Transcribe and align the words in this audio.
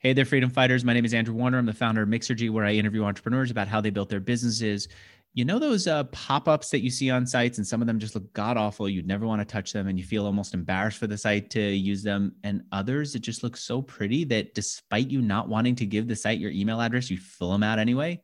Hey 0.00 0.12
there, 0.12 0.24
freedom 0.24 0.48
fighters. 0.48 0.84
My 0.84 0.92
name 0.92 1.04
is 1.04 1.12
Andrew 1.12 1.34
Warner. 1.34 1.58
I'm 1.58 1.66
the 1.66 1.72
founder 1.72 2.02
of 2.02 2.08
Mixergy, 2.08 2.50
where 2.50 2.64
I 2.64 2.70
interview 2.74 3.02
entrepreneurs 3.02 3.50
about 3.50 3.66
how 3.66 3.80
they 3.80 3.90
built 3.90 4.08
their 4.08 4.20
businesses. 4.20 4.86
You 5.34 5.44
know 5.44 5.58
those 5.58 5.88
uh, 5.88 6.04
pop-ups 6.04 6.70
that 6.70 6.84
you 6.84 6.90
see 6.90 7.10
on 7.10 7.26
sites, 7.26 7.58
and 7.58 7.66
some 7.66 7.80
of 7.80 7.88
them 7.88 7.98
just 7.98 8.14
look 8.14 8.32
god 8.32 8.56
awful. 8.56 8.88
You'd 8.88 9.08
never 9.08 9.26
want 9.26 9.40
to 9.40 9.44
touch 9.44 9.72
them, 9.72 9.88
and 9.88 9.98
you 9.98 10.04
feel 10.04 10.24
almost 10.24 10.54
embarrassed 10.54 10.98
for 10.98 11.08
the 11.08 11.18
site 11.18 11.50
to 11.50 11.60
use 11.60 12.04
them. 12.04 12.36
And 12.44 12.62
others, 12.70 13.16
it 13.16 13.22
just 13.22 13.42
looks 13.42 13.60
so 13.60 13.82
pretty 13.82 14.22
that 14.26 14.54
despite 14.54 15.10
you 15.10 15.20
not 15.20 15.48
wanting 15.48 15.74
to 15.74 15.84
give 15.84 16.06
the 16.06 16.14
site 16.14 16.38
your 16.38 16.52
email 16.52 16.80
address, 16.80 17.10
you 17.10 17.18
fill 17.18 17.50
them 17.50 17.64
out 17.64 17.80
anyway. 17.80 18.22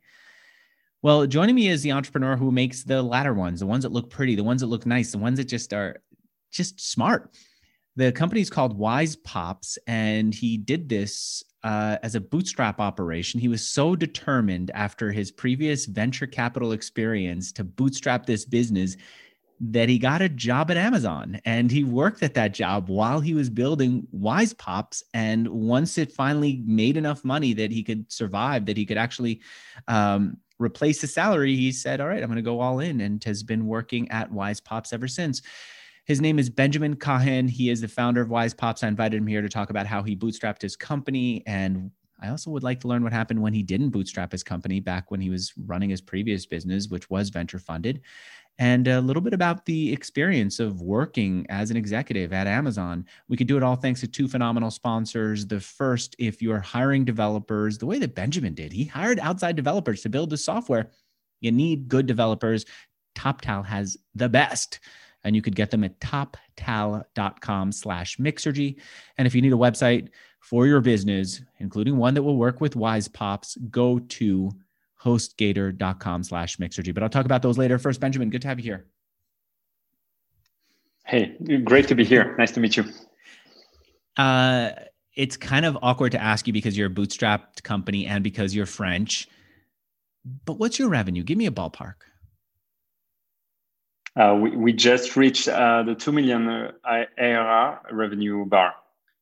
Well, 1.01 1.27
joining 1.27 1.55
me 1.55 1.67
is 1.67 1.81
the 1.81 1.91
entrepreneur 1.91 2.37
who 2.37 2.53
makes 2.53 2.85
the 2.85 3.03
latter 3.03 3.33
ones, 3.33 3.59
the 3.59 3.67
ones 3.67 3.83
that 3.83 3.91
look 3.91 4.09
pretty, 4.09 4.35
the 4.35 4.45
ones 4.45 4.61
that 4.61 4.67
look 4.67 4.85
nice, 4.85 5.11
the 5.11 5.17
ones 5.17 5.39
that 5.39 5.49
just 5.49 5.73
are 5.73 5.97
just 6.53 6.79
smart. 6.79 7.35
The 7.97 8.13
company 8.13 8.39
is 8.39 8.49
called 8.49 8.77
Wisepops, 8.77 9.77
and 9.87 10.33
he 10.33 10.55
did 10.55 10.87
this 10.87 11.43
uh, 11.65 11.97
as 12.03 12.13
a 12.13 12.21
bootstrap 12.21 12.79
operation. 12.79 13.39
He 13.39 13.47
was 13.47 13.67
so 13.67 13.95
determined 13.95 14.69
after 14.75 15.11
his 15.11 15.31
previous 15.31 15.87
venture 15.87 16.27
capital 16.27 16.71
experience 16.71 17.51
to 17.53 17.63
bootstrap 17.63 18.27
this 18.27 18.45
business 18.45 18.95
that 19.59 19.89
he 19.89 19.97
got 19.97 20.21
a 20.21 20.29
job 20.29 20.69
at 20.69 20.77
Amazon 20.77 21.41
and 21.43 21.71
he 21.71 21.83
worked 21.83 22.21
at 22.21 22.35
that 22.35 22.53
job 22.53 22.87
while 22.87 23.19
he 23.19 23.33
was 23.33 23.49
building 23.49 24.05
Wisepops. 24.11 25.03
And 25.15 25.47
once 25.47 25.97
it 25.97 26.11
finally 26.11 26.61
made 26.67 26.97
enough 26.97 27.25
money 27.25 27.53
that 27.53 27.71
he 27.71 27.81
could 27.81 28.11
survive, 28.11 28.67
that 28.67 28.77
he 28.77 28.85
could 28.85 28.97
actually 28.97 29.41
um, 29.87 30.37
replace 30.59 31.01
the 31.01 31.07
salary, 31.07 31.55
he 31.55 31.71
said, 31.71 31.99
All 31.99 32.07
right, 32.07 32.21
I'm 32.21 32.29
going 32.29 32.35
to 32.35 32.43
go 32.43 32.59
all 32.59 32.79
in 32.79 33.01
and 33.01 33.23
has 33.23 33.41
been 33.41 33.65
working 33.65 34.11
at 34.11 34.31
Wisepops 34.31 34.93
ever 34.93 35.07
since. 35.07 35.41
His 36.05 36.21
name 36.21 36.37
is 36.37 36.51
Benjamin 36.51 36.95
Cahen. 36.95 37.49
He 37.49 37.71
is 37.71 37.81
the 37.81 37.87
founder 37.87 38.21
of 38.21 38.29
Wisepops. 38.29 38.83
I 38.83 38.87
invited 38.87 39.17
him 39.17 39.27
here 39.27 39.41
to 39.41 39.49
talk 39.49 39.71
about 39.71 39.87
how 39.87 40.03
he 40.03 40.15
bootstrapped 40.15 40.61
his 40.61 40.75
company. 40.75 41.41
And 41.47 41.89
I 42.21 42.29
also 42.29 42.51
would 42.51 42.61
like 42.61 42.79
to 42.81 42.87
learn 42.87 43.03
what 43.03 43.11
happened 43.11 43.41
when 43.41 43.53
he 43.53 43.63
didn't 43.63 43.89
bootstrap 43.89 44.31
his 44.31 44.43
company 44.43 44.79
back 44.79 45.09
when 45.09 45.19
he 45.19 45.31
was 45.31 45.51
running 45.65 45.89
his 45.89 46.01
previous 46.01 46.45
business, 46.45 46.89
which 46.89 47.09
was 47.09 47.29
venture 47.29 47.57
funded, 47.57 48.01
and 48.59 48.87
a 48.87 49.01
little 49.01 49.21
bit 49.21 49.33
about 49.33 49.65
the 49.65 49.91
experience 49.91 50.59
of 50.59 50.79
working 50.79 51.45
as 51.49 51.71
an 51.71 51.77
executive 51.77 52.31
at 52.31 52.45
Amazon. 52.45 53.05
We 53.27 53.35
could 53.35 53.47
do 53.47 53.57
it 53.57 53.63
all 53.63 53.75
thanks 53.75 54.01
to 54.01 54.07
two 54.07 54.27
phenomenal 54.27 54.69
sponsors. 54.69 55.47
The 55.47 55.59
first, 55.59 56.15
if 56.19 56.39
you're 56.39 56.59
hiring 56.59 57.03
developers, 57.03 57.79
the 57.79 57.87
way 57.87 57.97
that 57.97 58.13
Benjamin 58.13 58.53
did, 58.53 58.71
he 58.71 58.85
hired 58.85 59.19
outside 59.19 59.55
developers 59.55 60.03
to 60.03 60.09
build 60.09 60.29
the 60.29 60.37
software. 60.37 60.91
You 61.41 61.51
need 61.51 61.87
good 61.87 62.05
developers. 62.05 62.65
TopTal 63.15 63.65
has 63.65 63.97
the 64.13 64.29
best 64.29 64.79
and 65.25 65.35
you 65.35 65.41
could 65.41 65.55
get 65.55 65.71
them 65.71 65.83
at 65.83 65.99
toptal.com 65.99 67.71
slash 67.71 68.17
mixergy. 68.17 68.79
And 69.17 69.27
if 69.27 69.35
you 69.35 69.41
need 69.41 69.51
a 69.51 69.57
website 69.57 70.09
for 70.39 70.67
your 70.67 70.79
business, 70.79 71.41
including 71.59 71.97
one 71.97 72.13
that 72.13 72.23
will 72.23 72.37
work 72.37 72.61
with 72.61 72.75
Wisepops, 72.75 73.57
go 73.69 73.99
to 73.99 74.51
hostgator.com 75.03 76.23
slash 76.23 76.57
mixergy. 76.57 76.93
But 76.93 77.03
I'll 77.03 77.09
talk 77.09 77.25
about 77.25 77.41
those 77.41 77.57
later. 77.57 77.77
First, 77.79 77.99
Benjamin, 77.99 78.29
good 78.29 78.43
to 78.43 78.47
have 78.47 78.59
you 78.59 78.63
here. 78.63 78.85
Hey, 81.05 81.35
great 81.63 81.87
to 81.87 81.95
be 81.95 82.05
here. 82.05 82.35
Nice 82.37 82.51
to 82.51 82.59
meet 82.59 82.77
you. 82.77 82.85
Uh, 84.17 84.71
it's 85.15 85.37
kind 85.37 85.65
of 85.65 85.77
awkward 85.81 86.11
to 86.11 86.21
ask 86.21 86.45
you 86.45 86.53
because 86.53 86.77
you're 86.77 86.87
a 86.87 86.93
bootstrapped 86.93 87.63
company 87.63 88.05
and 88.05 88.23
because 88.23 88.55
you're 88.55 88.65
French. 88.65 89.27
But 90.45 90.59
what's 90.59 90.79
your 90.79 90.89
revenue? 90.89 91.23
Give 91.23 91.37
me 91.37 91.45
a 91.47 91.51
ballpark. 91.51 91.95
Uh, 94.15 94.37
we, 94.41 94.51
we 94.51 94.73
just 94.73 95.15
reached 95.15 95.47
uh, 95.47 95.83
the 95.83 95.93
2 95.93 96.11
million 96.11 96.47
uh, 96.47 96.71
ARR 97.17 97.81
revenue 97.91 98.45
bar. 98.45 98.73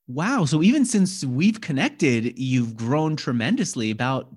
Wow. 0.07 0.45
So 0.45 0.61
even 0.61 0.85
since 0.85 1.23
we've 1.23 1.61
connected, 1.61 2.37
you've 2.37 2.75
grown 2.75 3.15
tremendously 3.15 3.89
about 3.89 4.29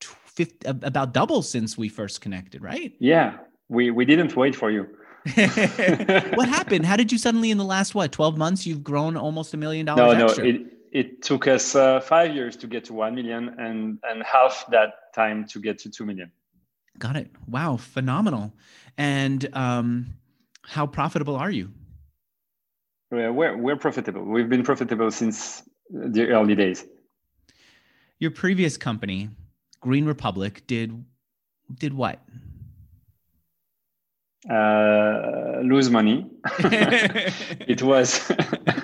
50, 0.00 0.68
about 0.68 1.12
double 1.12 1.42
since 1.42 1.76
we 1.76 1.88
first 1.88 2.20
connected, 2.20 2.62
right? 2.62 2.94
Yeah. 3.00 3.38
We, 3.68 3.90
we 3.90 4.04
didn't 4.04 4.36
wait 4.36 4.54
for 4.54 4.70
you. 4.70 4.86
what 6.34 6.48
happened? 6.48 6.86
How 6.86 6.96
did 6.96 7.10
you 7.10 7.18
suddenly, 7.18 7.50
in 7.50 7.58
the 7.58 7.64
last, 7.64 7.94
what, 7.94 8.12
12 8.12 8.36
months, 8.36 8.66
you've 8.66 8.84
grown 8.84 9.16
almost 9.16 9.54
a 9.54 9.56
million 9.56 9.86
dollars? 9.86 10.18
No, 10.18 10.24
extra? 10.26 10.44
no. 10.44 10.50
It, 10.50 10.66
it 10.92 11.22
took 11.22 11.48
us 11.48 11.74
uh, 11.74 12.00
five 12.00 12.34
years 12.34 12.56
to 12.56 12.68
get 12.68 12.84
to 12.84 12.92
1 12.92 13.14
million 13.14 13.48
and, 13.58 13.98
and 14.04 14.22
half 14.22 14.64
that 14.70 15.12
time 15.12 15.44
to 15.48 15.58
get 15.58 15.78
to 15.80 15.90
2 15.90 16.04
million. 16.04 16.30
Got 16.98 17.16
it. 17.16 17.30
Wow. 17.48 17.76
Phenomenal. 17.76 18.52
And 18.96 19.48
um, 19.54 20.14
how 20.62 20.86
profitable 20.86 21.36
are 21.36 21.50
you? 21.50 21.70
We're, 23.10 23.56
we're 23.56 23.76
profitable. 23.76 24.24
We've 24.24 24.48
been 24.48 24.64
profitable 24.64 25.10
since 25.10 25.62
the 25.90 26.28
early 26.28 26.54
days. 26.54 26.84
Your 28.18 28.30
previous 28.30 28.76
company, 28.76 29.28
Green 29.80 30.04
Republic, 30.04 30.66
did 30.66 31.04
did 31.72 31.94
what? 31.94 32.20
Uh, 34.48 35.60
lose 35.62 35.90
money. 35.90 36.26
it 36.58 37.82
was 37.82 38.30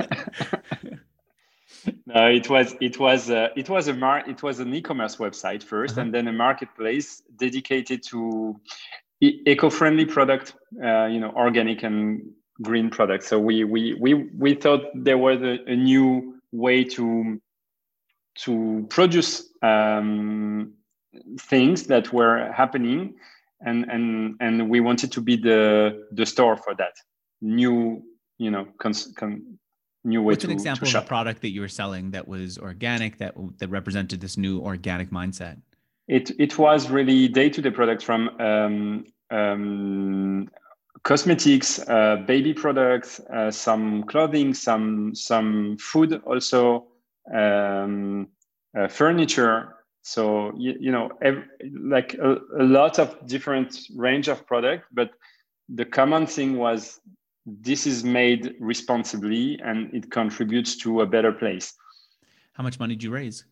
no, 2.15 2.27
it 2.29 2.49
was 2.49 2.75
it 2.81 2.99
was 2.99 3.31
uh, 3.31 3.49
it 3.57 3.69
was 3.69 3.89
a 3.89 3.95
mar- 3.95 4.29
it 4.29 4.43
was 4.43 4.61
an 4.61 4.75
e-commerce 4.75 5.17
website 5.17 5.65
1st 5.65 5.91
uh-huh. 5.91 6.01
and 6.01 6.15
then 6.15 6.29
a 6.29 6.33
marketplace 6.33 7.23
dedicated 7.37 8.03
to 8.05 8.61
e- 9.21 9.43
eco-friendly 9.47 10.07
product, 10.07 10.55
uh, 10.83 11.07
you 11.07 11.21
know, 11.21 11.31
organic 11.37 11.83
and 11.83 12.23
green 12.63 12.91
products. 12.91 13.29
So 13.29 13.39
we 13.39 13.65
we 13.65 13.95
we 13.95 14.15
we 14.37 14.55
thought 14.55 14.83
there 14.95 15.19
was 15.19 15.41
a, 15.43 15.59
a 15.67 15.77
new 15.77 16.41
way 16.53 16.85
to 16.85 17.41
to 18.39 18.87
produce 18.89 19.49
um, 19.63 20.73
things 21.39 21.87
that 21.87 22.13
were 22.13 22.51
happening, 22.53 23.15
and 23.61 23.85
and 23.91 24.37
and 24.41 24.69
we 24.71 24.81
wanted 24.81 25.13
to 25.13 25.21
be 25.21 25.37
the 25.37 26.07
the 26.13 26.27
store 26.27 26.57
for 26.57 26.75
that 26.77 26.95
new 27.41 28.03
you 28.39 28.51
know 28.51 28.67
cons- 28.79 29.13
con- 29.17 29.59
new 30.05 30.23
way 30.23 30.33
What's 30.33 30.43
to, 30.43 30.49
an 30.49 30.53
example 30.53 30.89
of 30.89 30.95
a 30.95 31.03
product 31.03 31.43
that 31.43 31.51
you 31.51 31.61
were 31.61 31.69
selling 31.69 32.11
that 32.13 32.27
was 32.27 32.59
organic 32.59 33.19
that 33.19 33.35
that 33.59 33.69
represented 33.69 34.21
this 34.21 34.37
new 34.37 34.61
organic 34.61 35.11
mindset? 35.11 35.59
It 36.09 36.31
it 36.39 36.59
was 36.59 36.91
really 36.91 37.29
day 37.29 37.51
to 37.51 37.61
day 37.61 37.71
product 37.71 38.03
from 38.03 38.31
um, 38.41 39.05
um, 39.31 40.49
cosmetics, 41.03 41.79
uh, 41.89 42.17
baby 42.27 42.53
products, 42.53 43.21
uh, 43.33 43.51
some 43.51 44.05
clothing, 44.05 44.55
some 44.55 45.15
some 45.15 45.77
food, 45.79 46.21
also 46.25 46.87
um, 47.33 48.29
uh, 48.77 48.89
furniture. 48.89 49.77
So 50.03 50.53
you, 50.57 50.75
you 50.81 50.93
know, 50.93 51.11
every, 51.21 51.45
like 51.79 52.15
a, 52.15 52.39
a 52.59 52.65
lot 52.65 52.99
of 52.99 53.27
different 53.27 53.79
range 53.95 54.29
of 54.29 54.47
product, 54.47 54.87
but 54.93 55.11
the 55.69 55.85
common 55.85 56.27
thing 56.27 56.57
was 56.57 57.01
this 57.47 57.87
is 57.87 58.05
made 58.05 58.55
responsibly 58.61 59.59
and 59.65 59.93
it 59.95 60.11
contributes 60.11 60.77
to 60.79 61.01
a 61.01 61.07
better 61.07 61.33
place. 61.33 61.75
How 62.53 62.63
much 62.63 62.79
money 62.79 62.95
did 62.95 63.03
you 63.03 63.11
raise? 63.11 63.45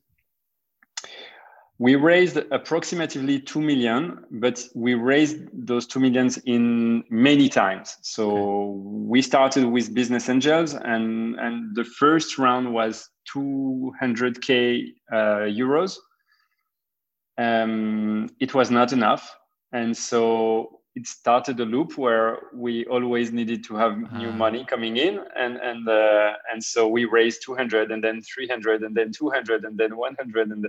We 1.81 1.95
raised 1.95 2.37
approximately 2.51 3.41
2 3.41 3.61
million, 3.61 4.25
but 4.33 4.61
we 4.75 4.95
raised 4.95 5.39
those 5.53 5.87
2 5.87 6.01
millions 6.01 6.37
in 6.39 7.05
many 7.09 7.49
times. 7.49 7.97
So 8.03 8.31
okay. 8.31 8.81
we 8.83 9.23
started 9.23 9.65
with 9.65 9.95
business 9.95 10.29
angels 10.29 10.75
and, 10.75 11.39
and 11.39 11.77
the 11.77 11.85
first 11.85 12.37
round 12.37 12.75
was 12.75 13.09
200K 13.33 14.89
uh, 15.13 15.17
euros. 15.47 15.99
Um, 17.39 18.29
it 18.41 18.55
was 18.55 18.73
not 18.73 18.93
enough. 18.93 19.33
And 19.73 19.97
so 19.97 20.78
it 20.95 21.07
started 21.07 21.61
a 21.61 21.65
loop 21.65 21.97
where 21.97 22.39
we 22.53 22.85
always 22.87 23.33
needed 23.33 23.63
to 23.65 23.77
have 23.77 23.93
uh-huh. 23.93 24.19
new 24.19 24.33
money 24.33 24.65
coming 24.65 24.97
in 24.97 25.21
and 25.37 25.57
and 25.57 25.89
uh, 25.89 26.33
and 26.53 26.63
so 26.63 26.89
we 26.89 27.05
raised 27.05 27.43
200 27.45 27.91
and 27.93 28.03
then 28.03 28.21
300 28.23 28.83
and 28.83 28.97
then 28.97 29.13
200 29.13 29.65
and 29.65 29.79
then 29.79 29.97
100 29.97 30.51
and 30.51 30.67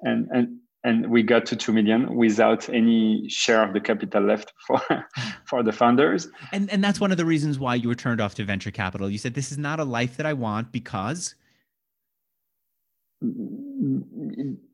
and 0.00 0.28
and 0.30 0.58
and 0.84 1.08
we 1.08 1.22
got 1.22 1.46
to 1.46 1.56
2 1.56 1.72
million 1.72 2.16
without 2.16 2.68
any 2.68 3.28
share 3.28 3.62
of 3.62 3.72
the 3.72 3.80
capital 3.80 4.24
left 4.24 4.52
for 4.66 4.80
for 5.44 5.62
the 5.62 5.72
founders. 5.72 6.28
And 6.52 6.70
and 6.70 6.82
that's 6.82 7.00
one 7.00 7.10
of 7.10 7.16
the 7.16 7.24
reasons 7.24 7.58
why 7.58 7.76
you 7.76 7.88
were 7.88 7.94
turned 7.94 8.20
off 8.20 8.34
to 8.36 8.44
venture 8.44 8.70
capital. 8.70 9.08
You 9.08 9.18
said 9.18 9.34
this 9.34 9.52
is 9.52 9.58
not 9.58 9.80
a 9.80 9.84
life 9.84 10.16
that 10.16 10.26
i 10.26 10.32
want 10.32 10.72
because 10.72 11.34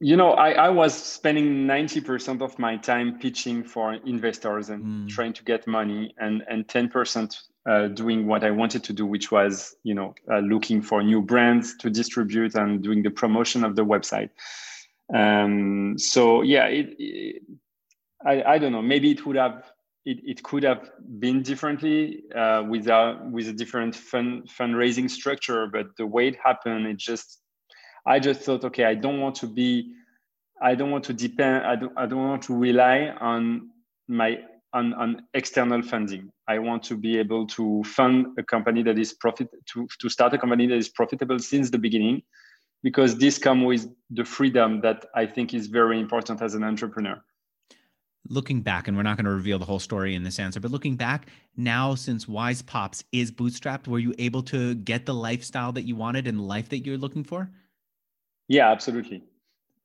you 0.00 0.16
know, 0.16 0.32
I, 0.32 0.50
I 0.52 0.68
was 0.68 0.94
spending 0.94 1.66
90% 1.66 2.42
of 2.42 2.58
my 2.58 2.76
time 2.76 3.18
pitching 3.18 3.64
for 3.64 3.94
investors 3.94 4.68
and 4.68 4.84
mm. 4.84 5.08
trying 5.08 5.32
to 5.34 5.44
get 5.44 5.66
money 5.66 6.14
and, 6.18 6.42
and 6.48 6.66
10% 6.66 7.40
uh, 7.68 7.88
doing 7.88 8.26
what 8.26 8.44
I 8.44 8.50
wanted 8.50 8.84
to 8.84 8.92
do, 8.92 9.06
which 9.06 9.30
was, 9.30 9.74
you 9.82 9.94
know, 9.94 10.14
uh, 10.30 10.38
looking 10.38 10.82
for 10.82 11.02
new 11.02 11.22
brands 11.22 11.76
to 11.78 11.90
distribute 11.90 12.54
and 12.54 12.82
doing 12.82 13.02
the 13.02 13.10
promotion 13.10 13.64
of 13.64 13.76
the 13.76 13.84
website. 13.84 14.30
Um, 15.14 15.96
so 15.98 16.42
yeah, 16.42 16.66
it, 16.66 16.94
it, 16.98 17.42
I, 18.24 18.42
I 18.42 18.58
don't 18.58 18.72
know, 18.72 18.82
maybe 18.82 19.10
it 19.10 19.24
would 19.26 19.36
have, 19.36 19.64
it, 20.04 20.18
it 20.24 20.42
could 20.42 20.62
have 20.62 20.90
been 21.18 21.42
differently 21.42 22.24
uh, 22.34 22.64
without, 22.68 23.30
with 23.30 23.48
a 23.48 23.52
different 23.52 23.94
fund, 23.94 24.48
fundraising 24.48 25.10
structure, 25.10 25.66
but 25.66 25.96
the 25.96 26.06
way 26.06 26.28
it 26.28 26.36
happened, 26.42 26.86
it 26.86 26.96
just, 26.96 27.40
I 28.08 28.18
just 28.18 28.40
thought, 28.40 28.64
okay, 28.64 28.84
I 28.84 28.94
don't 28.94 29.20
want 29.20 29.34
to 29.36 29.46
be, 29.46 29.92
I 30.62 30.74
don't 30.74 30.90
want 30.90 31.04
to 31.04 31.12
depend, 31.12 31.66
I 31.66 31.76
don't, 31.76 31.92
I 31.96 32.06
don't 32.06 32.26
want 32.26 32.42
to 32.44 32.56
rely 32.56 33.14
on 33.20 33.68
my 34.08 34.38
on, 34.72 34.94
on 34.94 35.22
external 35.34 35.82
funding. 35.82 36.30
I 36.46 36.58
want 36.58 36.82
to 36.84 36.96
be 36.96 37.18
able 37.18 37.46
to 37.48 37.82
fund 37.84 38.26
a 38.38 38.42
company 38.42 38.82
that 38.82 38.98
is 38.98 39.12
profit 39.12 39.48
to, 39.72 39.88
to 40.00 40.08
start 40.08 40.32
a 40.34 40.38
company 40.38 40.66
that 40.66 40.76
is 40.76 40.88
profitable 40.88 41.38
since 41.38 41.70
the 41.70 41.78
beginning, 41.78 42.22
because 42.82 43.16
this 43.18 43.38
comes 43.38 43.64
with 43.64 43.86
the 44.10 44.24
freedom 44.24 44.80
that 44.82 45.06
I 45.14 45.26
think 45.26 45.54
is 45.54 45.66
very 45.66 46.00
important 46.00 46.42
as 46.42 46.54
an 46.54 46.64
entrepreneur. 46.64 47.22
Looking 48.28 48.60
back, 48.60 48.88
and 48.88 48.96
we're 48.96 49.04
not 49.04 49.16
going 49.16 49.24
to 49.24 49.30
reveal 49.30 49.58
the 49.58 49.64
whole 49.64 49.78
story 49.78 50.14
in 50.14 50.22
this 50.22 50.38
answer, 50.38 50.60
but 50.60 50.70
looking 50.70 50.96
back 50.96 51.28
now, 51.56 51.94
since 51.94 52.28
Wisepops 52.28 53.04
is 53.12 53.32
bootstrapped, 53.32 53.88
were 53.88 53.98
you 53.98 54.14
able 54.18 54.42
to 54.44 54.74
get 54.74 55.06
the 55.06 55.14
lifestyle 55.14 55.72
that 55.72 55.82
you 55.82 55.96
wanted 55.96 56.26
and 56.26 56.46
life 56.46 56.68
that 56.70 56.84
you're 56.84 56.98
looking 56.98 57.24
for? 57.24 57.50
Yeah, 58.48 58.70
absolutely. 58.70 59.22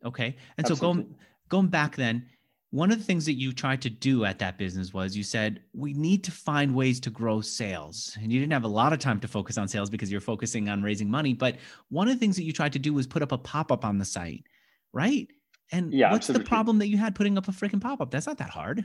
Okay. 0.03 0.35
And 0.57 0.65
absolutely. 0.65 0.75
so 0.75 0.81
going 0.81 1.15
going 1.49 1.67
back 1.67 1.95
then, 1.95 2.25
one 2.73 2.91
of 2.91 2.97
the 2.97 3.03
things 3.03 3.25
that 3.25 3.33
you 3.33 3.53
tried 3.53 3.83
to 3.83 3.89
do 3.91 4.25
at 4.25 4.39
that 4.39 4.57
business 4.57 4.95
was 4.95 5.15
you 5.15 5.21
said 5.21 5.61
we 5.75 5.93
need 5.93 6.23
to 6.23 6.31
find 6.31 6.73
ways 6.73 6.99
to 6.99 7.11
grow 7.11 7.39
sales 7.39 8.17
and 8.19 8.31
you 8.31 8.39
didn't 8.39 8.51
have 8.51 8.63
a 8.63 8.67
lot 8.67 8.91
of 8.91 8.97
time 8.97 9.19
to 9.19 9.27
focus 9.27 9.59
on 9.59 9.67
sales 9.67 9.91
because 9.91 10.11
you're 10.11 10.19
focusing 10.19 10.67
on 10.69 10.81
raising 10.81 11.07
money 11.07 11.33
but 11.35 11.57
one 11.89 12.07
of 12.07 12.15
the 12.15 12.19
things 12.19 12.35
that 12.35 12.43
you 12.43 12.51
tried 12.51 12.73
to 12.73 12.79
do 12.79 12.91
was 12.91 13.05
put 13.05 13.21
up 13.21 13.31
a 13.31 13.37
pop-up 13.37 13.85
on 13.85 13.99
the 13.99 14.05
site 14.05 14.43
right 14.91 15.27
and 15.71 15.93
yeah, 15.93 16.11
what's 16.11 16.25
absolutely. 16.25 16.43
the 16.43 16.49
problem 16.49 16.79
that 16.79 16.87
you 16.87 16.97
had 16.97 17.13
putting 17.13 17.37
up 17.37 17.47
a 17.47 17.51
freaking 17.51 17.79
pop-up 17.79 18.09
that's 18.09 18.25
not 18.25 18.39
that 18.39 18.49
hard 18.49 18.83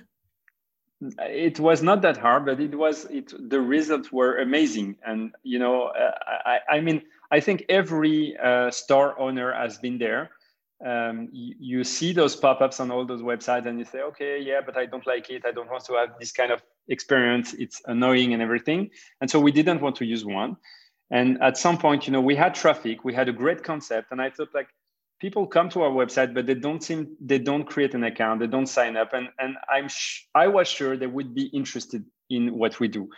it 1.00 1.58
was 1.58 1.82
not 1.82 2.02
that 2.02 2.18
hard 2.18 2.44
but 2.44 2.60
it 2.60 2.74
was 2.74 3.06
it 3.06 3.32
the 3.48 3.60
results 3.60 4.12
were 4.12 4.36
amazing 4.38 4.96
and 5.06 5.34
you 5.44 5.58
know 5.58 5.84
uh, 5.84 6.10
I, 6.44 6.58
I 6.68 6.80
mean 6.82 7.00
i 7.30 7.40
think 7.40 7.64
every 7.68 8.36
uh, 8.42 8.70
store 8.70 9.18
owner 9.18 9.52
has 9.52 9.78
been 9.78 9.98
there. 9.98 10.30
Um, 10.84 11.28
you, 11.32 11.54
you, 11.58 11.84
see 11.84 12.12
those 12.12 12.36
pop-ups 12.36 12.78
on 12.78 12.92
all 12.92 13.04
those 13.04 13.20
websites 13.20 13.66
and 13.66 13.80
you 13.80 13.84
say 13.84 14.00
okay 14.02 14.40
yeah 14.40 14.60
but 14.64 14.76
i 14.76 14.86
don't 14.86 15.04
like 15.08 15.28
it. 15.28 15.42
I 15.44 15.50
don't 15.50 15.68
want 15.68 15.84
to 15.86 15.94
have 15.94 16.10
this 16.20 16.30
kind 16.30 16.52
of 16.52 16.62
experience. 16.86 17.52
It's 17.54 17.82
annoying 17.86 18.32
and 18.32 18.40
everything. 18.40 18.90
And 19.20 19.28
so 19.28 19.40
we 19.40 19.50
didn't 19.50 19.80
want 19.80 19.96
to 19.96 20.04
use 20.04 20.24
one. 20.24 20.56
And 21.10 21.42
at 21.42 21.58
some 21.58 21.78
point 21.78 22.06
you 22.06 22.12
know 22.12 22.20
we 22.20 22.36
had 22.36 22.54
traffic. 22.54 23.04
We 23.04 23.12
had 23.12 23.28
a 23.28 23.32
great 23.32 23.64
concept. 23.64 24.12
And 24.12 24.22
i 24.22 24.30
thought 24.30 24.54
like 24.54 24.68
people 25.20 25.48
come 25.48 25.68
to 25.70 25.82
our 25.82 25.90
website 25.90 26.32
but 26.32 26.46
they 26.46 26.54
don't 26.54 26.82
seem 26.82 27.16
they 27.20 27.40
don't 27.40 27.64
create 27.64 27.94
an 27.94 28.04
account. 28.04 28.38
They 28.38 28.46
don't 28.46 28.68
sign 28.68 28.96
up. 28.96 29.14
And 29.14 29.30
and 29.40 29.56
i'm 29.68 29.88
sh- 29.88 30.26
i 30.36 30.46
was 30.46 30.68
sure 30.68 30.96
they 30.96 31.08
would 31.16 31.34
be 31.34 31.46
interested 31.46 32.04
in 32.30 32.56
what 32.56 32.78
we 32.78 32.86
do. 32.86 33.08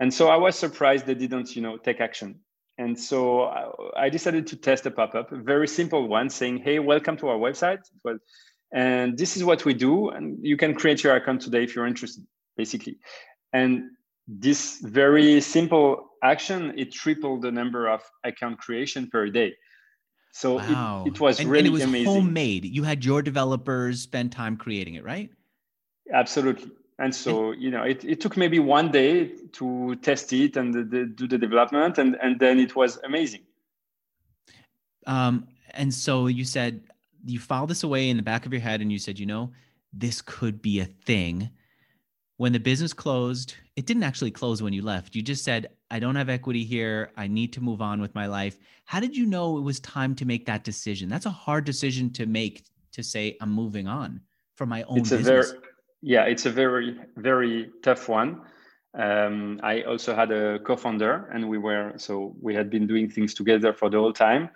And 0.00 0.10
so 0.12 0.28
i 0.28 0.36
was 0.36 0.56
surprised 0.56 1.04
they 1.04 1.20
didn't 1.26 1.54
you 1.54 1.60
know 1.60 1.76
take 1.76 2.00
action 2.00 2.40
and 2.80 2.98
so 2.98 3.22
I 3.94 4.08
decided 4.08 4.46
to 4.48 4.56
test 4.56 4.86
a 4.86 4.90
pop-up, 4.90 5.30
a 5.32 5.36
very 5.36 5.68
simple 5.68 6.08
one, 6.08 6.30
saying, 6.30 6.56
"Hey, 6.66 6.78
welcome 6.78 7.16
to 7.18 7.28
our 7.28 7.38
website." 7.38 7.82
and 8.72 9.18
this 9.18 9.36
is 9.36 9.42
what 9.42 9.64
we 9.64 9.74
do, 9.74 10.10
and 10.10 10.38
you 10.50 10.56
can 10.56 10.72
create 10.74 11.02
your 11.04 11.14
account 11.16 11.42
today 11.42 11.62
if 11.64 11.74
you're 11.74 11.88
interested, 11.88 12.24
basically. 12.56 12.96
And 13.52 13.90
this 14.28 14.78
very 14.78 15.40
simple 15.40 15.86
action, 16.22 16.72
it 16.78 16.92
tripled 16.92 17.42
the 17.42 17.50
number 17.50 17.88
of 17.88 18.00
account 18.24 18.58
creation 18.58 19.08
per 19.10 19.28
day. 19.28 19.50
So 20.32 20.48
wow. 20.54 21.04
it, 21.04 21.14
it, 21.14 21.20
was 21.20 21.40
and, 21.40 21.50
really 21.50 21.66
and 21.66 21.68
it 21.68 21.72
was 21.72 21.82
amazing. 21.82 22.14
homemade. 22.14 22.64
You 22.64 22.84
had 22.84 23.04
your 23.04 23.22
developers 23.22 24.00
spend 24.02 24.30
time 24.30 24.56
creating 24.56 24.94
it, 24.94 25.04
right? 25.04 25.30
Absolutely 26.14 26.70
and 27.00 27.14
so 27.14 27.52
you 27.52 27.70
know 27.70 27.82
it, 27.82 28.04
it 28.04 28.20
took 28.20 28.36
maybe 28.36 28.58
one 28.58 28.90
day 28.90 29.26
to 29.52 29.96
test 29.96 30.32
it 30.32 30.56
and 30.56 30.72
the, 30.72 30.84
the, 30.84 31.04
do 31.06 31.26
the 31.26 31.38
development 31.38 31.98
and 31.98 32.16
and 32.22 32.38
then 32.38 32.60
it 32.60 32.76
was 32.76 32.98
amazing. 33.04 33.42
Um 35.06 35.48
and 35.72 35.92
so 35.92 36.26
you 36.26 36.44
said 36.44 36.82
you 37.24 37.38
filed 37.38 37.70
this 37.70 37.82
away 37.82 38.08
in 38.08 38.16
the 38.16 38.22
back 38.22 38.46
of 38.46 38.52
your 38.52 38.62
head 38.62 38.80
and 38.80 38.92
you 38.92 38.98
said 38.98 39.18
you 39.18 39.26
know 39.26 39.50
this 39.92 40.22
could 40.22 40.62
be 40.62 40.80
a 40.80 40.84
thing. 40.84 41.50
When 42.36 42.52
the 42.52 42.60
business 42.60 42.92
closed 42.92 43.54
it 43.76 43.86
didn't 43.86 44.02
actually 44.02 44.30
close 44.30 44.62
when 44.62 44.74
you 44.74 44.82
left. 44.82 45.16
You 45.16 45.22
just 45.22 45.42
said 45.42 45.70
i 45.90 45.98
don't 45.98 46.16
have 46.16 46.28
equity 46.28 46.64
here. 46.64 47.12
I 47.16 47.26
need 47.26 47.52
to 47.54 47.60
move 47.60 47.80
on 47.80 48.00
with 48.00 48.14
my 48.14 48.26
life. 48.26 48.58
How 48.84 49.00
did 49.00 49.16
you 49.16 49.26
know 49.26 49.56
it 49.56 49.62
was 49.62 49.80
time 49.80 50.14
to 50.16 50.24
make 50.24 50.44
that 50.46 50.64
decision? 50.64 51.08
That's 51.08 51.26
a 51.26 51.30
hard 51.30 51.64
decision 51.64 52.10
to 52.12 52.26
make 52.26 52.64
to 52.92 53.02
say 53.02 53.36
i'm 53.40 53.52
moving 53.52 53.86
on 53.86 54.20
for 54.56 54.66
my 54.66 54.82
own 54.84 54.98
it's 54.98 55.10
business. 55.10 55.50
a 55.50 55.52
very 55.52 55.62
yeah, 56.02 56.24
it's 56.24 56.46
a 56.46 56.50
very, 56.50 56.98
very 57.16 57.70
tough 57.82 58.08
one. 58.08 58.42
Um, 58.98 59.60
I 59.62 59.82
also 59.82 60.14
had 60.14 60.32
a 60.32 60.58
co-founder, 60.60 61.30
and 61.32 61.48
we 61.48 61.58
were 61.58 61.92
so 61.96 62.34
we 62.40 62.54
had 62.54 62.70
been 62.70 62.86
doing 62.86 63.08
things 63.08 63.34
together 63.34 63.72
for 63.72 63.88
the 63.88 63.98
whole 63.98 64.12
time. 64.12 64.50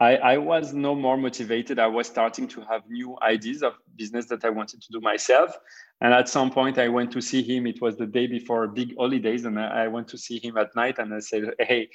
I, 0.00 0.16
I 0.16 0.38
was 0.38 0.72
no 0.72 0.94
more 0.94 1.16
motivated. 1.16 1.78
I 1.80 1.88
was 1.88 2.06
starting 2.06 2.46
to 2.48 2.60
have 2.62 2.82
new 2.88 3.16
ideas 3.20 3.64
of 3.64 3.74
business 3.96 4.26
that 4.26 4.44
I 4.44 4.50
wanted 4.50 4.80
to 4.82 4.92
do 4.92 5.00
myself. 5.00 5.58
And 6.00 6.14
at 6.14 6.28
some 6.28 6.50
point, 6.50 6.78
I 6.78 6.88
went 6.88 7.10
to 7.12 7.20
see 7.20 7.42
him. 7.42 7.66
It 7.66 7.82
was 7.82 7.96
the 7.96 8.06
day 8.06 8.28
before 8.28 8.68
big 8.68 8.94
holidays, 8.96 9.44
and 9.44 9.58
I 9.58 9.88
went 9.88 10.06
to 10.08 10.18
see 10.18 10.38
him 10.38 10.56
at 10.56 10.74
night. 10.76 10.98
And 10.98 11.12
I 11.12 11.18
said, 11.18 11.52
"Hey, 11.58 11.88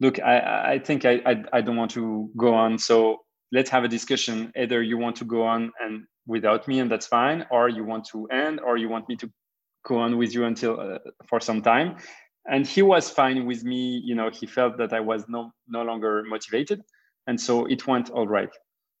look, 0.00 0.20
I, 0.20 0.74
I 0.74 0.78
think 0.80 1.04
I, 1.04 1.20
I, 1.24 1.44
I 1.52 1.60
don't 1.60 1.76
want 1.76 1.92
to 1.92 2.30
go 2.36 2.54
on. 2.54 2.78
So 2.78 3.24
let's 3.52 3.70
have 3.70 3.84
a 3.84 3.88
discussion. 3.88 4.52
Either 4.56 4.82
you 4.82 4.98
want 4.98 5.16
to 5.16 5.24
go 5.24 5.44
on 5.44 5.72
and 5.80 6.06
without 6.26 6.66
me 6.66 6.80
and 6.80 6.90
that's 6.90 7.06
fine 7.06 7.46
or 7.50 7.68
you 7.68 7.84
want 7.84 8.04
to 8.06 8.26
end 8.26 8.60
or 8.60 8.76
you 8.76 8.88
want 8.88 9.08
me 9.08 9.16
to 9.16 9.30
go 9.84 9.98
on 9.98 10.16
with 10.16 10.34
you 10.34 10.44
until 10.44 10.80
uh, 10.80 10.98
for 11.26 11.40
some 11.40 11.62
time. 11.62 11.96
And 12.46 12.66
he 12.66 12.82
was 12.82 13.10
fine 13.10 13.46
with 13.46 13.64
me 13.64 14.02
you 14.04 14.14
know 14.14 14.30
he 14.30 14.46
felt 14.46 14.76
that 14.78 14.92
i 14.92 15.00
was 15.00 15.24
no 15.28 15.52
no 15.66 15.82
longer 15.82 16.22
motivated 16.26 16.82
and 17.26 17.40
so 17.40 17.64
it 17.66 17.86
went 17.86 18.10
all 18.10 18.26
right. 18.26 18.50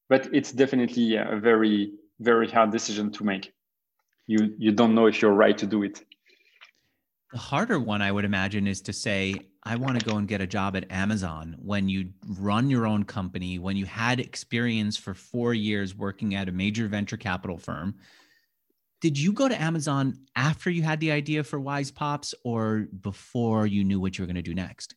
But 0.08 0.28
it's 0.32 0.52
definitely 0.52 1.16
a 1.16 1.38
very 1.40 1.92
very 2.20 2.48
hard 2.48 2.70
decision 2.70 3.10
to 3.12 3.24
make. 3.24 3.52
You 4.26 4.54
you 4.58 4.72
don't 4.72 4.94
know 4.94 5.06
if 5.06 5.20
you're 5.20 5.32
right 5.32 5.56
to 5.58 5.66
do 5.66 5.82
it. 5.82 6.04
The 7.32 7.38
harder 7.38 7.80
one 7.80 8.00
i 8.00 8.12
would 8.12 8.24
imagine 8.24 8.66
is 8.66 8.80
to 8.82 8.92
say 8.92 9.34
I 9.66 9.76
want 9.76 9.98
to 9.98 10.04
go 10.04 10.18
and 10.18 10.28
get 10.28 10.42
a 10.42 10.46
job 10.46 10.76
at 10.76 10.90
Amazon 10.90 11.56
when 11.58 11.88
you 11.88 12.10
run 12.38 12.68
your 12.68 12.86
own 12.86 13.04
company, 13.04 13.58
when 13.58 13.76
you 13.76 13.86
had 13.86 14.20
experience 14.20 14.96
for 14.96 15.14
four 15.14 15.54
years 15.54 15.94
working 15.94 16.34
at 16.34 16.48
a 16.48 16.52
major 16.52 16.86
venture 16.86 17.16
capital 17.16 17.56
firm. 17.56 17.94
Did 19.00 19.18
you 19.18 19.32
go 19.32 19.48
to 19.48 19.60
Amazon 19.60 20.18
after 20.36 20.70
you 20.70 20.82
had 20.82 21.00
the 21.00 21.12
idea 21.12 21.44
for 21.44 21.58
Wisepops 21.58 22.34
or 22.44 22.88
before 23.00 23.66
you 23.66 23.84
knew 23.84 24.00
what 24.00 24.18
you 24.18 24.22
were 24.22 24.26
going 24.26 24.36
to 24.36 24.42
do 24.42 24.54
next? 24.54 24.94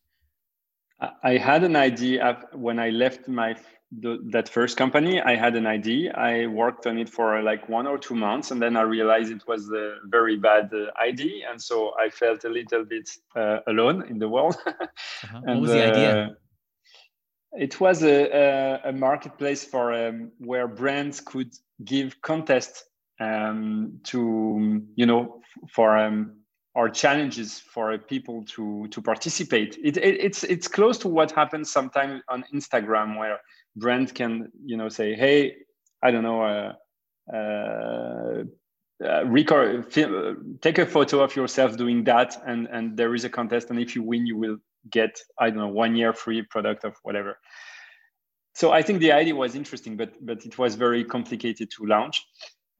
I 1.23 1.37
had 1.37 1.63
an 1.63 1.75
idea 1.75 2.45
when 2.53 2.79
I 2.79 2.89
left 2.89 3.27
my 3.27 3.55
the, 3.91 4.19
that 4.31 4.49
first 4.49 4.75
company, 4.77 5.21
I 5.21 5.35
had 5.35 5.55
an 5.55 5.65
idea. 5.65 6.11
I 6.13 6.47
worked 6.47 6.85
on 6.87 6.97
it 6.97 7.09
for 7.09 7.41
like 7.41 7.69
one 7.69 7.87
or 7.87 7.97
two 7.97 8.15
months, 8.15 8.51
and 8.51 8.61
then 8.61 8.75
I 8.75 8.81
realized 8.81 9.31
it 9.31 9.47
was 9.47 9.69
a 9.69 9.95
very 10.05 10.35
bad 10.35 10.71
uh, 10.73 10.91
idea, 11.01 11.49
and 11.49 11.61
so 11.61 11.93
I 11.99 12.09
felt 12.09 12.43
a 12.43 12.49
little 12.49 12.83
bit 12.83 13.09
uh, 13.35 13.59
alone 13.67 14.05
in 14.09 14.19
the 14.19 14.27
world. 14.27 14.57
uh-huh. 14.67 15.41
and, 15.45 15.45
what 15.45 15.61
was 15.61 15.71
the 15.71 15.87
idea? 15.87 16.23
Uh, 16.25 16.29
it 17.53 17.79
was 17.79 18.03
a, 18.03 18.29
a, 18.85 18.89
a 18.89 18.91
marketplace 18.91 19.63
for 19.63 19.93
um, 19.93 20.31
where 20.37 20.67
brands 20.67 21.21
could 21.21 21.53
give 21.83 22.21
contests 22.21 22.83
um, 23.19 23.99
to 24.03 24.85
you 24.95 25.05
know 25.05 25.41
for 25.71 25.97
um, 25.97 26.33
or 26.75 26.89
challenges 26.89 27.59
for 27.59 27.97
people 27.97 28.43
to 28.45 28.87
to 28.89 29.01
participate. 29.01 29.77
It, 29.83 29.97
it, 29.97 30.19
it's 30.19 30.43
it's 30.43 30.67
close 30.67 30.97
to 30.99 31.07
what 31.07 31.31
happens 31.31 31.71
sometimes 31.71 32.21
on 32.29 32.45
Instagram, 32.53 33.17
where 33.17 33.39
brand 33.77 34.13
can 34.13 34.51
you 34.65 34.77
know 34.77 34.89
say, 34.89 35.15
hey, 35.15 35.55
I 36.03 36.11
don't 36.11 36.23
know. 36.23 36.41
Uh, 36.41 36.73
uh, 37.35 38.43
uh, 39.05 39.25
record 39.25 39.91
take 40.61 40.79
a 40.79 40.85
photo 40.87 41.19
of 41.19 41.35
yourself 41.35 41.77
doing 41.77 42.03
that 42.03 42.35
and 42.47 42.67
and 42.71 42.97
there 42.97 43.13
is 43.13 43.25
a 43.25 43.29
contest 43.29 43.69
and 43.69 43.77
if 43.77 43.95
you 43.95 44.01
win 44.01 44.25
you 44.25 44.35
will 44.35 44.57
get 44.89 45.19
i 45.39 45.51
don't 45.51 45.59
know 45.59 45.67
one 45.67 45.95
year 45.95 46.11
free 46.13 46.41
product 46.41 46.83
of 46.83 46.95
whatever 47.03 47.37
so 48.55 48.71
i 48.71 48.81
think 48.81 48.99
the 48.99 49.11
idea 49.11 49.35
was 49.35 49.53
interesting 49.53 49.97
but 49.97 50.13
but 50.25 50.43
it 50.47 50.57
was 50.57 50.73
very 50.73 51.03
complicated 51.03 51.69
to 51.69 51.85
launch 51.85 52.25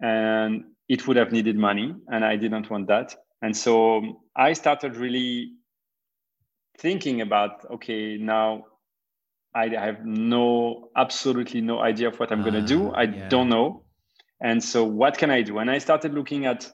and 0.02 0.64
it 0.90 1.08
would 1.08 1.18
have 1.18 1.32
needed 1.32 1.56
money 1.56 1.94
and 2.08 2.26
i 2.26 2.36
didn't 2.36 2.68
want 2.72 2.88
that 2.88 3.16
and 3.42 3.56
so 3.56 4.22
I 4.36 4.54
started 4.54 4.96
really 4.96 5.54
thinking 6.80 7.22
about 7.22 7.66
okay, 7.72 8.18
now 8.18 8.66
I 9.66 9.86
have 9.86 10.06
no, 10.06 10.90
absolutely 10.96 11.62
no 11.62 11.80
idea 11.80 12.08
of 12.08 12.20
what 12.20 12.32
I'm 12.32 12.42
uh, 12.42 12.50
going 12.50 12.66
to 12.66 12.68
do. 12.76 12.92
I 12.92 13.04
yeah. 13.04 13.30
don't 13.30 13.50
know. 13.50 13.84
And 14.40 14.64
so 14.64 14.84
what 14.84 15.18
can 15.18 15.32
I 15.32 15.42
do? 15.42 15.58
And 15.58 15.70
I 15.70 15.80
started 15.80 16.14
looking 16.14 16.46
at 16.46 16.72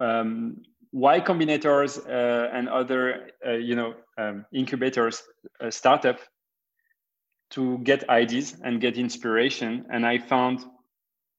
um, 0.00 0.62
Y 0.92 1.20
Combinator's 1.20 1.98
uh, 1.98 2.50
and 2.52 2.68
other, 2.68 3.30
uh, 3.46 3.52
you 3.52 3.76
know, 3.76 3.94
um, 4.18 4.44
incubators, 4.52 5.22
uh, 5.60 5.70
startup 5.70 6.18
to 7.50 7.78
get 7.78 8.08
ideas 8.08 8.56
and 8.64 8.80
get 8.80 8.96
inspiration. 8.96 9.86
And 9.92 10.04
I 10.04 10.18
found, 10.18 10.64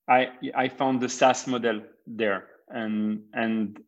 I, 0.08 0.30
I 0.56 0.70
found 0.70 1.02
the 1.02 1.10
SaaS 1.10 1.48
model 1.48 1.82
there. 2.08 2.48
And, 2.70 3.24
and 3.34 3.80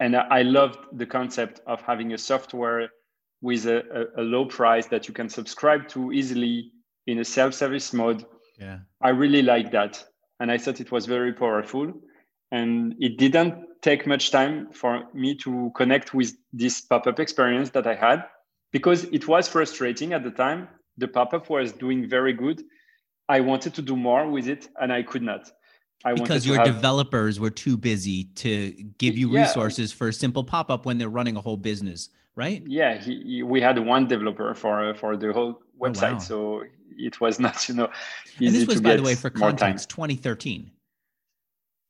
and 0.00 0.14
I 0.16 0.42
loved 0.42 0.78
the 0.92 1.06
concept 1.06 1.60
of 1.66 1.82
having 1.82 2.12
a 2.12 2.18
software 2.18 2.88
with 3.40 3.66
a, 3.66 4.08
a, 4.16 4.22
a, 4.22 4.24
low 4.24 4.44
price 4.44 4.86
that 4.86 5.06
you 5.06 5.14
can 5.14 5.28
subscribe 5.28 5.88
to 5.88 6.12
easily 6.12 6.72
in 7.06 7.18
a 7.20 7.24
self-service 7.24 7.92
mode. 7.92 8.24
Yeah. 8.58 8.78
I 9.00 9.10
really 9.10 9.42
like 9.42 9.70
that. 9.72 10.04
And 10.40 10.50
I 10.50 10.58
thought 10.58 10.80
it 10.80 10.90
was 10.90 11.06
very 11.06 11.32
powerful. 11.32 11.92
And 12.50 12.94
it 12.98 13.18
didn't 13.18 13.54
take 13.82 14.06
much 14.06 14.30
time 14.30 14.70
for 14.72 15.04
me 15.14 15.36
to 15.36 15.70
connect 15.76 16.14
with 16.14 16.32
this 16.52 16.80
pop-up 16.80 17.20
experience 17.20 17.70
that 17.70 17.86
I 17.86 17.94
had 17.94 18.24
because 18.72 19.04
it 19.04 19.28
was 19.28 19.48
frustrating 19.48 20.12
at 20.12 20.24
the 20.24 20.30
time. 20.30 20.68
The 20.96 21.08
pop-up 21.08 21.48
was 21.48 21.72
doing 21.72 22.08
very 22.08 22.32
good. 22.32 22.62
I 23.28 23.40
wanted 23.40 23.74
to 23.74 23.82
do 23.82 23.96
more 23.96 24.28
with 24.28 24.48
it 24.48 24.68
and 24.80 24.92
I 24.92 25.02
could 25.02 25.22
not. 25.22 25.50
I 26.04 26.14
because 26.14 26.46
your 26.46 26.56
have... 26.56 26.66
developers 26.66 27.40
were 27.40 27.50
too 27.50 27.76
busy 27.76 28.24
to 28.36 28.70
give 28.98 29.16
you 29.16 29.32
yeah. 29.32 29.42
resources 29.42 29.92
for 29.92 30.08
a 30.08 30.12
simple 30.12 30.44
pop-up 30.44 30.86
when 30.86 30.98
they're 30.98 31.08
running 31.08 31.36
a 31.36 31.40
whole 31.40 31.56
business, 31.56 32.10
right? 32.38 32.62
Yeah, 32.66 32.96
he, 32.96 33.20
he, 33.24 33.42
we 33.42 33.60
had 33.60 33.76
one 33.78 34.06
developer 34.06 34.54
for 34.54 34.94
for 34.94 35.16
the 35.16 35.32
whole 35.32 35.60
website, 35.78 36.10
oh, 36.10 36.12
wow. 36.14 36.18
so 36.18 36.62
it 36.96 37.20
was 37.20 37.38
not 37.46 37.68
you 37.68 37.74
know 37.74 37.90
easy 38.38 38.46
and 38.46 38.54
this 38.54 38.66
was 38.66 38.80
by 38.80 38.96
the 38.96 39.02
way 39.02 39.14
for 39.14 39.30
context 39.30 39.90
2013 39.90 40.70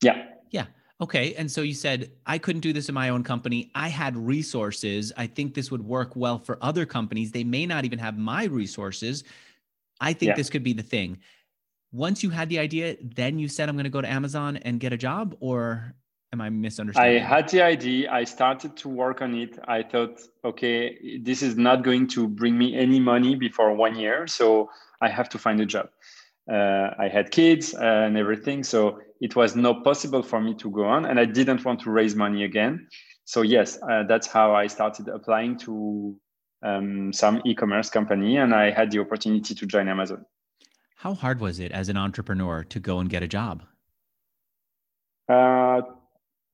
yeah. 0.03 0.25
Yeah 0.51 0.67
okay 1.01 1.35
and 1.35 1.51
so 1.51 1.63
you 1.63 1.75
said 1.75 2.11
i 2.27 2.39
couldn't 2.39 2.61
do 2.61 2.73
this 2.73 2.89
in 2.89 2.95
my 2.95 3.09
own 3.09 3.23
company. 3.23 3.71
I 3.75 3.89
had 3.89 4.17
resources. 4.17 5.13
I 5.17 5.27
think 5.27 5.55
this 5.55 5.71
would 5.71 5.85
work 5.85 6.17
well 6.17 6.39
for 6.39 6.59
other 6.61 6.85
companies. 6.87 7.31
They 7.31 7.45
may 7.45 7.67
not 7.67 7.85
even 7.85 7.99
have 7.99 8.19
my 8.19 8.45
resources. 8.45 9.25
I 10.01 10.13
think 10.13 10.31
yeah. 10.31 10.35
this 10.35 10.51
could 10.51 10.65
be 10.65 10.73
the 10.73 10.83
thing. 10.83 11.19
Once 11.93 12.23
you 12.23 12.31
had 12.31 12.49
the 12.49 12.59
idea 12.59 12.97
then 13.01 13.39
you 13.39 13.49
said 13.49 13.69
i'm 13.69 13.77
going 13.77 13.85
to 13.85 13.97
go 13.99 14.03
to 14.03 14.11
amazon 14.11 14.57
and 14.59 14.79
get 14.79 14.93
a 14.93 14.97
job 14.97 15.37
or 15.41 15.95
am 16.33 16.41
i 16.41 16.49
misunderstanding 16.51 17.23
i 17.23 17.25
had 17.25 17.49
the 17.49 17.63
idea 17.63 18.11
i 18.13 18.25
started 18.25 18.77
to 18.77 18.89
work 18.89 19.23
on 19.23 19.35
it 19.35 19.59
i 19.67 19.83
thought 19.83 20.21
okay 20.45 21.19
this 21.23 21.43
is 21.43 21.57
not 21.57 21.83
going 21.83 22.07
to 22.07 22.29
bring 22.29 22.57
me 22.57 22.77
any 22.77 23.01
money 23.01 23.35
before 23.35 23.75
one 23.75 23.97
year 23.97 24.27
so 24.27 24.69
I 25.01 25.09
have 25.09 25.29
to 25.31 25.39
find 25.39 25.61
a 25.61 25.67
job. 25.67 25.89
Uh, 26.51 26.91
I 26.99 27.09
had 27.13 27.31
kids 27.31 27.75
and 27.75 28.17
everything, 28.17 28.65
so 28.65 29.01
it 29.21 29.37
was 29.37 29.55
not 29.55 29.85
possible 29.85 30.23
for 30.23 30.41
me 30.41 30.55
to 30.55 30.71
go 30.71 30.85
on, 30.85 31.05
and 31.05 31.21
I 31.21 31.25
didn't 31.25 31.65
want 31.65 31.81
to 31.81 31.91
raise 31.91 32.15
money 32.15 32.45
again. 32.45 32.89
So 33.25 33.43
yes, 33.43 33.79
uh, 33.83 34.05
that's 34.05 34.27
how 34.27 34.55
I 34.55 34.67
started 34.67 35.09
applying 35.09 35.59
to 35.59 36.17
um, 36.63 37.13
some 37.13 37.43
e-commerce 37.45 37.91
company, 37.91 38.39
and 38.39 38.55
I 38.55 38.71
had 38.71 38.91
the 38.91 39.01
opportunity 39.01 39.55
to 39.55 39.67
join 39.67 39.89
Amazon. 39.89 40.25
How 40.97 41.15
hard 41.15 41.41
was 41.41 41.61
it 41.61 41.71
as 41.71 41.89
an 41.89 41.97
entrepreneur 41.97 42.65
to 42.65 42.81
go 42.81 42.99
and 42.99 43.11
get 43.11 43.23
a 43.23 43.29
job? 43.29 43.63
Uh, 45.29 45.58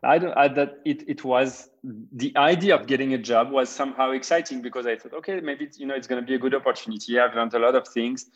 I 0.04 0.18
don't. 0.18 0.37
I, 0.37 0.49
that 0.49 0.80
it 0.84 1.08
it 1.08 1.25
was 1.25 1.68
the 1.82 2.37
idea 2.37 2.75
of 2.75 2.87
getting 2.87 3.14
a 3.14 3.18
job 3.18 3.50
was 3.50 3.68
somehow 3.68 4.11
exciting 4.12 4.62
because 4.62 4.87
I 4.87 4.96
thought, 4.96 5.14
okay, 5.14 5.40
maybe 5.40 5.68
you 5.76 5.87
know 5.87 5.94
it's 5.94 6.06
going 6.06 6.20
to 6.20 6.26
be 6.26 6.34
a 6.34 6.38
good 6.38 6.54
opportunity. 6.54 7.18
I've 7.18 7.34
learned 7.34 7.54
a 7.54 7.58
lot 7.58 7.75
of 7.75 7.88
things, 7.88 8.26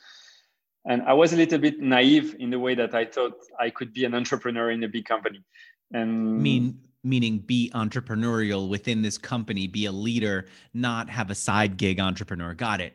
and 0.87 1.02
I 1.02 1.12
was 1.12 1.32
a 1.32 1.37
little 1.37 1.58
bit 1.58 1.80
naive 1.80 2.37
in 2.38 2.50
the 2.50 2.58
way 2.58 2.75
that 2.75 2.94
I 2.94 3.04
thought 3.04 3.34
I 3.58 3.70
could 3.70 3.92
be 3.92 4.04
an 4.04 4.14
entrepreneur 4.14 4.70
in 4.70 4.82
a 4.84 4.88
big 4.88 5.04
company. 5.04 5.44
And 5.92 6.38
mean 6.42 6.80
meaning 7.04 7.38
be 7.38 7.70
entrepreneurial 7.75 8.68
within 8.68 9.02
this 9.02 9.18
company, 9.18 9.66
be 9.66 9.87
a 9.87 9.92
leader, 9.92 10.46
not 10.75 11.08
have 11.08 11.30
a 11.30 11.34
side 11.34 11.76
gig 11.76 12.00
entrepreneur. 12.00 12.54
Got 12.54 12.80
it. 12.80 12.94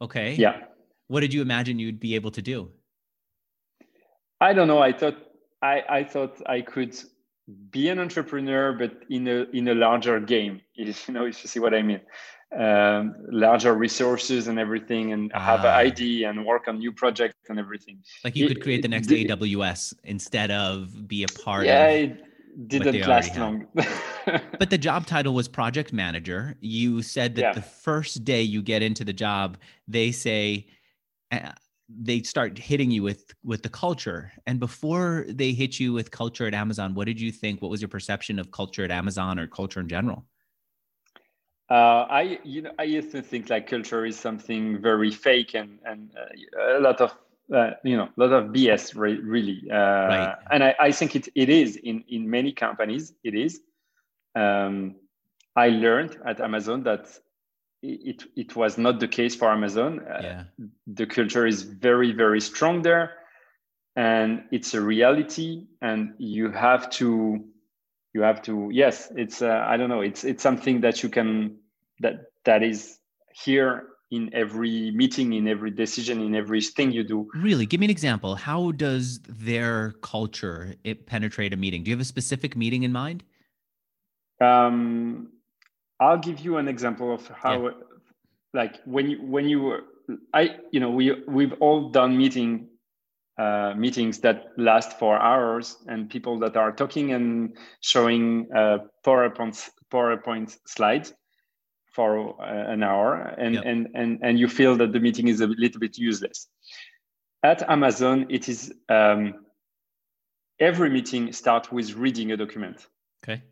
Okay. 0.00 0.34
Yeah. 0.34 0.64
What 1.08 1.20
did 1.20 1.32
you 1.32 1.42
imagine 1.42 1.78
you'd 1.78 2.00
be 2.00 2.14
able 2.14 2.30
to 2.32 2.42
do? 2.42 2.70
I 4.40 4.52
don't 4.52 4.68
know. 4.68 4.80
I 4.80 4.92
thought 4.92 5.16
I, 5.62 5.82
I 5.88 6.04
thought 6.04 6.42
I 6.46 6.60
could 6.60 6.94
be 7.70 7.88
an 7.88 7.98
entrepreneur, 7.98 8.72
but 8.72 8.92
in 9.08 9.28
a 9.28 9.46
in 9.52 9.68
a 9.68 9.74
larger 9.74 10.20
game. 10.20 10.60
If 10.76 11.08
you 11.08 11.14
know, 11.14 11.26
if 11.26 11.42
you 11.42 11.48
see 11.48 11.60
what 11.60 11.74
I 11.74 11.82
mean, 11.82 12.00
um, 12.58 13.14
larger 13.30 13.74
resources 13.74 14.48
and 14.48 14.58
everything, 14.58 15.12
and 15.12 15.30
ah. 15.34 15.40
have 15.40 15.60
an 15.60 15.74
ID 15.74 16.24
and 16.24 16.44
work 16.44 16.68
on 16.68 16.78
new 16.78 16.92
projects 16.92 17.48
and 17.48 17.58
everything. 17.58 17.98
Like 18.24 18.36
you 18.36 18.46
it, 18.46 18.48
could 18.48 18.62
create 18.62 18.82
the 18.82 18.88
next 18.88 19.08
AWS 19.08 19.94
instead 20.04 20.50
of 20.50 21.08
be 21.08 21.22
a 21.22 21.28
part 21.28 21.66
yeah, 21.66 21.86
of. 21.86 22.10
it 22.10 22.68
didn't 22.68 23.06
last 23.06 23.36
long. 23.36 23.66
but 24.58 24.70
the 24.70 24.78
job 24.78 25.06
title 25.06 25.34
was 25.34 25.48
project 25.48 25.92
manager. 25.92 26.56
You 26.60 27.02
said 27.02 27.34
that 27.36 27.42
yeah. 27.42 27.52
the 27.52 27.62
first 27.62 28.24
day 28.24 28.42
you 28.42 28.62
get 28.62 28.82
into 28.82 29.04
the 29.04 29.12
job, 29.12 29.58
they 29.88 30.12
say 30.12 30.66
they 31.88 32.22
start 32.22 32.58
hitting 32.58 32.90
you 32.90 33.02
with 33.02 33.34
with 33.44 33.62
the 33.62 33.68
culture. 33.68 34.32
And 34.46 34.58
before 34.58 35.26
they 35.28 35.52
hit 35.52 35.78
you 35.78 35.92
with 35.92 36.10
culture 36.10 36.46
at 36.46 36.54
amazon 36.54 36.94
what 36.94 37.06
did 37.06 37.20
you 37.20 37.30
think? 37.32 37.62
What 37.62 37.70
was 37.70 37.80
your 37.80 37.88
perception 37.88 38.38
of 38.38 38.50
culture 38.50 38.84
at 38.84 38.90
amazon 38.90 39.38
or 39.38 39.46
culture 39.46 39.80
in 39.80 39.88
general? 39.88 40.24
Uh, 41.68 42.06
i 42.08 42.38
you 42.44 42.62
know 42.62 42.70
i 42.78 42.84
used 42.84 43.10
to 43.10 43.20
think 43.20 43.50
like 43.50 43.68
culture 43.68 44.06
is 44.06 44.16
something 44.18 44.80
very 44.80 45.10
fake 45.10 45.54
and 45.54 45.80
and 45.84 46.12
uh, 46.16 46.78
a 46.78 46.80
lot 46.80 47.00
of 47.00 47.12
uh, 47.52 47.70
you 47.82 47.96
know 47.96 48.08
a 48.16 48.20
lot 48.20 48.32
of 48.32 48.52
bs 48.52 48.94
re- 48.96 49.20
really. 49.20 49.62
Uh, 49.70 49.74
right. 49.76 50.36
and 50.50 50.62
I, 50.64 50.74
I 50.78 50.92
think 50.92 51.16
it, 51.16 51.28
it 51.34 51.48
is 51.48 51.76
in 51.76 52.04
in 52.08 52.28
many 52.28 52.52
companies 52.52 53.14
it 53.24 53.34
is. 53.34 53.60
Um, 54.34 54.96
i 55.56 55.68
learned 55.68 56.18
at 56.26 56.40
amazon 56.40 56.82
that 56.82 57.18
it 57.86 58.24
it 58.36 58.56
was 58.56 58.78
not 58.78 59.00
the 59.00 59.08
case 59.08 59.34
for 59.34 59.50
Amazon. 59.50 60.00
Uh, 60.00 60.20
yeah. 60.22 60.44
Uh, 60.60 60.66
the 60.86 61.06
culture 61.06 61.46
is 61.46 61.62
very 61.62 62.12
very 62.12 62.40
strong 62.40 62.82
there, 62.82 63.12
and 63.94 64.44
it's 64.50 64.74
a 64.74 64.80
reality. 64.80 65.66
And 65.80 66.14
you 66.18 66.50
have 66.50 66.90
to 66.90 67.44
you 68.14 68.22
have 68.22 68.42
to 68.42 68.70
yes, 68.72 69.12
it's 69.16 69.42
uh, 69.42 69.64
I 69.66 69.76
don't 69.76 69.88
know. 69.88 70.00
It's 70.00 70.24
it's 70.24 70.42
something 70.42 70.80
that 70.80 71.02
you 71.02 71.08
can 71.08 71.58
that 72.00 72.32
that 72.44 72.62
is 72.62 72.98
here 73.32 73.88
in 74.10 74.30
every 74.32 74.92
meeting, 74.92 75.32
in 75.32 75.48
every 75.48 75.70
decision, 75.70 76.20
in 76.20 76.34
everything 76.34 76.92
you 76.92 77.02
do. 77.02 77.28
Really, 77.34 77.66
give 77.66 77.80
me 77.80 77.86
an 77.86 77.90
example. 77.90 78.36
How 78.36 78.70
does 78.72 79.20
their 79.28 79.92
culture 80.02 80.74
it 80.84 81.06
penetrate 81.06 81.52
a 81.52 81.56
meeting? 81.56 81.82
Do 81.82 81.90
you 81.90 81.96
have 81.96 82.00
a 82.00 82.04
specific 82.04 82.56
meeting 82.56 82.84
in 82.84 82.92
mind? 82.92 83.24
Um, 84.40 85.32
I'll 85.98 86.18
give 86.18 86.40
you 86.40 86.58
an 86.58 86.68
example 86.68 87.14
of 87.14 87.26
how, 87.28 87.64
yeah. 87.64 87.70
like 88.52 88.76
when 88.84 89.10
you 89.10 89.22
when 89.22 89.48
you 89.48 89.80
I 90.32 90.56
you 90.70 90.80
know 90.80 90.90
we 90.90 91.12
we've 91.26 91.54
all 91.60 91.90
done 91.90 92.16
meeting 92.16 92.68
uh, 93.38 93.74
meetings 93.76 94.20
that 94.20 94.46
last 94.56 94.98
for 94.98 95.18
hours 95.18 95.76
and 95.86 96.08
people 96.08 96.38
that 96.40 96.56
are 96.56 96.72
talking 96.72 97.12
and 97.12 97.56
showing 97.80 98.48
uh, 98.54 98.78
PowerPoint 99.04 99.68
PowerPoint 99.92 100.56
slides 100.66 101.12
for 101.92 102.40
uh, 102.40 102.72
an 102.72 102.82
hour 102.82 103.14
and, 103.38 103.54
yep. 103.54 103.64
and 103.66 103.88
and 103.94 104.18
and 104.22 104.38
you 104.38 104.48
feel 104.48 104.76
that 104.76 104.92
the 104.92 105.00
meeting 105.00 105.28
is 105.28 105.40
a 105.40 105.46
little 105.46 105.80
bit 105.80 105.98
useless. 105.98 106.48
At 107.42 107.68
Amazon, 107.70 108.26
it 108.28 108.48
is 108.48 108.72
um, 108.88 109.46
every 110.58 110.90
meeting 110.90 111.32
starts 111.32 111.70
with 111.70 111.94
reading 111.94 112.32
a 112.32 112.36
document. 112.36 112.86
Okay. 113.22 113.42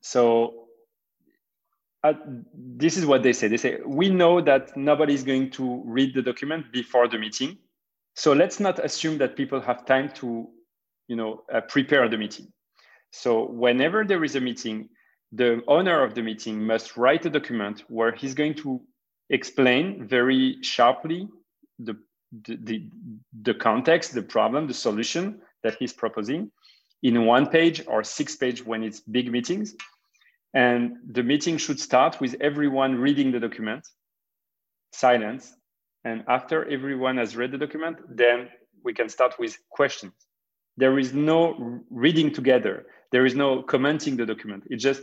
So 0.00 0.61
uh, 2.04 2.14
this 2.54 2.96
is 2.96 3.06
what 3.06 3.22
they 3.22 3.32
say. 3.32 3.48
They 3.48 3.56
say, 3.56 3.78
we 3.86 4.08
know 4.10 4.40
that 4.40 4.76
nobody 4.76 5.14
is 5.14 5.22
going 5.22 5.50
to 5.52 5.82
read 5.84 6.14
the 6.14 6.22
document 6.22 6.72
before 6.72 7.08
the 7.08 7.18
meeting. 7.18 7.58
So 8.14 8.32
let's 8.32 8.60
not 8.60 8.84
assume 8.84 9.18
that 9.18 9.36
people 9.36 9.60
have 9.60 9.86
time 9.86 10.10
to, 10.14 10.48
you 11.08 11.16
know, 11.16 11.42
uh, 11.52 11.60
prepare 11.62 12.08
the 12.08 12.18
meeting. 12.18 12.52
So 13.10 13.46
whenever 13.46 14.04
there 14.04 14.24
is 14.24 14.36
a 14.36 14.40
meeting, 14.40 14.88
the 15.30 15.62
owner 15.68 16.02
of 16.02 16.14
the 16.14 16.22
meeting 16.22 16.66
must 16.66 16.96
write 16.96 17.24
a 17.24 17.30
document 17.30 17.84
where 17.88 18.12
he's 18.12 18.34
going 18.34 18.54
to 18.54 18.80
explain 19.30 20.06
very 20.06 20.58
sharply 20.62 21.28
the, 21.78 21.96
the, 22.46 22.56
the, 22.56 22.88
the 23.42 23.54
context, 23.54 24.12
the 24.12 24.22
problem, 24.22 24.66
the 24.66 24.74
solution 24.74 25.40
that 25.62 25.76
he's 25.78 25.92
proposing 25.92 26.50
in 27.02 27.24
one 27.26 27.46
page 27.46 27.82
or 27.86 28.02
six 28.02 28.36
page 28.36 28.64
when 28.64 28.82
it's 28.82 29.00
big 29.00 29.30
meetings 29.30 29.74
and 30.54 30.96
the 31.10 31.22
meeting 31.22 31.56
should 31.56 31.80
start 31.80 32.20
with 32.20 32.36
everyone 32.40 32.96
reading 32.96 33.32
the 33.32 33.40
document, 33.40 33.86
silence. 34.92 35.54
And 36.04 36.24
after 36.28 36.68
everyone 36.68 37.16
has 37.16 37.36
read 37.36 37.52
the 37.52 37.58
document, 37.58 37.98
then 38.08 38.48
we 38.84 38.92
can 38.92 39.08
start 39.08 39.38
with 39.38 39.56
questions. 39.70 40.12
There 40.76 40.98
is 40.98 41.14
no 41.14 41.80
reading 41.90 42.32
together. 42.32 42.86
There 43.12 43.24
is 43.24 43.34
no 43.34 43.62
commenting 43.62 44.16
the 44.16 44.26
document. 44.26 44.64
It's 44.68 44.82
just 44.82 45.02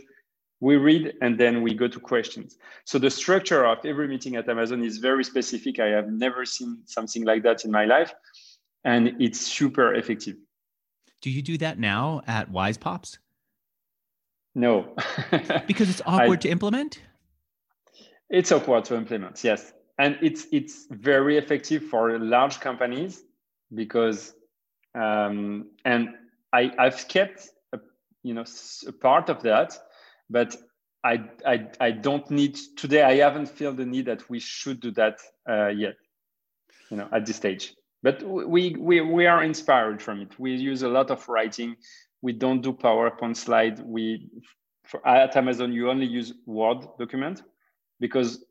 we 0.60 0.76
read 0.76 1.14
and 1.22 1.38
then 1.38 1.62
we 1.62 1.74
go 1.74 1.88
to 1.88 1.98
questions. 1.98 2.58
So 2.84 2.98
the 2.98 3.10
structure 3.10 3.64
of 3.64 3.78
every 3.84 4.06
meeting 4.08 4.36
at 4.36 4.48
Amazon 4.48 4.84
is 4.84 4.98
very 4.98 5.24
specific. 5.24 5.80
I 5.80 5.86
have 5.86 6.08
never 6.08 6.44
seen 6.44 6.82
something 6.84 7.24
like 7.24 7.42
that 7.44 7.64
in 7.64 7.70
my 7.70 7.86
life. 7.86 8.12
And 8.84 9.16
it's 9.20 9.40
super 9.40 9.94
effective. 9.94 10.36
Do 11.22 11.30
you 11.30 11.42
do 11.42 11.56
that 11.58 11.78
now 11.78 12.22
at 12.26 12.50
Wisepops? 12.50 13.18
No. 14.54 14.94
because 15.66 15.90
it's 15.90 16.02
awkward 16.06 16.40
I, 16.40 16.42
to 16.42 16.48
implement? 16.50 17.00
It's 18.28 18.52
awkward 18.52 18.84
to 18.86 18.96
implement, 18.96 19.42
yes. 19.44 19.72
And 19.98 20.18
it's 20.22 20.46
it's 20.50 20.86
very 20.90 21.36
effective 21.36 21.84
for 21.84 22.18
large 22.18 22.60
companies 22.60 23.22
because 23.74 24.32
um, 24.94 25.70
and 25.84 26.10
I, 26.52 26.72
I've 26.78 27.06
kept 27.08 27.48
a, 27.72 27.78
you 28.22 28.34
know 28.34 28.44
a 28.86 28.92
part 28.92 29.28
of 29.28 29.42
that, 29.42 29.78
but 30.30 30.56
I, 31.04 31.24
I 31.46 31.68
I 31.80 31.90
don't 31.90 32.28
need 32.30 32.58
today. 32.76 33.02
I 33.02 33.16
haven't 33.16 33.46
felt 33.46 33.76
the 33.76 33.86
need 33.86 34.06
that 34.06 34.28
we 34.30 34.40
should 34.40 34.80
do 34.80 34.90
that 34.92 35.18
uh, 35.48 35.68
yet. 35.68 35.96
you 36.90 36.96
know, 36.96 37.08
at 37.12 37.26
this 37.26 37.36
stage. 37.36 37.74
But 38.02 38.22
we 38.22 38.74
we 38.78 39.00
we 39.00 39.26
are 39.26 39.42
inspired 39.42 40.02
from 40.02 40.22
it. 40.22 40.38
We 40.38 40.54
use 40.54 40.82
a 40.82 40.88
lot 40.88 41.10
of 41.10 41.28
writing. 41.28 41.76
We 42.22 42.32
don't 42.32 42.60
do 42.60 42.72
PowerPoint 42.72 43.36
slide. 43.36 43.80
We 43.80 44.30
for, 44.84 45.06
at 45.06 45.36
Amazon 45.36 45.72
you 45.72 45.90
only 45.90 46.06
use 46.06 46.32
Word 46.46 46.86
document 46.98 47.42
because 48.00 48.44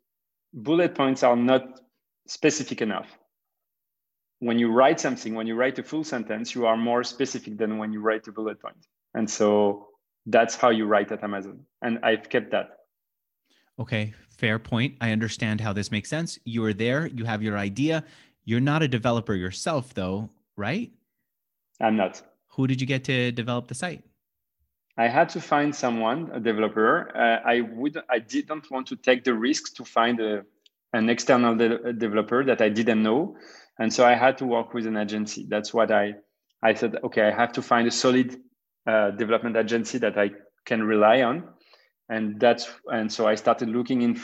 bullet 0.53 0.95
points 0.95 1.23
are 1.23 1.35
not 1.35 1.79
specific 2.27 2.81
enough. 2.81 3.07
When 4.39 4.57
you 4.57 4.71
write 4.71 4.99
something, 4.99 5.35
when 5.35 5.47
you 5.47 5.55
write 5.55 5.79
a 5.79 5.83
full 5.83 6.03
sentence, 6.03 6.55
you 6.55 6.65
are 6.65 6.77
more 6.77 7.03
specific 7.03 7.57
than 7.57 7.77
when 7.77 7.91
you 7.91 7.99
write 7.99 8.27
a 8.27 8.31
bullet 8.31 8.61
point. 8.61 8.87
And 9.13 9.29
so 9.29 9.87
that's 10.25 10.55
how 10.55 10.69
you 10.69 10.85
write 10.85 11.11
at 11.11 11.23
Amazon. 11.23 11.65
And 11.81 11.99
I've 12.03 12.29
kept 12.29 12.51
that. 12.51 12.69
Okay, 13.79 14.13
fair 14.29 14.59
point. 14.59 14.95
I 15.01 15.11
understand 15.11 15.59
how 15.59 15.73
this 15.73 15.91
makes 15.91 16.09
sense. 16.09 16.39
You 16.45 16.63
are 16.65 16.73
there, 16.73 17.07
you 17.07 17.25
have 17.25 17.43
your 17.43 17.57
idea. 17.57 18.03
You're 18.45 18.59
not 18.59 18.81
a 18.81 18.87
developer 18.87 19.33
yourself, 19.33 19.93
though, 19.93 20.29
right? 20.55 20.91
I'm 21.81 21.95
not. 21.95 22.21
Who 22.59 22.67
did 22.67 22.81
you 22.81 22.87
get 22.87 23.05
to 23.05 23.31
develop 23.31 23.69
the 23.69 23.73
site? 23.73 24.03
I 24.97 25.07
had 25.07 25.29
to 25.29 25.39
find 25.39 25.73
someone, 25.73 26.29
a 26.33 26.41
developer. 26.41 27.09
Uh, 27.15 27.39
I 27.49 27.61
would, 27.61 27.97
I 28.09 28.19
didn't 28.19 28.69
want 28.69 28.85
to 28.87 28.97
take 28.97 29.23
the 29.23 29.33
risk 29.33 29.75
to 29.75 29.85
find 29.85 30.19
a, 30.19 30.43
an 30.91 31.09
external 31.09 31.55
de- 31.55 31.93
developer 31.93 32.43
that 32.43 32.61
I 32.61 32.67
didn't 32.67 33.01
know, 33.01 33.37
and 33.79 33.93
so 33.93 34.05
I 34.05 34.13
had 34.13 34.37
to 34.39 34.45
work 34.45 34.73
with 34.73 34.85
an 34.87 34.97
agency. 34.97 35.45
That's 35.47 35.73
what 35.73 35.89
I, 35.89 36.15
I 36.61 36.73
said. 36.73 36.97
Okay, 37.01 37.21
I 37.21 37.31
have 37.31 37.53
to 37.53 37.61
find 37.61 37.87
a 37.87 37.91
solid 37.91 38.35
uh, 38.85 39.11
development 39.11 39.55
agency 39.55 39.97
that 39.99 40.17
I 40.17 40.31
can 40.65 40.83
rely 40.83 41.21
on, 41.21 41.47
and 42.09 42.41
that's 42.41 42.67
and 42.87 43.09
so 43.09 43.25
I 43.25 43.35
started 43.35 43.69
looking 43.69 44.01
in 44.01 44.21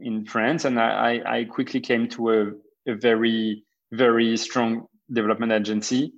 in 0.00 0.24
France, 0.24 0.64
and 0.64 0.80
I, 0.80 1.20
I 1.26 1.44
quickly 1.44 1.80
came 1.80 2.08
to 2.16 2.30
a, 2.30 2.46
a 2.90 2.94
very 2.94 3.62
very 3.92 4.38
strong 4.38 4.86
development 5.12 5.52
agency. 5.52 6.14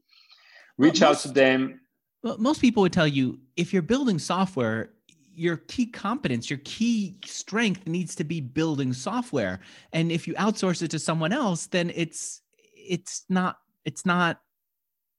Reach 0.79 1.01
well, 1.01 1.11
most, 1.11 1.27
out 1.27 1.29
to 1.29 1.35
them 1.35 1.81
well, 2.27 2.39
most 2.39 2.61
people 2.61 2.83
would 2.83 2.93
tell 2.93 3.07
you 3.07 3.39
if 3.57 3.73
you're 3.73 3.83
building 3.83 4.19
software, 4.19 4.91
your 5.33 5.59
key 5.59 5.87
competence, 5.87 6.51
your 6.51 6.59
key 6.65 7.19
strength 7.25 7.87
needs 7.87 8.17
to 8.17 8.25
be 8.25 8.41
building 8.41 8.93
software. 8.93 9.61
And 9.93 10.11
if 10.11 10.27
you 10.27 10.35
outsource 10.35 10.83
it 10.83 10.91
to 10.91 10.99
someone 10.99 11.33
else, 11.33 11.67
then 11.67 11.93
it's 11.95 12.43
it's 12.75 13.25
not 13.29 13.59
it's 13.85 14.05
not 14.05 14.41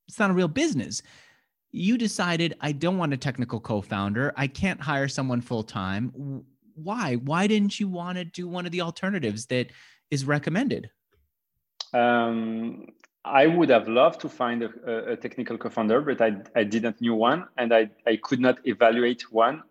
it's 0.10 0.20
not 0.20 0.32
a 0.32 0.34
real 0.34 0.50
business. 0.50 1.02
You 1.72 1.98
decided 1.98 2.58
I 2.60 2.74
don't 2.74 2.98
want 2.98 3.14
a 3.14 3.18
technical 3.18 3.62
co-founder. 3.62 4.34
I 4.36 4.48
can't 4.48 4.82
hire 4.82 5.08
someone 5.08 5.40
full 5.40 5.64
time. 5.64 6.44
Why? 6.76 7.16
Why 7.16 7.48
didn't 7.48 7.80
you 7.80 7.88
want 7.88 8.18
to 8.18 8.26
do 8.26 8.50
one 8.50 8.66
of 8.66 8.74
the 8.74 8.82
alternatives 8.82 9.46
that 9.46 9.68
is 10.12 10.26
recommended? 10.26 10.90
Um, 11.94 12.88
I 13.31 13.48
would 13.48 13.69
have 13.69 13.88
loved 13.88 14.22
to 14.22 14.29
find 14.29 14.63
a, 14.63 15.12
a 15.12 15.15
technical 15.15 15.57
co-founder, 15.57 16.01
but 16.01 16.22
I, 16.22 16.38
I 16.55 16.63
didn't 16.63 17.00
knew 17.01 17.15
one, 17.15 17.46
and 17.57 17.74
I, 17.74 17.89
I 18.05 18.17
could 18.17 18.39
not 18.39 18.60
evaluate 18.65 19.31
one, 19.31 19.63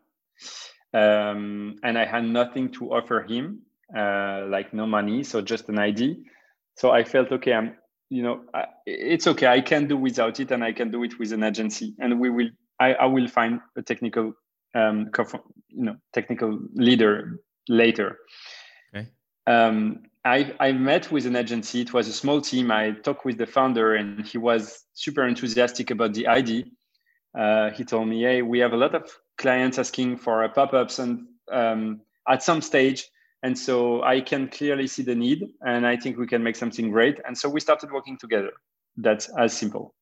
um, 0.92 1.76
and 1.82 1.98
I 1.98 2.04
had 2.04 2.24
nothing 2.24 2.70
to 2.72 2.92
offer 2.92 3.22
him, 3.22 3.62
uh, 3.96 4.46
like 4.48 4.72
no 4.72 4.86
money, 4.86 5.22
so 5.24 5.40
just 5.40 5.68
an 5.68 5.78
ID. 5.78 6.24
So 6.74 6.90
I 6.90 7.04
felt 7.04 7.32
okay. 7.32 7.54
I'm, 7.54 7.76
you 8.10 8.22
know, 8.22 8.44
I, 8.54 8.66
it's 8.86 9.26
okay. 9.26 9.46
I 9.46 9.60
can 9.60 9.86
do 9.86 9.96
without 9.96 10.40
it, 10.40 10.50
and 10.50 10.62
I 10.62 10.72
can 10.72 10.90
do 10.90 11.02
it 11.04 11.18
with 11.18 11.32
an 11.32 11.42
agency, 11.42 11.94
and 11.98 12.20
we 12.20 12.30
will. 12.30 12.48
I, 12.78 12.92
I 12.94 13.06
will 13.06 13.26
find 13.26 13.60
a 13.76 13.82
technical, 13.82 14.34
um, 14.74 15.10
you 15.68 15.84
know, 15.84 15.96
technical 16.12 16.58
leader 16.74 17.40
later. 17.68 18.18
Okay. 18.94 19.08
Um, 19.46 20.02
I, 20.26 20.54
I 20.58 20.72
met 20.72 21.12
with 21.12 21.24
an 21.24 21.36
agency. 21.36 21.82
It 21.82 21.92
was 21.92 22.08
a 22.08 22.12
small 22.12 22.40
team. 22.40 22.72
I 22.72 22.90
talked 22.90 23.24
with 23.24 23.38
the 23.38 23.46
founder, 23.46 23.94
and 23.94 24.26
he 24.26 24.38
was 24.38 24.84
super 24.92 25.24
enthusiastic 25.24 25.92
about 25.92 26.14
the 26.14 26.26
idea. 26.26 26.64
Uh, 27.38 27.70
he 27.70 27.84
told 27.84 28.08
me, 28.08 28.22
"Hey, 28.22 28.42
we 28.42 28.58
have 28.58 28.72
a 28.72 28.76
lot 28.76 28.94
of 28.94 29.08
clients 29.38 29.78
asking 29.78 30.16
for 30.16 30.46
pop-ups, 30.48 30.98
and 30.98 31.26
um, 31.52 32.00
at 32.28 32.42
some 32.42 32.60
stage, 32.60 33.08
and 33.44 33.56
so 33.56 34.02
I 34.02 34.20
can 34.20 34.48
clearly 34.48 34.88
see 34.88 35.04
the 35.04 35.14
need, 35.14 35.46
and 35.64 35.86
I 35.86 35.96
think 35.96 36.18
we 36.18 36.26
can 36.26 36.42
make 36.42 36.56
something 36.56 36.90
great." 36.90 37.20
And 37.24 37.38
so 37.38 37.48
we 37.48 37.60
started 37.60 37.92
working 37.92 38.18
together. 38.18 38.50
That's 38.96 39.28
as 39.38 39.56
simple. 39.56 39.94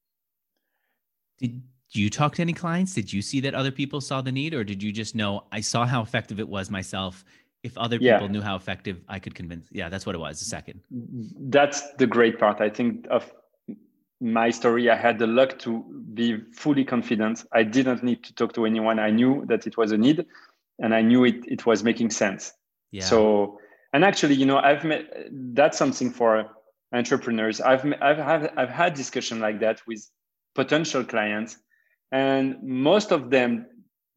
Did 1.38 1.62
you 1.92 2.08
talk 2.08 2.34
to 2.36 2.42
any 2.42 2.54
clients? 2.54 2.94
Did 2.94 3.12
you 3.12 3.20
see 3.20 3.40
that 3.40 3.54
other 3.54 3.72
people 3.72 4.00
saw 4.00 4.22
the 4.22 4.32
need, 4.32 4.54
or 4.54 4.64
did 4.64 4.82
you 4.82 4.90
just 4.90 5.14
know 5.14 5.44
I 5.52 5.60
saw 5.60 5.84
how 5.84 6.00
effective 6.00 6.40
it 6.40 6.48
was 6.48 6.70
myself? 6.70 7.24
If 7.64 7.76
other 7.78 7.98
people 7.98 8.20
yeah. 8.20 8.26
knew 8.28 8.42
how 8.42 8.54
effective 8.54 9.00
I 9.08 9.18
could 9.18 9.34
convince. 9.34 9.66
Yeah, 9.72 9.88
that's 9.88 10.04
what 10.04 10.14
it 10.14 10.18
was. 10.18 10.38
The 10.38 10.44
second. 10.44 10.80
That's 10.90 11.80
the 11.94 12.06
great 12.06 12.38
part. 12.38 12.60
I 12.60 12.68
think 12.68 13.06
of 13.10 13.32
my 14.20 14.50
story. 14.50 14.90
I 14.90 14.96
had 14.96 15.18
the 15.18 15.26
luck 15.26 15.58
to 15.60 15.82
be 16.12 16.40
fully 16.52 16.84
confident. 16.84 17.44
I 17.52 17.62
didn't 17.62 18.02
need 18.02 18.22
to 18.24 18.34
talk 18.34 18.52
to 18.52 18.66
anyone. 18.66 18.98
I 18.98 19.10
knew 19.10 19.44
that 19.46 19.66
it 19.66 19.78
was 19.78 19.92
a 19.92 19.98
need, 19.98 20.26
and 20.78 20.94
I 20.94 21.00
knew 21.00 21.24
it. 21.24 21.36
It 21.46 21.64
was 21.64 21.82
making 21.82 22.10
sense. 22.10 22.52
Yeah. 22.92 23.04
So, 23.04 23.58
and 23.94 24.04
actually, 24.04 24.34
you 24.34 24.44
know, 24.44 24.58
I've 24.58 24.84
met. 24.84 25.28
That's 25.32 25.78
something 25.78 26.10
for 26.10 26.50
entrepreneurs. 26.92 27.62
I've 27.62 27.84
I've 28.02 28.18
have 28.18 28.52
I've 28.58 28.68
had 28.68 28.92
discussion 28.92 29.40
like 29.40 29.58
that 29.60 29.80
with 29.86 30.06
potential 30.54 31.02
clients, 31.02 31.56
and 32.12 32.62
most 32.62 33.10
of 33.10 33.30
them 33.30 33.66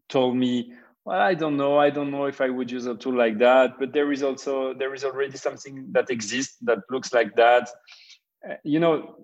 told 0.09 0.35
me 0.35 0.73
well 1.07 1.21
i 1.21 1.33
don't 1.33 1.55
know. 1.55 1.77
I 1.77 1.89
don't 1.89 2.11
know 2.11 2.25
if 2.25 2.41
i 2.41 2.49
would 2.49 2.69
use 2.69 2.85
a 2.85 2.95
tool 2.95 3.17
like 3.17 3.37
that 3.39 3.79
but 3.79 3.93
there 3.93 4.11
is 4.11 4.21
also 4.21 4.73
there 4.73 4.93
is 4.93 5.05
already 5.05 5.37
something 5.37 5.87
that 5.93 6.09
exists 6.09 6.57
that 6.61 6.79
looks 6.91 7.13
like 7.13 7.35
that. 7.37 7.69
Uh, 8.47 8.55
you 8.63 8.79
know 8.79 9.15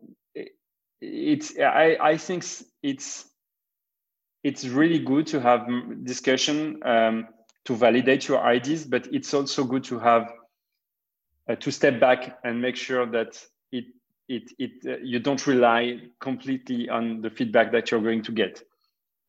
it's 1.02 1.60
i 1.60 1.98
i 2.00 2.18
think 2.18 2.46
it's 2.82 3.26
it's 4.44 4.66
really 4.66 5.00
good 5.00 5.28
to 5.28 5.40
have 5.40 5.68
discussion 6.04 6.82
um, 6.84 7.28
to 7.66 7.76
validate 7.76 8.28
your 8.30 8.42
ideas 8.42 8.86
but 8.86 9.08
it's 9.14 9.34
also 9.34 9.66
good 9.66 9.84
to 9.84 10.00
have 10.00 10.32
uh, 11.50 11.56
to 11.56 11.72
step 11.72 12.00
back 12.00 12.40
and 12.46 12.62
make 12.62 12.78
sure 12.78 13.06
that 13.06 13.46
it 13.74 13.86
it 14.30 14.44
it 14.58 14.72
uh, 14.86 14.98
you 15.04 15.20
don't 15.20 15.46
rely 15.46 16.00
completely 16.22 16.88
on 16.90 17.22
the 17.22 17.30
feedback 17.30 17.74
that 17.74 17.92
you're 17.92 18.02
going 18.02 18.24
to 18.24 18.32
get. 18.32 18.64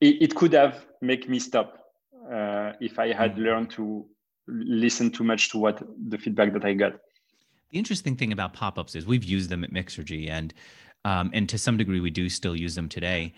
It, 0.00 0.22
it 0.22 0.34
could 0.36 0.52
have 0.52 0.86
make 1.00 1.28
me 1.28 1.40
stop 1.40 1.83
uh, 2.30 2.72
if 2.80 2.98
I 2.98 3.12
had 3.12 3.32
mm-hmm. 3.32 3.42
learned 3.42 3.70
to 3.70 4.06
listen 4.46 5.10
too 5.10 5.24
much 5.24 5.50
to 5.50 5.58
what 5.58 5.82
the 6.08 6.18
feedback 6.18 6.52
that 6.52 6.64
I 6.64 6.74
got. 6.74 6.92
The 7.70 7.78
interesting 7.78 8.16
thing 8.16 8.32
about 8.32 8.52
pop-ups 8.52 8.94
is 8.94 9.06
we've 9.06 9.24
used 9.24 9.50
them 9.50 9.64
at 9.64 9.72
Mixergy, 9.72 10.30
and 10.30 10.52
um, 11.04 11.30
and 11.34 11.48
to 11.48 11.58
some 11.58 11.76
degree 11.76 12.00
we 12.00 12.10
do 12.10 12.28
still 12.28 12.56
use 12.56 12.74
them 12.74 12.88
today. 12.88 13.34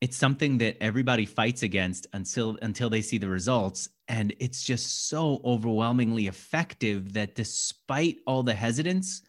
It's 0.00 0.16
something 0.16 0.58
that 0.58 0.76
everybody 0.82 1.24
fights 1.24 1.62
against 1.62 2.06
until 2.12 2.58
until 2.62 2.90
they 2.90 3.02
see 3.02 3.18
the 3.18 3.28
results, 3.28 3.88
and 4.08 4.34
it's 4.40 4.62
just 4.62 5.08
so 5.08 5.40
overwhelmingly 5.44 6.26
effective 6.26 7.12
that 7.12 7.34
despite 7.34 8.18
all 8.26 8.42
the 8.42 8.54
hesitance, 8.54 9.22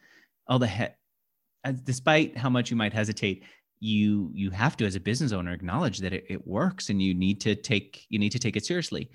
all 0.48 0.60
the 0.60 0.68
he- 0.68 1.74
despite 1.84 2.38
how 2.38 2.50
much 2.50 2.72
you 2.72 2.78
might 2.78 2.94
hesitate, 2.94 3.44
you 3.80 4.32
you 4.34 4.50
have 4.50 4.76
to 4.78 4.86
as 4.86 4.96
a 4.96 5.00
business 5.00 5.32
owner 5.32 5.54
acknowledge 5.54 6.00
that 6.00 6.14
it, 6.14 6.26
it 6.30 6.48
works 6.48 6.90
and 6.90 7.02
you 7.02 7.14
need 7.14 7.40
to 7.42 7.56
take 7.56 8.06
you 8.10 8.20
need 8.20 8.32
to 8.32 8.40
take 8.40 8.56
it 8.56 8.66
seriously. 8.66 9.10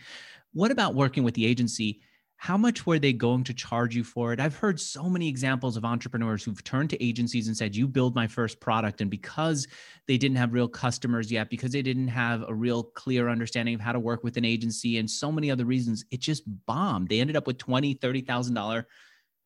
What 0.53 0.71
about 0.71 0.95
working 0.95 1.25
with 1.25 1.35
the 1.35 1.47
agency? 1.47 2.03
How 2.37 2.57
much 2.57 2.87
were 2.87 2.99
they 2.99 3.13
going 3.13 3.45
to 3.45 3.55
charge 3.55 3.95
you 3.95 4.03
for 4.03 4.33
it? 4.33 4.41
I've 4.41 4.57
heard 4.57 4.81
so 4.81 5.09
many 5.09 5.29
examples 5.29 5.77
of 5.77 5.85
entrepreneurs 5.85 6.43
who've 6.43 6.63
turned 6.65 6.91
to 6.91 7.05
agencies 7.05 7.47
and 7.47 7.57
said 7.57 7.77
you 7.77 7.87
build 7.87 8.17
my 8.17 8.27
first 8.27 8.59
product 8.59 9.01
and 9.01 9.09
because 9.09 9.69
they 10.09 10.19
didn't 10.19 10.39
have 10.39 10.53
real 10.53 10.67
customers 10.67 11.31
yet 11.31 11.51
because 11.51 11.71
they 11.71 11.83
didn't 11.83 12.09
have 12.09 12.45
a 12.49 12.55
real 12.55 12.83
clear 12.83 13.29
understanding 13.29 13.77
of 13.77 13.81
how 13.81 13.93
to 13.93 14.01
work 14.01 14.25
with 14.25 14.37
an 14.37 14.45
agency 14.45 14.99
and 14.99 15.09
so 15.09 15.31
many 15.31 15.53
other 15.53 15.65
reasons 15.65 16.05
it 16.11 16.21
just 16.21 16.43
bombed. 16.67 17.09
They 17.09 17.21
ended 17.21 17.37
up 17.37 17.47
with 17.47 17.59
20 17.59 17.95
30000 17.95 18.55
dollar 18.55 18.89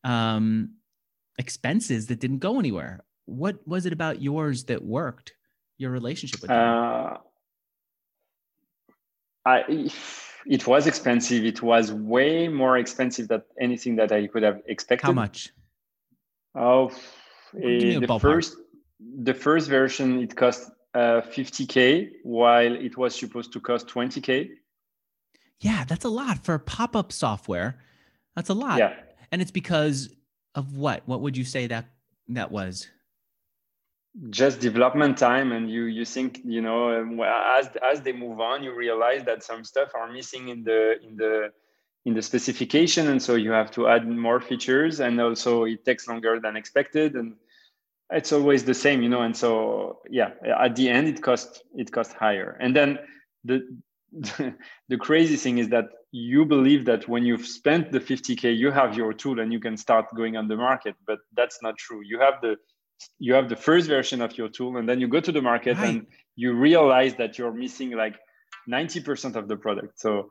um, 0.03 0.73
expenses 1.37 2.07
that 2.07 2.19
didn't 2.19 2.39
go 2.39 2.57
anywhere 2.57 3.03
what 3.27 3.59
was 3.67 3.85
it 3.85 3.93
about 3.93 4.21
yours 4.21 4.63
that 4.65 4.83
worked? 4.83 5.33
Your 5.77 5.91
relationship 5.91 6.41
with 6.41 6.49
them? 6.49 6.57
Uh, 6.59 7.17
I, 9.45 9.63
it 10.47 10.65
was 10.65 10.87
expensive. 10.87 11.45
It 11.45 11.61
was 11.61 11.91
way 11.91 12.47
more 12.47 12.77
expensive 12.77 13.27
than 13.27 13.43
anything 13.59 13.97
that 13.97 14.11
I 14.11 14.25
could 14.27 14.43
have 14.43 14.61
expected. 14.65 15.05
How 15.05 15.13
much? 15.13 15.51
Oh, 16.55 16.87
uh, 16.87 16.91
the 17.53 18.17
first 18.19 18.55
the 18.99 19.33
first 19.33 19.69
version 19.69 20.19
it 20.19 20.35
cost 20.35 20.71
uh, 20.95 21.21
50k, 21.21 22.09
while 22.23 22.75
it 22.75 22.97
was 22.97 23.13
supposed 23.15 23.53
to 23.53 23.59
cost 23.59 23.87
20k. 23.87 24.49
Yeah, 25.59 25.83
that's 25.85 26.05
a 26.05 26.09
lot 26.09 26.43
for 26.43 26.57
pop-up 26.57 27.11
software. 27.11 27.79
That's 28.35 28.49
a 28.49 28.53
lot. 28.53 28.79
Yeah, 28.79 28.95
and 29.31 29.41
it's 29.41 29.51
because 29.51 30.09
of 30.55 30.75
what? 30.75 31.03
What 31.05 31.21
would 31.21 31.37
you 31.37 31.45
say 31.45 31.67
that 31.67 31.85
that 32.29 32.51
was? 32.51 32.87
Just 34.29 34.59
development 34.59 35.17
time 35.17 35.51
and 35.51 35.69
you 35.69 35.83
you 35.83 36.03
think 36.03 36.41
you 36.43 36.61
know 36.61 37.01
um, 37.01 37.19
as 37.21 37.69
as 37.83 38.01
they 38.01 38.11
move 38.11 38.39
on 38.39 38.63
you 38.63 38.73
realize 38.73 39.23
that 39.23 39.43
some 39.43 39.63
stuff 39.63 39.89
are 39.93 40.11
missing 40.11 40.49
in 40.49 40.63
the 40.63 40.99
in 41.03 41.15
the 41.15 41.51
in 42.07 42.13
the 42.13 42.21
specification. 42.21 43.09
And 43.09 43.21
so 43.21 43.35
you 43.35 43.51
have 43.51 43.69
to 43.71 43.89
add 43.89 44.07
more 44.07 44.39
features 44.39 45.01
and 45.01 45.19
also 45.19 45.65
it 45.65 45.83
takes 45.83 46.07
longer 46.07 46.39
than 46.39 46.55
expected. 46.55 47.15
And 47.15 47.35
it's 48.09 48.31
always 48.31 48.63
the 48.63 48.73
same 48.73 49.01
you 49.01 49.09
know 49.09 49.21
and 49.21 49.35
so 49.35 49.99
yeah 50.09 50.29
at 50.57 50.77
the 50.77 50.87
end 50.87 51.09
it 51.09 51.21
cost 51.21 51.63
it 51.75 51.91
cost 51.91 52.13
higher. 52.13 52.57
And 52.61 52.73
then 52.73 52.99
the 53.43 53.57
the 54.87 54.97
crazy 54.97 55.35
thing 55.35 55.57
is 55.57 55.67
that 55.69 55.89
you 56.13 56.45
believe 56.45 56.85
that 56.85 57.09
when 57.09 57.25
you've 57.25 57.45
spent 57.45 57.91
the 57.91 57.99
50k 57.99 58.55
you 58.57 58.71
have 58.71 58.95
your 58.95 59.11
tool 59.11 59.41
and 59.41 59.51
you 59.51 59.59
can 59.59 59.75
start 59.75 60.05
going 60.15 60.37
on 60.37 60.47
the 60.47 60.55
market 60.55 60.95
but 61.05 61.19
that's 61.35 61.61
not 61.61 61.77
true. 61.77 62.01
You 62.01 62.21
have 62.21 62.35
the 62.41 62.55
you 63.19 63.33
have 63.33 63.49
the 63.49 63.55
first 63.55 63.87
version 63.87 64.21
of 64.21 64.37
your 64.37 64.49
tool 64.49 64.77
and 64.77 64.87
then 64.87 64.99
you 64.99 65.07
go 65.07 65.19
to 65.19 65.31
the 65.31 65.41
market 65.41 65.77
right. 65.77 65.89
and 65.89 66.07
you 66.35 66.53
realize 66.53 67.15
that 67.15 67.37
you're 67.37 67.53
missing 67.53 67.91
like 67.91 68.15
90% 68.69 69.35
of 69.35 69.47
the 69.47 69.55
product 69.55 69.99
so 69.99 70.29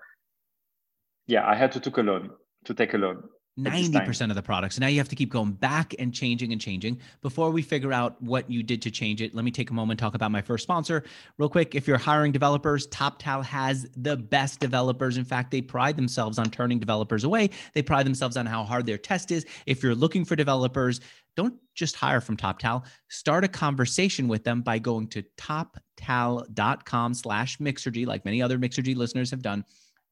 yeah 1.26 1.46
i 1.46 1.55
had 1.55 1.72
to 1.72 1.81
take 1.81 1.96
a 1.96 2.02
loan 2.02 2.31
to 2.64 2.74
take 2.74 2.94
a 2.94 2.98
loan 2.98 3.22
90% 3.58 4.28
of 4.28 4.36
the 4.36 4.42
products. 4.42 4.78
Now 4.78 4.88
you 4.88 4.98
have 4.98 5.08
to 5.08 5.16
keep 5.16 5.32
going 5.32 5.52
back 5.52 5.94
and 5.98 6.12
changing 6.12 6.52
and 6.52 6.60
changing. 6.60 7.00
Before 7.22 7.50
we 7.50 7.62
figure 7.62 7.92
out 7.92 8.20
what 8.20 8.50
you 8.50 8.62
did 8.62 8.82
to 8.82 8.90
change 8.90 9.22
it, 9.22 9.34
let 9.34 9.44
me 9.44 9.50
take 9.50 9.70
a 9.70 9.72
moment 9.72 9.98
talk 9.98 10.14
about 10.14 10.30
my 10.30 10.42
first 10.42 10.62
sponsor 10.62 11.04
real 11.38 11.48
quick. 11.48 11.74
If 11.74 11.88
you're 11.88 11.96
hiring 11.96 12.32
developers, 12.32 12.86
TopTal 12.88 13.44
has 13.44 13.86
the 13.96 14.16
best 14.16 14.60
developers. 14.60 15.16
In 15.16 15.24
fact, 15.24 15.50
they 15.50 15.62
pride 15.62 15.96
themselves 15.96 16.38
on 16.38 16.50
turning 16.50 16.78
developers 16.78 17.24
away. 17.24 17.50
They 17.72 17.82
pride 17.82 18.04
themselves 18.04 18.36
on 18.36 18.44
how 18.44 18.62
hard 18.64 18.84
their 18.84 18.98
test 18.98 19.30
is. 19.30 19.46
If 19.64 19.82
you're 19.82 19.94
looking 19.94 20.26
for 20.26 20.36
developers, 20.36 21.00
don't 21.34 21.54
just 21.74 21.96
hire 21.96 22.20
from 22.20 22.36
TopTal. 22.36 22.84
Start 23.08 23.44
a 23.44 23.48
conversation 23.48 24.28
with 24.28 24.44
them 24.44 24.62
by 24.62 24.78
going 24.78 25.08
to 25.08 25.22
toptal.com 25.38 27.14
slash 27.14 27.58
Mixergy, 27.58 28.06
like 28.06 28.24
many 28.24 28.42
other 28.42 28.58
Mixergy 28.58 28.94
listeners 28.96 29.30
have 29.30 29.42
done 29.42 29.64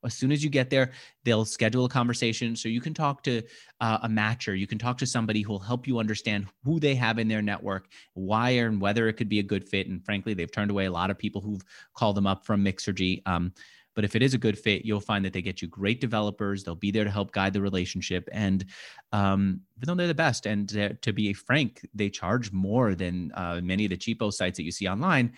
as 0.04 0.14
soon 0.14 0.32
as 0.32 0.42
you 0.42 0.50
get 0.50 0.70
there, 0.70 0.92
they'll 1.24 1.44
schedule 1.44 1.84
a 1.84 1.88
conversation 1.88 2.56
so 2.56 2.68
you 2.68 2.80
can 2.80 2.94
talk 2.94 3.22
to 3.24 3.42
uh, 3.80 3.98
a 4.02 4.08
matcher. 4.08 4.58
You 4.58 4.66
can 4.66 4.78
talk 4.78 4.98
to 4.98 5.06
somebody 5.06 5.42
who 5.42 5.52
will 5.52 5.58
help 5.58 5.86
you 5.86 5.98
understand 5.98 6.46
who 6.64 6.80
they 6.80 6.94
have 6.94 7.18
in 7.18 7.28
their 7.28 7.42
network, 7.42 7.88
why 8.14 8.50
and 8.50 8.80
whether 8.80 9.08
it 9.08 9.14
could 9.14 9.28
be 9.28 9.38
a 9.38 9.42
good 9.42 9.68
fit. 9.68 9.88
And 9.88 10.04
frankly, 10.04 10.34
they've 10.34 10.50
turned 10.50 10.70
away 10.70 10.86
a 10.86 10.92
lot 10.92 11.10
of 11.10 11.18
people 11.18 11.40
who've 11.40 11.62
called 11.94 12.16
them 12.16 12.26
up 12.26 12.44
from 12.44 12.64
Mixergy. 12.64 13.22
Um, 13.26 13.52
but 13.94 14.04
if 14.04 14.16
it 14.16 14.22
is 14.22 14.34
a 14.34 14.38
good 14.38 14.58
fit, 14.58 14.84
you'll 14.84 15.00
find 15.00 15.24
that 15.24 15.32
they 15.32 15.42
get 15.42 15.62
you 15.62 15.68
great 15.68 16.00
developers. 16.00 16.64
They'll 16.64 16.74
be 16.74 16.90
there 16.90 17.04
to 17.04 17.10
help 17.10 17.32
guide 17.32 17.52
the 17.52 17.60
relationship. 17.60 18.28
And 18.32 18.64
um, 19.12 19.60
even 19.76 19.86
though 19.86 19.94
they're 19.94 20.08
the 20.08 20.14
best, 20.14 20.46
and 20.46 20.68
to 21.02 21.12
be 21.12 21.32
frank, 21.32 21.86
they 21.94 22.10
charge 22.10 22.50
more 22.50 22.94
than 22.94 23.30
uh, 23.34 23.60
many 23.62 23.84
of 23.84 23.90
the 23.90 23.96
cheapo 23.96 24.32
sites 24.32 24.56
that 24.56 24.64
you 24.64 24.72
see 24.72 24.88
online 24.88 25.32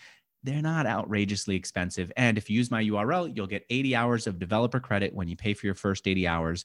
they're 0.46 0.62
not 0.62 0.86
outrageously 0.86 1.56
expensive. 1.56 2.10
And 2.16 2.38
if 2.38 2.48
you 2.48 2.56
use 2.56 2.70
my 2.70 2.82
URL, 2.82 3.34
you'll 3.34 3.46
get 3.46 3.66
80 3.68 3.96
hours 3.96 4.26
of 4.26 4.38
developer 4.38 4.80
credit 4.80 5.12
when 5.12 5.28
you 5.28 5.36
pay 5.36 5.52
for 5.54 5.66
your 5.66 5.74
first 5.74 6.06
80 6.06 6.26
hours, 6.26 6.64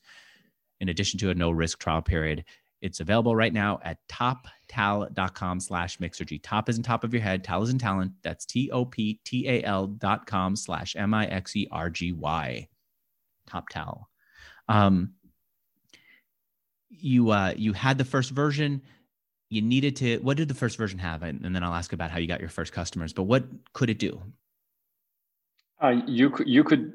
in 0.80 0.89
addition 0.89 1.20
to 1.20 1.32
a 1.32 1.34
no 1.34 1.52
risk 1.52 1.80
trial 1.80 2.02
period. 2.02 2.46
It's 2.82 3.00
available 3.00 3.36
right 3.36 3.54
now 3.54 3.80
at 3.84 3.98
toptal.com 4.08 5.60
slash 5.60 5.98
mixergy. 5.98 6.39
Top 6.41 6.70
is 6.70 6.78
in 6.78 6.84
top 6.84 7.04
of 7.04 7.13
your 7.13 7.22
head. 7.22 7.44
Tal 7.44 7.62
is 7.63 7.70
in 7.70 7.78
talent. 7.78 8.13
That's 8.24 8.46
T-O-P-T-A-L 8.46 9.88
dot 9.88 10.26
com 10.26 10.56
slash 10.56 10.96
M-I-X-E-R-G-Y. 10.96 12.67
TopTal. 13.50 14.04
Um, 14.67 15.13
you, 16.89 17.30
uh, 17.32 17.54
you 17.56 17.74
had 17.74 17.98
the 17.98 18.06
first 18.06 18.32
version 18.32 18.82
you 19.52 19.62
needed 19.62 19.96
to 19.98 20.18
what 20.20 20.38
did 20.38 20.48
the 20.48 20.54
first 20.56 20.78
version 20.78 20.98
have? 21.00 21.22
And, 21.24 21.44
then 21.44 21.64
i'll 21.64 21.74
ask 21.74 21.94
about 21.94 22.10
how 22.10 22.20
you 22.20 22.28
got 22.28 22.40
your 22.40 22.50
first 22.50 22.72
customers 22.74 23.14
but 23.14 23.24
what 23.24 23.44
could 23.74 23.90
it 23.90 24.00
do? 24.00 24.22
Uh, 25.84 25.96
you 26.08 26.30
could 26.30 26.48
you 26.48 26.64
could 26.64 26.94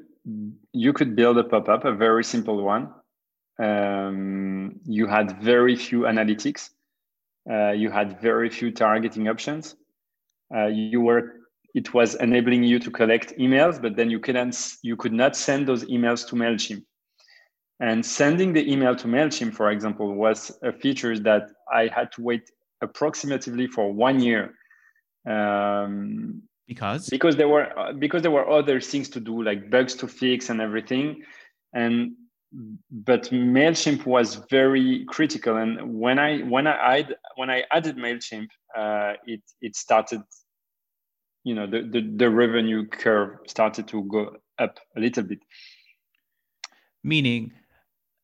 you 0.73 0.91
could 0.91 1.15
build 1.15 1.37
a 1.37 1.43
pop-up 1.43 1.85
a 1.85 1.93
very 1.93 2.23
simple 2.23 2.61
one. 2.63 2.89
Um, 3.59 4.79
you 4.85 5.07
had 5.07 5.41
very 5.41 5.75
few 5.75 6.01
analytics. 6.01 6.69
Uh, 7.49 7.71
you 7.71 7.89
had 7.89 8.19
very 8.21 8.49
few 8.49 8.71
targeting 8.71 9.27
options. 9.29 9.75
Uh, 10.53 10.67
you 10.67 11.01
were 11.01 11.37
it 11.75 11.93
was 11.93 12.15
enabling 12.15 12.63
you 12.63 12.79
to 12.79 12.89
collect 12.89 13.37
emails 13.37 13.79
but 13.79 13.95
then 13.95 14.09
you 14.09 14.19
couldn't 14.19 14.77
you 14.81 14.95
could 14.95 15.13
not 15.13 15.35
send 15.35 15.67
those 15.67 15.83
emails 15.85 16.27
to 16.27 16.35
mailchimp 16.35 16.83
and 17.79 18.05
sending 18.05 18.53
the 18.53 18.71
email 18.71 18.95
to 18.95 19.07
MailChimp, 19.07 19.53
for 19.53 19.71
example, 19.71 20.15
was 20.15 20.57
a 20.63 20.71
feature 20.71 21.17
that 21.19 21.51
I 21.71 21.87
had 21.93 22.11
to 22.13 22.21
wait 22.21 22.49
approximately 22.81 23.67
for 23.67 23.93
one 23.93 24.19
year. 24.19 24.53
Um, 25.27 26.43
because? 26.67 27.09
because 27.09 27.35
there 27.35 27.47
were 27.47 27.71
because 27.97 28.23
there 28.23 28.31
were 28.31 28.49
other 28.49 28.81
things 28.81 29.09
to 29.09 29.19
do 29.19 29.43
like 29.43 29.69
bugs 29.69 29.95
to 29.95 30.07
fix 30.07 30.49
and 30.49 30.59
everything. 30.59 31.23
And 31.73 32.13
but 32.91 33.23
mailchimp 33.25 34.05
was 34.05 34.41
very 34.49 35.05
critical. 35.05 35.57
And 35.57 35.99
when 35.99 36.17
i 36.19 36.39
when 36.39 36.67
i 36.67 37.05
when 37.35 37.49
i 37.49 37.63
added 37.71 37.97
mailchimp 37.97 38.47
uh, 38.75 39.13
it 39.25 39.41
it 39.61 39.75
started 39.75 40.21
you 41.43 41.55
know 41.55 41.67
the, 41.67 41.81
the 41.83 42.01
the 42.15 42.29
revenue 42.29 42.85
curve 42.85 43.37
started 43.47 43.87
to 43.89 44.03
go 44.03 44.35
up 44.59 44.79
a 44.95 44.99
little 44.99 45.23
bit. 45.23 45.39
Meaning 47.03 47.53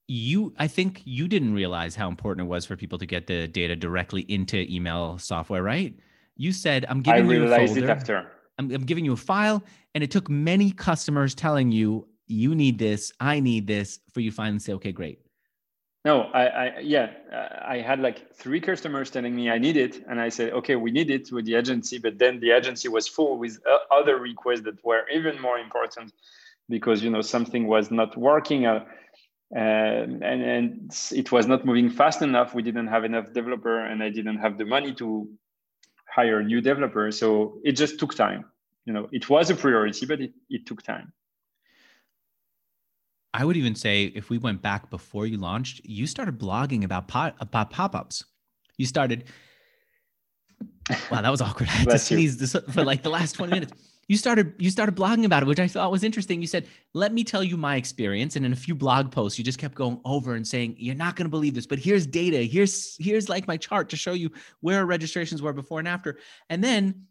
you 0.08 0.54
i 0.60 0.68
think 0.68 1.02
you 1.06 1.28
didn't 1.28 1.54
realize 1.54 1.96
how 1.96 2.10
important 2.10 2.46
it 2.46 2.50
was 2.50 2.66
for 2.66 2.76
people 2.76 2.98
to 2.98 3.06
get 3.06 3.28
the 3.28 3.48
data 3.48 3.76
directly 3.76 4.22
into 4.24 4.66
email 4.70 5.18
software 5.18 5.64
right? 5.64 5.94
You 6.36 6.52
said 6.52 6.86
i'm 6.90 7.02
giving 7.02 7.30
I 7.30 7.34
you 7.34 7.44
a 7.44 7.68
folder. 7.68 7.84
it 7.84 7.90
after. 7.90 8.32
I'm, 8.60 8.72
I'm 8.72 8.86
giving 8.86 9.06
you 9.06 9.14
a 9.14 9.18
file 9.18 9.64
and 9.96 10.04
it 10.04 10.12
took 10.12 10.30
many 10.30 10.72
customers 10.72 11.34
telling 11.36 11.72
you 11.72 12.08
you 12.28 12.54
need 12.54 12.78
this 12.80 13.12
i 13.20 13.40
need 13.40 13.68
this 13.68 14.00
for 14.12 14.20
you 14.20 14.32
to 14.32 14.36
finally 14.36 14.60
say 14.60 14.74
okay 14.74 14.92
great. 14.92 15.20
No 16.04 16.24
i, 16.34 16.48
I 16.48 16.80
yeah 16.80 17.12
i 17.66 17.78
had 17.78 18.00
like 18.02 18.36
three 18.36 18.60
customers 18.60 19.10
telling 19.10 19.34
me 19.34 19.50
i 19.50 19.58
need 19.58 19.78
it 19.78 20.04
and 20.10 20.20
i 20.20 20.28
said 20.28 20.52
okay 20.52 20.76
we 20.76 20.92
need 20.92 21.10
it 21.10 21.32
with 21.32 21.46
the 21.46 21.56
agency 21.56 21.98
but 21.98 22.18
then 22.18 22.42
the 22.42 22.52
agency 22.52 22.90
was 22.90 23.08
full 23.08 23.38
with 23.38 23.58
uh, 23.66 23.78
other 23.90 24.18
requests 24.18 24.62
that 24.64 24.84
were 24.84 25.06
even 25.10 25.40
more 25.40 25.60
important 25.60 26.12
because 26.68 27.02
you 27.04 27.10
know 27.10 27.22
something 27.22 27.68
was 27.68 27.90
not 27.90 28.18
working 28.18 28.66
uh, 28.66 28.84
Um, 29.56 30.24
and, 30.24 30.42
and 30.42 30.96
it 31.12 31.32
was 31.32 31.46
not 31.46 31.64
moving 31.64 31.90
fast 31.90 32.24
enough. 32.24 32.56
We 32.56 32.64
didn't 32.64 32.88
have 32.88 33.04
enough 33.04 33.34
developer, 33.34 33.86
and 33.86 34.02
I 34.02 34.10
didn't 34.10 34.38
have 34.40 34.58
the 34.58 34.66
money 34.66 34.94
to 34.96 35.30
hire 36.10 36.42
new 36.42 36.60
developer. 36.60 37.12
So 37.12 37.60
it 37.64 37.74
just 37.74 38.00
took 38.00 38.16
time. 38.16 38.46
You 38.86 38.94
know, 38.94 39.10
it 39.12 39.30
was 39.30 39.52
a 39.52 39.56
priority, 39.56 40.08
but 40.08 40.22
it, 40.22 40.34
it 40.50 40.66
took 40.66 40.82
time. 40.82 41.14
I 43.36 43.46
would 43.46 43.58
even 43.58 43.76
say 43.76 44.06
if 44.06 44.30
we 44.30 44.40
went 44.40 44.62
back 44.62 44.90
before 44.90 45.28
you 45.28 45.38
launched, 45.38 45.82
you 45.86 46.08
started 46.08 46.40
blogging 46.40 46.84
about 46.84 47.08
pop, 47.08 47.36
about 47.40 47.70
pop-ups. 47.70 48.26
You 48.78 48.88
started. 48.88 49.26
Wow, 51.12 51.22
that 51.22 51.30
was 51.30 51.42
awkward. 51.42 51.70
I 51.72 51.74
had 51.74 51.90
to 51.92 52.00
sneeze 52.00 52.38
this, 52.38 52.56
for 52.72 52.84
like 52.84 53.04
the 53.04 53.10
last 53.10 53.34
20 53.34 53.54
minutes 53.54 53.93
you 54.08 54.18
started 54.18 54.54
you 54.58 54.70
started 54.70 54.96
blogging 54.96 55.26
about 55.26 55.44
it 55.44 55.46
which 55.46 55.60
i 55.60 55.68
thought 55.68 55.92
was 55.92 56.04
interesting. 56.04 56.42
You 56.42 56.48
said 56.48 56.68
let 56.94 57.14
me 57.14 57.24
tell 57.24 57.44
you 57.44 57.58
my 57.58 57.76
experience. 57.76 58.36
And 58.36 58.46
in 58.46 58.54
a 58.54 58.56
few 58.56 58.76
blog 58.76 59.12
posts 59.12 59.38
you 59.38 59.44
just 59.44 59.60
kept 59.60 59.76
going 59.76 60.00
over 60.06 60.36
and 60.36 60.48
saying 60.48 60.76
you're 60.78 60.96
not 60.96 61.16
going 61.16 61.26
to 61.26 61.30
believe 61.30 61.54
this 61.54 61.68
but 61.68 61.80
here's 61.80 62.06
data. 62.06 62.38
Here's 62.38 62.96
here's 63.00 63.30
like 63.30 63.48
my 63.48 63.58
chart 63.58 63.90
to 63.90 63.96
show 63.96 64.14
you 64.14 64.32
where 64.62 64.86
registrations 64.86 65.42
were 65.42 65.54
before 65.54 65.80
and 65.80 65.88
after. 65.88 66.18
And 66.50 66.64
then 66.64 67.06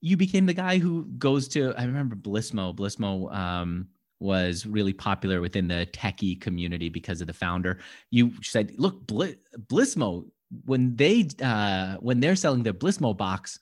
you 0.00 0.16
became 0.16 0.46
the 0.46 0.54
guy 0.54 0.78
who 0.78 1.06
goes 1.18 1.48
to 1.48 1.74
i 1.76 1.82
remember 1.84 2.14
blissmo 2.14 2.72
blissmo 2.72 3.34
um, 3.34 3.88
was 4.20 4.66
really 4.66 4.92
popular 4.92 5.40
within 5.40 5.68
the 5.68 5.88
techie 5.92 6.40
community 6.40 6.88
because 6.88 7.20
of 7.20 7.26
the 7.26 7.32
founder. 7.32 7.78
You 8.10 8.32
said 8.42 8.72
look 8.76 9.06
Bl- 9.06 9.38
blissmo 9.66 10.26
when 10.64 10.96
they 10.96 11.28
uh, 11.42 11.96
when 11.96 12.20
they're 12.20 12.36
selling 12.36 12.62
their 12.62 12.72
blissmo 12.72 13.16
box 13.16 13.60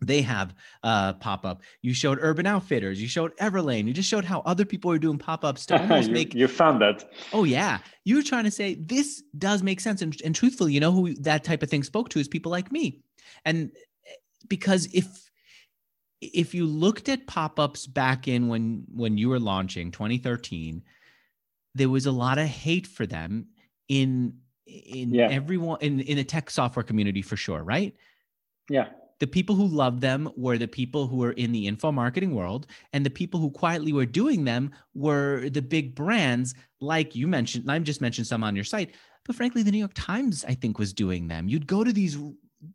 they 0.00 0.20
have 0.22 0.54
uh, 0.82 1.14
pop 1.14 1.46
up. 1.46 1.62
You 1.82 1.94
showed 1.94 2.18
Urban 2.20 2.46
Outfitters. 2.46 3.00
You 3.00 3.08
showed 3.08 3.36
Everlane. 3.38 3.86
You 3.86 3.94
just 3.94 4.08
showed 4.08 4.24
how 4.24 4.40
other 4.40 4.64
people 4.64 4.90
are 4.90 4.98
doing 4.98 5.18
pop 5.18 5.44
ups 5.44 5.64
to 5.66 5.80
almost 5.80 6.08
you, 6.08 6.14
make. 6.14 6.34
You 6.34 6.48
found 6.48 6.80
that. 6.82 7.10
Oh 7.32 7.44
yeah, 7.44 7.78
you 8.04 8.16
were 8.16 8.22
trying 8.22 8.44
to 8.44 8.50
say 8.50 8.74
this 8.74 9.22
does 9.38 9.62
make 9.62 9.80
sense, 9.80 10.02
and, 10.02 10.18
and 10.22 10.34
truthfully, 10.34 10.72
you 10.72 10.80
know 10.80 10.92
who 10.92 11.14
that 11.14 11.44
type 11.44 11.62
of 11.62 11.70
thing 11.70 11.82
spoke 11.82 12.08
to 12.10 12.18
is 12.18 12.28
people 12.28 12.52
like 12.52 12.70
me, 12.70 13.00
and 13.44 13.70
eh, 14.06 14.12
because 14.48 14.86
if 14.92 15.30
if 16.20 16.54
you 16.54 16.66
looked 16.66 17.08
at 17.08 17.26
pop 17.26 17.58
ups 17.58 17.86
back 17.86 18.28
in 18.28 18.48
when 18.48 18.84
when 18.92 19.16
you 19.16 19.30
were 19.30 19.40
launching 19.40 19.90
2013, 19.90 20.82
there 21.74 21.88
was 21.88 22.04
a 22.06 22.12
lot 22.12 22.38
of 22.38 22.46
hate 22.46 22.86
for 22.86 23.06
them 23.06 23.46
in 23.88 24.34
in 24.66 25.14
yeah. 25.14 25.28
everyone 25.30 25.78
in 25.80 26.00
in 26.00 26.18
the 26.18 26.24
tech 26.24 26.50
software 26.50 26.82
community 26.82 27.22
for 27.22 27.36
sure, 27.36 27.62
right? 27.62 27.94
Yeah 28.68 28.88
the 29.18 29.26
people 29.26 29.54
who 29.54 29.66
loved 29.66 30.00
them 30.00 30.30
were 30.36 30.58
the 30.58 30.68
people 30.68 31.06
who 31.06 31.16
were 31.16 31.32
in 31.32 31.52
the 31.52 31.66
info 31.66 31.90
marketing 31.90 32.34
world 32.34 32.66
and 32.92 33.04
the 33.04 33.10
people 33.10 33.40
who 33.40 33.50
quietly 33.50 33.92
were 33.92 34.06
doing 34.06 34.44
them 34.44 34.70
were 34.94 35.48
the 35.50 35.62
big 35.62 35.94
brands 35.94 36.54
like 36.80 37.14
you 37.14 37.26
mentioned 37.26 37.70
i 37.70 37.78
just 37.78 38.00
mentioned 38.00 38.26
some 38.26 38.44
on 38.44 38.54
your 38.54 38.64
site 38.64 38.94
but 39.24 39.36
frankly 39.36 39.62
the 39.62 39.70
new 39.70 39.78
york 39.78 39.94
times 39.94 40.44
i 40.48 40.54
think 40.54 40.78
was 40.78 40.92
doing 40.92 41.28
them 41.28 41.48
you'd 41.48 41.66
go 41.66 41.82
to 41.82 41.92
these 41.92 42.18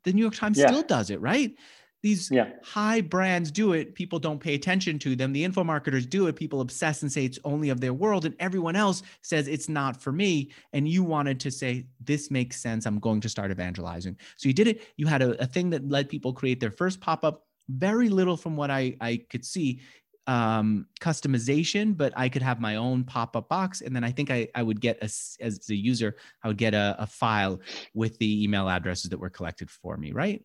the 0.04 0.14
new 0.14 0.22
york 0.22 0.36
times 0.36 0.58
yeah. 0.58 0.68
still 0.68 0.84
does 0.84 1.10
it 1.10 1.20
right 1.22 1.56
these 2.02 2.30
yeah. 2.32 2.50
high 2.64 3.02
brands 3.02 3.52
do 3.52 3.74
it 3.74 3.96
people 3.96 4.20
don't 4.20 4.40
pay 4.40 4.54
attention 4.54 4.98
to 5.00 5.16
them 5.16 5.32
the 5.34 5.44
info 5.44 5.64
marketers 5.64 6.06
do 6.06 6.28
it 6.28 6.36
people 6.36 6.62
obsess 6.62 7.02
and 7.02 7.12
say 7.12 7.26
it's 7.26 7.40
only 7.44 7.70
of 7.70 7.80
their 7.80 7.94
world 7.94 8.26
and 8.26 8.36
everyone 8.40 8.76
else 8.76 9.04
says 9.22 9.48
it's 9.48 9.70
not 9.70 10.02
for 10.02 10.12
me 10.12 10.52
and 10.74 10.88
you 10.88 11.04
wanted 11.04 11.40
to 11.40 11.52
say 11.52 11.86
this 12.04 12.32
makes 12.32 12.62
sense 12.62 12.86
i'm 12.86 13.00
going 13.00 13.22
to 13.22 13.30
start 13.30 13.52
evangelizing 13.52 14.18
so 14.38 14.48
you 14.48 14.54
did 14.54 14.68
it 14.68 14.82
you 14.98 15.08
had 15.08 15.22
a, 15.22 15.42
a 15.42 15.46
thing 15.46 15.70
that 15.70 15.88
let 15.88 16.10
people 16.10 16.34
create 16.34 16.60
their 16.60 16.72
first 16.72 17.00
pop-up 17.00 17.46
very 17.70 18.10
little 18.10 18.38
from 18.38 18.56
what 18.56 18.72
i 18.72 18.96
i 19.02 19.20
could 19.30 19.46
see 19.46 19.80
um, 20.28 20.86
customization, 21.00 21.98
but 21.98 22.14
I 22.16 22.30
could 22.30 22.44
have 22.44 22.62
my 22.62 22.76
own 22.76 23.04
pop 23.04 23.36
up 23.36 23.50
box. 23.50 23.82
And 23.82 23.96
then 23.96 24.04
I 24.04 24.12
think 24.12 24.30
I, 24.30 24.48
I 24.56 24.64
would 24.64 24.80
get, 24.80 24.98
a, 25.02 25.06
as 25.06 25.68
a 25.70 25.76
user, 25.76 26.16
I 26.44 26.48
would 26.48 26.58
get 26.58 26.74
a, 26.74 26.96
a 27.00 27.08
file 27.08 27.60
with 27.94 28.18
the 28.20 28.44
email 28.44 28.70
addresses 28.70 29.10
that 29.10 29.18
were 29.18 29.30
collected 29.30 29.70
for 29.70 29.98
me, 29.98 30.12
right? 30.12 30.44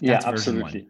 That's 0.00 0.24
yeah, 0.24 0.30
absolutely. 0.30 0.88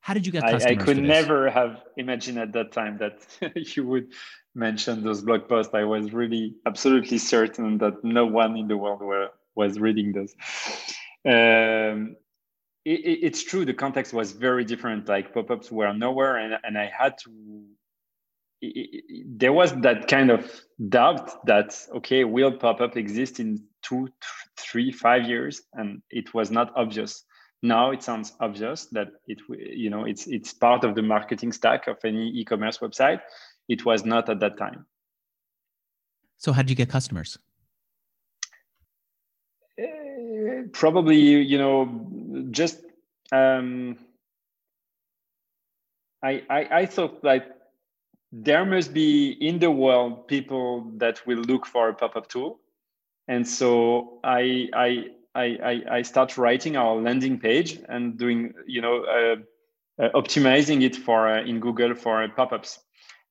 How 0.00 0.14
did 0.14 0.26
you 0.26 0.32
get? 0.32 0.44
I, 0.44 0.70
I 0.70 0.74
could 0.74 0.98
never 0.98 1.48
have 1.48 1.82
imagined 1.96 2.38
at 2.38 2.52
that 2.54 2.72
time 2.72 2.98
that 2.98 3.20
you 3.76 3.86
would 3.86 4.08
mention 4.54 5.04
those 5.04 5.22
blog 5.22 5.48
posts. 5.48 5.72
I 5.74 5.84
was 5.84 6.12
really 6.12 6.56
absolutely 6.66 7.18
certain 7.18 7.78
that 7.78 8.02
no 8.02 8.26
one 8.26 8.56
in 8.56 8.66
the 8.66 8.76
world 8.76 9.00
were, 9.00 9.28
was 9.54 9.78
reading 9.78 10.12
those. 10.12 10.34
Um, 11.24 12.16
it, 12.84 13.18
it's 13.22 13.42
true 13.42 13.64
the 13.64 13.74
context 13.74 14.12
was 14.12 14.32
very 14.32 14.64
different 14.64 15.08
like 15.08 15.32
pop-ups 15.32 15.70
were 15.70 15.92
nowhere 15.92 16.36
and, 16.36 16.54
and 16.64 16.76
i 16.76 16.86
had 16.86 17.16
to 17.18 17.30
it, 18.60 19.04
it, 19.08 19.38
there 19.38 19.52
was 19.52 19.72
that 19.82 20.08
kind 20.08 20.30
of 20.30 20.50
doubt 20.88 21.46
that 21.46 21.76
okay 21.94 22.24
will 22.24 22.52
pop-up 22.52 22.96
exist 22.96 23.40
in 23.40 23.62
two 23.82 24.08
three 24.56 24.90
five 24.90 25.28
years 25.28 25.62
and 25.74 26.02
it 26.10 26.32
was 26.34 26.50
not 26.50 26.72
obvious 26.76 27.24
now 27.62 27.92
it 27.92 28.02
sounds 28.02 28.32
obvious 28.40 28.86
that 28.86 29.08
it 29.26 29.38
you 29.48 29.88
know 29.88 30.04
it's 30.04 30.26
it's 30.26 30.52
part 30.52 30.84
of 30.84 30.94
the 30.94 31.02
marketing 31.02 31.52
stack 31.52 31.86
of 31.86 31.98
any 32.04 32.28
e-commerce 32.30 32.78
website. 32.78 33.20
It 33.68 33.84
was 33.84 34.04
not 34.04 34.28
at 34.28 34.40
that 34.40 34.58
time. 34.58 34.86
So 36.36 36.52
how 36.52 36.62
did 36.62 36.70
you 36.70 36.76
get 36.76 36.88
customers? 36.88 37.38
Uh, 39.80 40.66
probably 40.72 41.16
you 41.16 41.58
know 41.58 42.48
just 42.50 42.80
um, 43.30 43.96
I, 46.22 46.42
I, 46.48 46.68
I 46.70 46.86
thought 46.86 47.22
like 47.24 47.44
there 48.32 48.64
must 48.64 48.94
be 48.94 49.32
in 49.40 49.58
the 49.58 49.70
world 49.70 50.26
people 50.26 50.90
that 50.96 51.26
will 51.26 51.38
look 51.38 51.66
for 51.66 51.88
a 51.88 51.94
pop-up 51.94 52.28
tool. 52.28 52.60
And 53.28 53.46
so 53.46 54.20
i 54.24 54.68
i 54.74 55.06
i 55.34 55.82
i 55.90 56.02
start 56.02 56.36
writing 56.36 56.76
our 56.76 56.96
landing 56.96 57.38
page 57.38 57.78
and 57.88 58.18
doing 58.18 58.52
you 58.66 58.80
know 58.80 59.04
uh, 59.04 59.36
uh, 60.02 60.08
optimizing 60.14 60.82
it 60.82 60.96
for 60.96 61.28
uh, 61.28 61.42
in 61.42 61.60
google 61.60 61.94
for 61.94 62.26
pop-ups. 62.28 62.80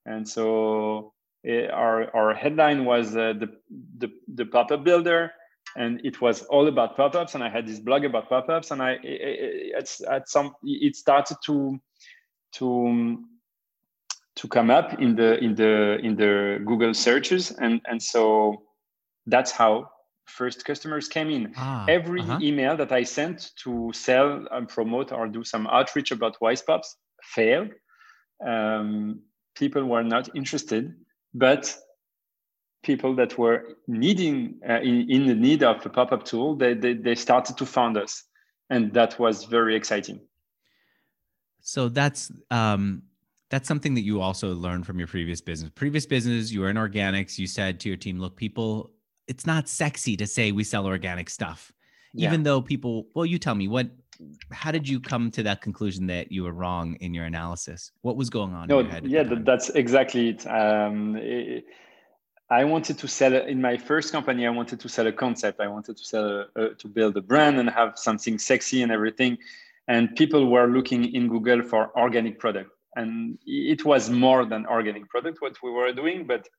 And 0.05 0.27
so 0.27 1.13
uh, 1.47 1.67
our 1.67 2.15
our 2.15 2.33
headline 2.33 2.85
was 2.85 3.15
uh, 3.15 3.33
the, 3.33 3.49
the 3.97 4.11
the 4.35 4.45
pop-up 4.45 4.83
builder 4.83 5.31
and 5.75 6.01
it 6.03 6.21
was 6.21 6.43
all 6.43 6.67
about 6.67 6.97
pop-ups 6.97 7.35
and 7.35 7.43
i 7.43 7.49
had 7.49 7.65
this 7.65 7.79
blog 7.79 8.03
about 8.03 8.29
pop-ups 8.29 8.71
and 8.71 8.81
i 8.81 8.97
it, 9.03 9.73
at 10.09 10.27
some 10.27 10.53
it 10.63 10.95
started 10.95 11.37
to 11.45 11.79
to 12.51 13.23
to 14.35 14.47
come 14.47 14.69
up 14.69 14.99
in 14.99 15.15
the 15.15 15.37
in 15.43 15.55
the 15.55 15.97
in 16.03 16.15
the 16.15 16.61
google 16.65 16.93
searches 16.93 17.51
and 17.51 17.81
and 17.85 18.01
so 18.01 18.63
that's 19.27 19.51
how 19.51 19.89
first 20.31 20.65
customers 20.65 21.07
came 21.07 21.29
in. 21.29 21.53
Ah, 21.57 21.85
every 21.87 22.21
uh-huh. 22.21 22.39
email 22.41 22.75
that 22.77 22.91
i 22.91 23.03
sent 23.03 23.51
to 23.63 23.91
sell 23.93 24.47
and 24.51 24.67
promote 24.67 25.11
or 25.11 25.27
do 25.27 25.43
some 25.43 25.67
outreach 25.67 26.11
about 26.11 26.41
Wisepops 26.41 26.97
failed. 27.35 27.71
Um, 28.45 29.21
people 29.55 29.83
were 29.85 30.03
not 30.03 30.35
interested 30.35 30.93
but 31.33 31.75
people 32.83 33.15
that 33.15 33.37
were 33.37 33.77
needing 33.87 34.59
uh, 34.67 34.81
in, 34.81 35.09
in 35.09 35.27
the 35.27 35.35
need 35.35 35.63
of 35.63 35.85
a 35.85 35.89
pop-up 35.89 36.23
tool 36.23 36.55
they, 36.55 36.73
they, 36.73 36.93
they 36.93 37.15
started 37.15 37.57
to 37.57 37.65
found 37.65 37.97
us. 37.97 38.23
And 38.69 38.93
that 38.93 39.19
was 39.19 39.45
very 39.45 39.75
exciting. 39.75 40.21
So 41.61 41.89
that's 41.89 42.31
um 42.49 43.03
that's 43.49 43.67
something 43.67 43.93
that 43.95 44.01
you 44.01 44.21
also 44.21 44.53
learned 44.55 44.85
from 44.85 44.97
your 44.97 45.09
previous 45.09 45.41
business. 45.41 45.69
Previous 45.75 46.05
business 46.05 46.51
you 46.51 46.61
were 46.61 46.69
in 46.69 46.77
organics. 46.77 47.37
You 47.37 47.47
said 47.47 47.81
to 47.81 47.89
your 47.89 47.97
team 47.97 48.17
look 48.17 48.35
people 48.35 48.91
it's 49.27 49.45
not 49.45 49.67
sexy 49.67 50.17
to 50.17 50.27
say 50.27 50.51
we 50.51 50.63
sell 50.63 50.85
organic 50.85 51.29
stuff 51.29 51.71
yeah. 52.13 52.27
even 52.27 52.43
though 52.43 52.61
people 52.61 53.07
well 53.13 53.25
you 53.25 53.37
tell 53.37 53.55
me 53.55 53.67
what 53.67 53.89
how 54.51 54.71
did 54.71 54.87
you 54.87 54.99
come 54.99 55.31
to 55.31 55.41
that 55.43 55.61
conclusion 55.61 56.07
that 56.07 56.31
you 56.31 56.43
were 56.43 56.53
wrong 56.53 56.95
in 56.95 57.13
your 57.13 57.25
analysis 57.25 57.91
what 58.01 58.15
was 58.15 58.29
going 58.29 58.53
on 58.53 58.67
no, 58.67 58.81
yeah 59.03 59.23
that's 59.23 59.69
exactly 59.69 60.29
it 60.29 60.45
um, 60.47 61.15
it, 61.17 61.65
I 62.51 62.65
wanted 62.65 62.97
to 62.99 63.07
sell 63.07 63.33
in 63.33 63.61
my 63.61 63.77
first 63.77 64.11
company. 64.11 64.45
I 64.45 64.49
wanted 64.49 64.81
to 64.81 64.89
sell 64.89 65.07
a 65.07 65.13
concept. 65.13 65.61
I 65.61 65.69
wanted 65.69 65.95
to 65.95 66.03
sell 66.03 66.25
a, 66.25 66.61
a, 66.61 66.75
to 66.75 66.87
build 66.89 67.15
a 67.15 67.21
brand 67.21 67.57
and 67.57 67.69
have 67.69 67.97
something 67.97 68.37
sexy 68.37 68.81
and 68.81 68.91
everything. 68.91 69.37
And 69.87 70.13
people 70.17 70.51
were 70.51 70.67
looking 70.67 71.15
in 71.15 71.29
Google 71.29 71.63
for 71.63 71.97
organic 71.97 72.39
product, 72.39 72.71
and 72.97 73.37
it 73.45 73.85
was 73.85 74.09
more 74.09 74.43
than 74.45 74.65
organic 74.65 75.07
product 75.09 75.41
what 75.41 75.55
we 75.63 75.71
were 75.71 75.93
doing. 75.93 76.27
But 76.27 76.49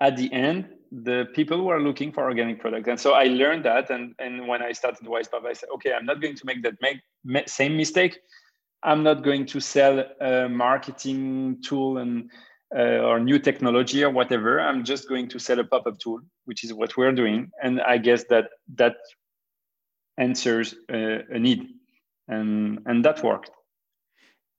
at 0.00 0.16
the 0.16 0.32
end, 0.32 0.68
the 0.92 1.26
people 1.34 1.64
were 1.64 1.80
looking 1.80 2.12
for 2.12 2.24
organic 2.24 2.60
products 2.60 2.88
and 2.88 3.00
so 3.00 3.12
I 3.12 3.24
learned 3.24 3.64
that. 3.64 3.90
And 3.90 4.14
and 4.18 4.46
when 4.46 4.62
I 4.62 4.72
started 4.72 5.06
Wisepop, 5.06 5.44
I 5.44 5.52
said, 5.52 5.68
okay, 5.74 5.92
I'm 5.92 6.06
not 6.06 6.20
going 6.20 6.36
to 6.36 6.46
make 6.46 6.62
that 6.62 6.74
make, 6.80 7.48
same 7.48 7.76
mistake. 7.76 8.18
I'm 8.82 9.02
not 9.02 9.24
going 9.24 9.46
to 9.46 9.60
sell 9.60 10.04
a 10.20 10.48
marketing 10.48 11.60
tool 11.62 11.98
and 11.98 12.30
uh, 12.74 12.98
or 12.98 13.20
new 13.20 13.38
technology 13.38 14.02
or 14.02 14.10
whatever 14.10 14.60
i'm 14.60 14.82
just 14.84 15.08
going 15.08 15.28
to 15.28 15.38
sell 15.38 15.60
a 15.60 15.64
pop-up 15.64 15.98
tool 15.98 16.20
which 16.46 16.64
is 16.64 16.72
what 16.72 16.96
we're 16.96 17.12
doing 17.12 17.48
and 17.62 17.80
i 17.82 17.96
guess 17.96 18.24
that 18.24 18.48
that 18.74 18.96
answers 20.18 20.74
uh, 20.92 21.18
a 21.30 21.38
need 21.38 21.68
and 22.28 22.80
and 22.86 23.04
that 23.04 23.22
worked 23.22 23.50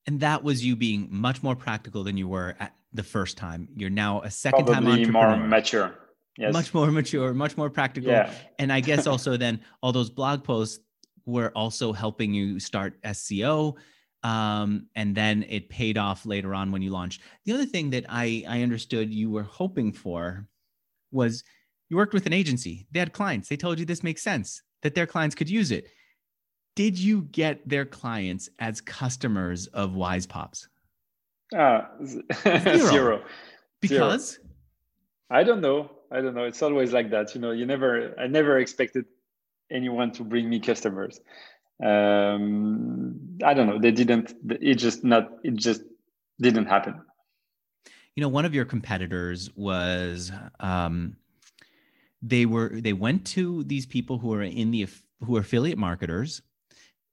and 0.06 0.22
that 0.22 0.42
was 0.42 0.64
you 0.64 0.76
being 0.76 1.08
much 1.12 1.44
more 1.44 1.56
practical 1.56 2.04
than 2.04 2.16
you 2.16 2.28
were 2.28 2.56
at 2.60 2.74
the 2.94 3.04
first 3.04 3.38
time 3.38 3.68
you're 3.76 3.90
now 3.90 4.22
a 4.22 4.32
second 4.32 4.66
Probably 4.66 4.76
time 4.76 4.88
entrepreneur 4.88 5.38
more 5.38 5.48
mature 5.48 5.96
yes 6.38 6.54
much 6.54 6.74
more 6.74 6.92
mature 6.92 7.34
much 7.34 7.58
more 7.58 7.70
practical 7.70 8.12
yeah. 8.12 8.32
and 8.60 8.72
i 8.72 8.80
guess 8.80 9.08
also 9.14 9.38
then 9.38 9.60
all 9.82 9.92
those 9.92 10.10
blog 10.10 10.44
posts 10.44 10.80
were 11.26 11.52
also 11.56 11.92
helping 11.92 12.34
you 12.34 12.60
start 12.60 13.02
seo 13.04 13.76
um, 14.24 14.88
and 14.96 15.16
then 15.16 15.46
it 15.48 15.70
paid 15.70 15.98
off 15.98 16.26
later 16.26 16.54
on 16.54 16.72
when 16.72 16.82
you 16.82 16.90
launched. 16.90 17.22
The 17.46 17.54
other 17.54 17.66
thing 17.66 17.92
that 17.92 18.06
I, 18.10 18.44
I 18.48 18.62
understood 18.62 19.14
you 19.14 19.30
were 19.30 19.44
hoping 19.44 19.94
for 19.94 20.48
was 21.12 21.44
you 21.90 21.98
worked 21.98 22.14
with 22.14 22.26
an 22.26 22.34
agency. 22.34 22.88
They 22.92 23.00
had 23.00 23.14
clients. 23.14 23.48
They 23.48 23.58
told 23.58 23.80
you 23.80 23.86
this 23.86 24.04
makes 24.04 24.24
sense, 24.24 24.62
that 24.82 24.96
their 24.96 25.08
clients 25.08 25.36
could 25.36 25.50
use 25.50 25.72
it. 25.72 25.88
Did 26.76 26.98
you 26.98 27.24
get 27.32 27.68
their 27.68 27.86
clients 27.86 28.50
as 28.60 28.82
customers 28.82 29.68
of 29.68 29.96
Wisepops? 31.52 32.16
Uh, 32.46 32.60
zero. 32.60 32.92
zero. 32.92 33.24
Because? 33.82 34.32
Zero. 34.32 34.44
I 35.30 35.44
don't 35.44 35.62
know. 35.62 35.92
I 36.12 36.22
don't 36.22 36.36
know. 36.36 36.46
It's 36.46 36.62
always 36.62 36.94
like 36.94 37.12
that. 37.12 37.36
You 37.36 37.42
know, 37.42 37.52
you 37.52 37.66
never, 37.66 38.14
I 38.20 38.28
never 38.28 38.60
expected 38.60 39.06
anyone 39.70 40.12
to 40.14 40.24
bring 40.24 40.50
me 40.50 40.60
customers 40.60 41.20
um, 41.84 43.38
I 43.44 43.54
don't 43.54 43.68
know. 43.68 43.80
They 43.80 43.92
didn't. 43.92 44.34
It 44.50 44.76
just 44.76 45.04
not. 45.04 45.30
It 45.44 45.56
just 45.56 45.82
didn't 46.40 46.66
happen. 46.66 47.02
You 48.16 48.22
know, 48.22 48.30
one 48.30 48.46
of 48.46 48.56
your 48.56 48.66
competitors 48.66 49.50
was 49.56 50.32
um, 50.60 51.18
they 52.22 52.46
were 52.46 52.70
they 52.74 52.94
went 52.94 53.26
to 53.28 53.64
these 53.64 53.86
people 53.86 54.18
who 54.18 54.34
are 54.34 54.42
in 54.42 54.72
the 54.72 54.88
who 55.24 55.38
are 55.38 55.42
affiliate 55.42 55.78
marketers 55.78 56.42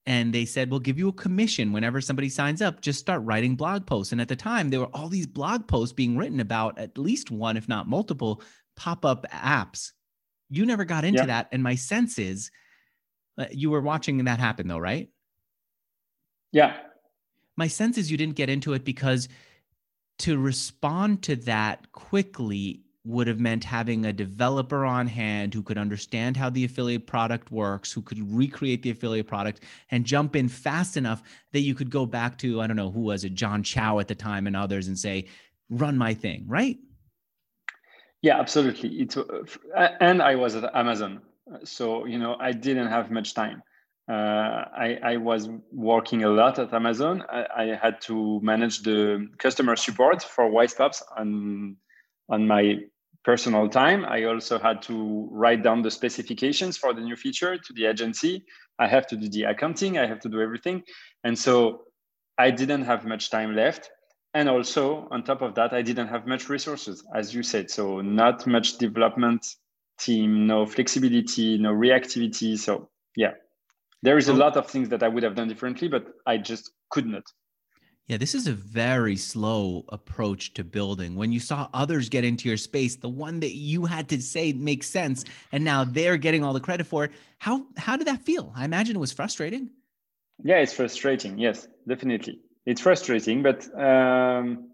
and 0.06 0.34
they 0.34 0.44
said 0.44 0.70
we'll 0.70 0.80
give 0.80 0.98
you 0.98 1.08
a 1.08 1.12
commission 1.12 1.72
whenever 1.72 2.00
somebody 2.00 2.28
signs 2.28 2.60
up 2.60 2.80
just 2.80 2.98
start 2.98 3.22
writing 3.24 3.56
blog 3.56 3.86
posts 3.86 4.12
and 4.12 4.20
at 4.20 4.28
the 4.28 4.36
time 4.36 4.70
there 4.70 4.80
were 4.80 4.94
all 4.94 5.08
these 5.08 5.26
blog 5.26 5.66
posts 5.66 5.92
being 5.92 6.16
written 6.16 6.40
about 6.40 6.78
at 6.78 6.98
least 6.98 7.30
one 7.30 7.56
if 7.56 7.68
not 7.68 7.88
multiple 7.88 8.42
pop-up 8.76 9.24
apps 9.30 9.92
you 10.50 10.66
never 10.66 10.84
got 10.84 11.04
into 11.04 11.20
yeah. 11.20 11.26
that 11.26 11.48
and 11.52 11.62
my 11.62 11.74
sense 11.74 12.18
is 12.18 12.50
uh, 13.38 13.46
you 13.50 13.70
were 13.70 13.80
watching 13.80 14.24
that 14.24 14.38
happen 14.38 14.68
though, 14.68 14.78
right? 14.78 15.08
Yeah. 16.52 16.76
My 17.56 17.68
sense 17.68 17.98
is 17.98 18.10
you 18.10 18.16
didn't 18.16 18.36
get 18.36 18.48
into 18.48 18.74
it 18.74 18.84
because 18.84 19.28
to 20.20 20.38
respond 20.38 21.22
to 21.24 21.36
that 21.36 21.90
quickly 21.92 22.82
would 23.04 23.26
have 23.26 23.38
meant 23.38 23.64
having 23.64 24.06
a 24.06 24.12
developer 24.12 24.84
on 24.84 25.06
hand 25.06 25.52
who 25.52 25.62
could 25.62 25.76
understand 25.76 26.36
how 26.36 26.48
the 26.48 26.64
affiliate 26.64 27.06
product 27.06 27.50
works, 27.52 27.92
who 27.92 28.00
could 28.00 28.18
recreate 28.32 28.82
the 28.82 28.90
affiliate 28.90 29.26
product 29.26 29.60
and 29.90 30.04
jump 30.04 30.34
in 30.34 30.48
fast 30.48 30.96
enough 30.96 31.22
that 31.52 31.60
you 31.60 31.74
could 31.74 31.90
go 31.90 32.06
back 32.06 32.38
to, 32.38 32.60
I 32.60 32.66
don't 32.66 32.76
know, 32.76 32.90
who 32.90 33.02
was 33.02 33.24
it, 33.24 33.34
John 33.34 33.62
Chow 33.62 33.98
at 33.98 34.08
the 34.08 34.14
time 34.14 34.46
and 34.46 34.56
others 34.56 34.88
and 34.88 34.98
say, 34.98 35.26
run 35.68 35.98
my 35.98 36.14
thing, 36.14 36.44
right? 36.46 36.78
Yeah, 38.22 38.40
absolutely. 38.40 38.88
It, 39.00 39.16
uh, 39.16 39.88
and 40.00 40.22
I 40.22 40.34
was 40.34 40.54
at 40.54 40.74
Amazon 40.74 41.20
so 41.62 42.06
you 42.06 42.18
know 42.18 42.36
i 42.40 42.52
didn't 42.52 42.88
have 42.88 43.10
much 43.10 43.34
time 43.34 43.62
uh, 44.06 44.66
I, 44.76 44.98
I, 45.02 45.16
was 45.16 45.48
working 45.72 46.24
a 46.24 46.28
lot 46.28 46.58
at 46.58 46.74
Amazon. 46.74 47.24
I, 47.30 47.46
I, 47.56 47.64
had 47.74 48.02
to 48.02 48.38
manage 48.42 48.82
the 48.82 49.30
customer 49.38 49.76
support 49.76 50.22
for 50.22 50.46
Wisepops 50.46 51.02
on 51.16 51.78
on 52.28 52.46
my 52.46 52.80
personal 53.24 53.68
time. 53.68 54.04
I 54.04 54.24
also 54.24 54.58
had 54.58 54.82
to 54.82 55.28
write 55.30 55.62
down 55.62 55.82
the 55.82 55.90
specifications 55.90 56.76
for 56.76 56.92
the 56.92 57.00
new 57.00 57.16
feature 57.16 57.56
to 57.56 57.72
the 57.72 57.86
agency. 57.86 58.44
I 58.78 58.86
have 58.86 59.06
to 59.08 59.16
do 59.16 59.28
the 59.28 59.44
accounting. 59.44 59.98
I 59.98 60.06
have 60.06 60.20
to 60.20 60.28
do 60.28 60.40
everything, 60.40 60.82
and 61.22 61.38
so 61.38 61.84
I 62.38 62.50
didn't 62.50 62.82
have 62.82 63.04
much 63.04 63.30
time 63.30 63.54
left. 63.54 63.90
And 64.34 64.48
also 64.48 65.06
on 65.12 65.22
top 65.22 65.42
of 65.42 65.54
that, 65.54 65.72
I 65.72 65.82
didn't 65.82 66.08
have 66.08 66.26
much 66.26 66.48
resources, 66.48 67.06
as 67.14 67.32
you 67.32 67.44
said. 67.44 67.70
So 67.70 68.00
not 68.00 68.46
much 68.48 68.78
development 68.78 69.46
team, 70.00 70.48
no 70.48 70.66
flexibility, 70.66 71.56
no 71.56 71.72
reactivity. 71.72 72.58
So 72.58 72.90
yeah, 73.16 73.34
there 74.02 74.18
is 74.18 74.28
a 74.28 74.34
lot 74.34 74.56
of 74.56 74.66
things 74.66 74.88
that 74.88 75.04
I 75.04 75.08
would 75.08 75.22
have 75.22 75.36
done 75.36 75.48
differently, 75.48 75.86
but 75.86 76.06
I 76.26 76.38
just 76.38 76.72
could 76.90 77.06
not. 77.06 77.22
Yeah, 78.06 78.18
this 78.18 78.34
is 78.34 78.46
a 78.46 78.52
very 78.52 79.16
slow 79.16 79.84
approach 79.88 80.52
to 80.54 80.64
building. 80.64 81.14
When 81.16 81.32
you 81.32 81.40
saw 81.40 81.68
others 81.72 82.10
get 82.10 82.22
into 82.22 82.48
your 82.48 82.58
space, 82.58 82.96
the 82.96 83.08
one 83.08 83.40
that 83.40 83.54
you 83.54 83.86
had 83.86 84.10
to 84.10 84.20
say 84.20 84.52
makes 84.52 84.88
sense, 84.88 85.24
and 85.52 85.64
now 85.64 85.84
they're 85.84 86.18
getting 86.18 86.44
all 86.44 86.52
the 86.52 86.60
credit 86.60 86.86
for 86.86 87.04
it. 87.04 87.12
How 87.38 87.66
how 87.78 87.96
did 87.96 88.06
that 88.06 88.20
feel? 88.20 88.52
I 88.54 88.66
imagine 88.66 88.96
it 88.96 88.98
was 88.98 89.12
frustrating. 89.12 89.70
Yeah, 90.42 90.56
it's 90.56 90.74
frustrating. 90.74 91.38
Yes, 91.38 91.66
definitely, 91.88 92.40
it's 92.66 92.82
frustrating. 92.82 93.42
But 93.42 93.64
um, 93.78 94.70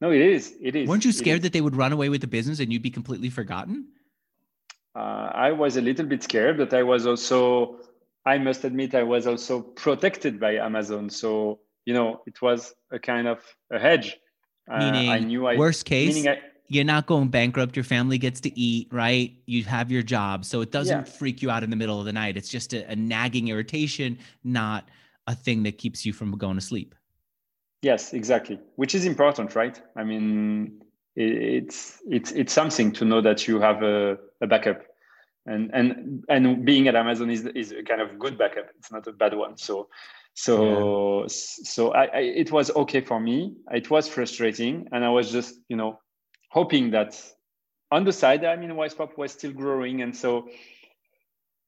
no, 0.00 0.10
it 0.10 0.22
is. 0.22 0.54
It 0.62 0.76
is. 0.76 0.88
Weren't 0.88 1.04
you 1.04 1.12
scared 1.12 1.42
that 1.42 1.52
they 1.52 1.60
would 1.60 1.76
run 1.76 1.92
away 1.92 2.08
with 2.08 2.22
the 2.22 2.26
business 2.26 2.58
and 2.58 2.72
you'd 2.72 2.82
be 2.82 2.90
completely 2.90 3.28
forgotten? 3.28 3.88
Uh, 4.94 5.30
I 5.34 5.52
was 5.52 5.76
a 5.76 5.82
little 5.82 6.06
bit 6.06 6.22
scared, 6.22 6.56
but 6.56 6.72
I 6.72 6.82
was 6.82 7.06
also 7.06 7.80
I 8.24 8.38
must 8.38 8.64
admit 8.64 8.94
I 8.94 9.02
was 9.02 9.26
also 9.26 9.60
protected 9.60 10.38
by 10.38 10.56
Amazon. 10.56 11.10
So, 11.10 11.60
you 11.84 11.94
know, 11.94 12.22
it 12.26 12.40
was 12.42 12.74
a 12.90 12.98
kind 12.98 13.26
of 13.26 13.40
a 13.70 13.78
hedge. 13.78 14.18
Meaning, 14.68 15.08
uh, 15.08 15.12
I 15.12 15.18
knew 15.18 15.46
I, 15.46 15.56
worst 15.56 15.84
case, 15.84 16.24
I, 16.26 16.38
you're 16.68 16.84
not 16.84 17.06
going 17.06 17.28
bankrupt. 17.28 17.76
Your 17.76 17.84
family 17.84 18.18
gets 18.18 18.40
to 18.42 18.58
eat, 18.58 18.88
right? 18.92 19.34
You 19.46 19.64
have 19.64 19.90
your 19.90 20.02
job. 20.02 20.44
So 20.44 20.60
it 20.60 20.70
doesn't 20.70 21.06
yeah. 21.06 21.12
freak 21.12 21.42
you 21.42 21.50
out 21.50 21.64
in 21.64 21.70
the 21.70 21.76
middle 21.76 21.98
of 21.98 22.06
the 22.06 22.12
night. 22.12 22.36
It's 22.36 22.48
just 22.48 22.72
a, 22.72 22.88
a 22.88 22.94
nagging 22.94 23.48
irritation, 23.48 24.18
not 24.44 24.88
a 25.26 25.34
thing 25.34 25.64
that 25.64 25.78
keeps 25.78 26.06
you 26.06 26.12
from 26.12 26.30
going 26.32 26.54
to 26.54 26.60
sleep. 26.60 26.94
Yes, 27.82 28.12
exactly. 28.12 28.60
Which 28.76 28.94
is 28.94 29.06
important, 29.06 29.56
right? 29.56 29.80
I 29.96 30.04
mean, 30.04 30.82
it's 31.16 32.00
it's 32.08 32.30
it's 32.32 32.52
something 32.52 32.92
to 32.92 33.04
know 33.04 33.20
that 33.20 33.48
you 33.48 33.60
have 33.60 33.82
a, 33.82 34.18
a 34.40 34.46
backup 34.46 34.84
and 35.46 35.70
and 35.72 36.24
and 36.28 36.64
being 36.64 36.88
at 36.88 36.94
Amazon 36.94 37.30
is 37.30 37.44
is 37.46 37.72
a 37.72 37.82
kind 37.82 38.00
of 38.00 38.18
good 38.18 38.36
backup. 38.38 38.66
It's 38.78 38.92
not 38.92 39.06
a 39.06 39.12
bad 39.12 39.34
one. 39.34 39.56
So 39.56 39.88
so 40.34 41.22
yeah. 41.22 41.26
so 41.28 41.92
I, 41.92 42.04
I, 42.04 42.18
it 42.20 42.52
was 42.52 42.70
okay 42.70 43.00
for 43.00 43.20
me. 43.20 43.54
It 43.72 43.90
was 43.90 44.08
frustrating, 44.08 44.88
and 44.92 45.04
I 45.04 45.10
was 45.10 45.30
just 45.30 45.54
you 45.68 45.76
know 45.76 45.98
hoping 46.50 46.90
that 46.92 47.20
on 47.90 48.04
the 48.04 48.12
side, 48.12 48.44
I 48.44 48.56
mean, 48.56 48.70
Wisepop 48.70 49.16
was 49.18 49.32
still 49.32 49.52
growing, 49.52 50.02
and 50.02 50.16
so. 50.16 50.48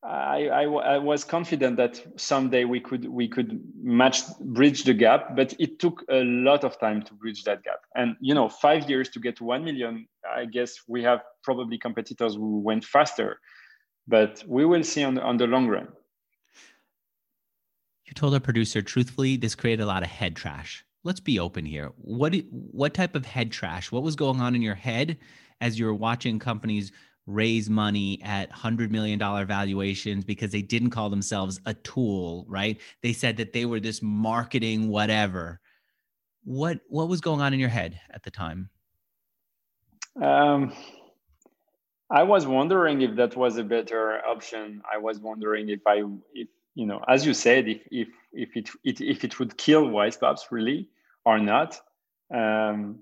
I, 0.04 0.48
I, 0.48 0.62
I, 0.64 0.98
was 0.98 1.22
confident 1.22 1.76
that 1.76 2.04
someday 2.16 2.64
we 2.64 2.80
could 2.80 3.08
we 3.08 3.28
could 3.28 3.62
match 3.80 4.22
bridge 4.40 4.82
the 4.82 4.94
gap, 4.94 5.36
but 5.36 5.54
it 5.60 5.78
took 5.78 6.02
a 6.10 6.24
lot 6.24 6.64
of 6.64 6.76
time 6.80 7.02
to 7.02 7.14
bridge 7.14 7.44
that 7.44 7.62
gap. 7.62 7.78
And 7.94 8.16
you 8.18 8.34
know, 8.34 8.48
five 8.48 8.90
years 8.90 9.10
to 9.10 9.20
get 9.20 9.36
to 9.36 9.44
one 9.44 9.62
million. 9.64 10.08
I 10.28 10.46
guess 10.46 10.74
we 10.88 11.04
have 11.04 11.20
probably 11.44 11.78
competitors 11.78 12.34
who 12.34 12.58
went 12.58 12.84
faster 12.84 13.38
but 14.06 14.42
we 14.46 14.64
will 14.64 14.82
see 14.82 15.04
on 15.04 15.14
the, 15.14 15.22
on 15.22 15.36
the 15.36 15.46
long 15.46 15.68
run. 15.68 15.88
You 18.06 18.14
told 18.14 18.34
our 18.34 18.40
producer, 18.40 18.82
truthfully, 18.82 19.36
this 19.36 19.54
created 19.54 19.82
a 19.82 19.86
lot 19.86 20.02
of 20.02 20.08
head 20.08 20.36
trash. 20.36 20.84
Let's 21.04 21.20
be 21.20 21.38
open 21.38 21.64
here. 21.64 21.92
What 21.96 22.34
what 22.50 22.94
type 22.94 23.14
of 23.14 23.26
head 23.26 23.50
trash? 23.50 23.90
What 23.90 24.02
was 24.02 24.16
going 24.16 24.40
on 24.40 24.54
in 24.54 24.62
your 24.62 24.74
head 24.74 25.18
as 25.60 25.78
you 25.78 25.86
were 25.86 25.94
watching 25.94 26.38
companies 26.38 26.92
raise 27.26 27.70
money 27.70 28.20
at 28.22 28.50
$100 28.52 28.90
million 28.90 29.18
valuations 29.18 30.24
because 30.24 30.50
they 30.50 30.62
didn't 30.62 30.90
call 30.90 31.08
themselves 31.08 31.60
a 31.66 31.74
tool, 31.74 32.44
right? 32.48 32.80
They 33.00 33.12
said 33.12 33.36
that 33.36 33.52
they 33.52 33.64
were 33.64 33.80
this 33.80 34.02
marketing 34.02 34.88
whatever. 34.88 35.60
What 36.44 36.80
what 36.88 37.08
was 37.08 37.20
going 37.20 37.40
on 37.40 37.54
in 37.54 37.60
your 37.60 37.68
head 37.68 38.00
at 38.10 38.24
the 38.24 38.30
time? 38.30 38.70
Um, 40.20 40.72
I 42.10 42.24
was 42.24 42.46
wondering 42.46 43.00
if 43.02 43.16
that 43.16 43.36
was 43.36 43.56
a 43.56 43.64
better 43.64 44.20
option. 44.26 44.82
I 44.92 44.98
was 44.98 45.20
wondering 45.20 45.68
if 45.68 45.80
I, 45.86 46.02
if 46.34 46.48
you 46.74 46.86
know, 46.86 47.02
as 47.08 47.26
you 47.26 47.34
said, 47.34 47.68
if 47.68 47.82
if 47.90 48.08
if 48.32 48.56
it, 48.56 48.70
it 48.84 49.00
if 49.00 49.24
it 49.24 49.38
would 49.38 49.56
kill 49.56 49.88
Wisepops 49.88 50.48
really 50.50 50.88
or 51.24 51.38
not. 51.38 51.78
Um, 52.32 53.00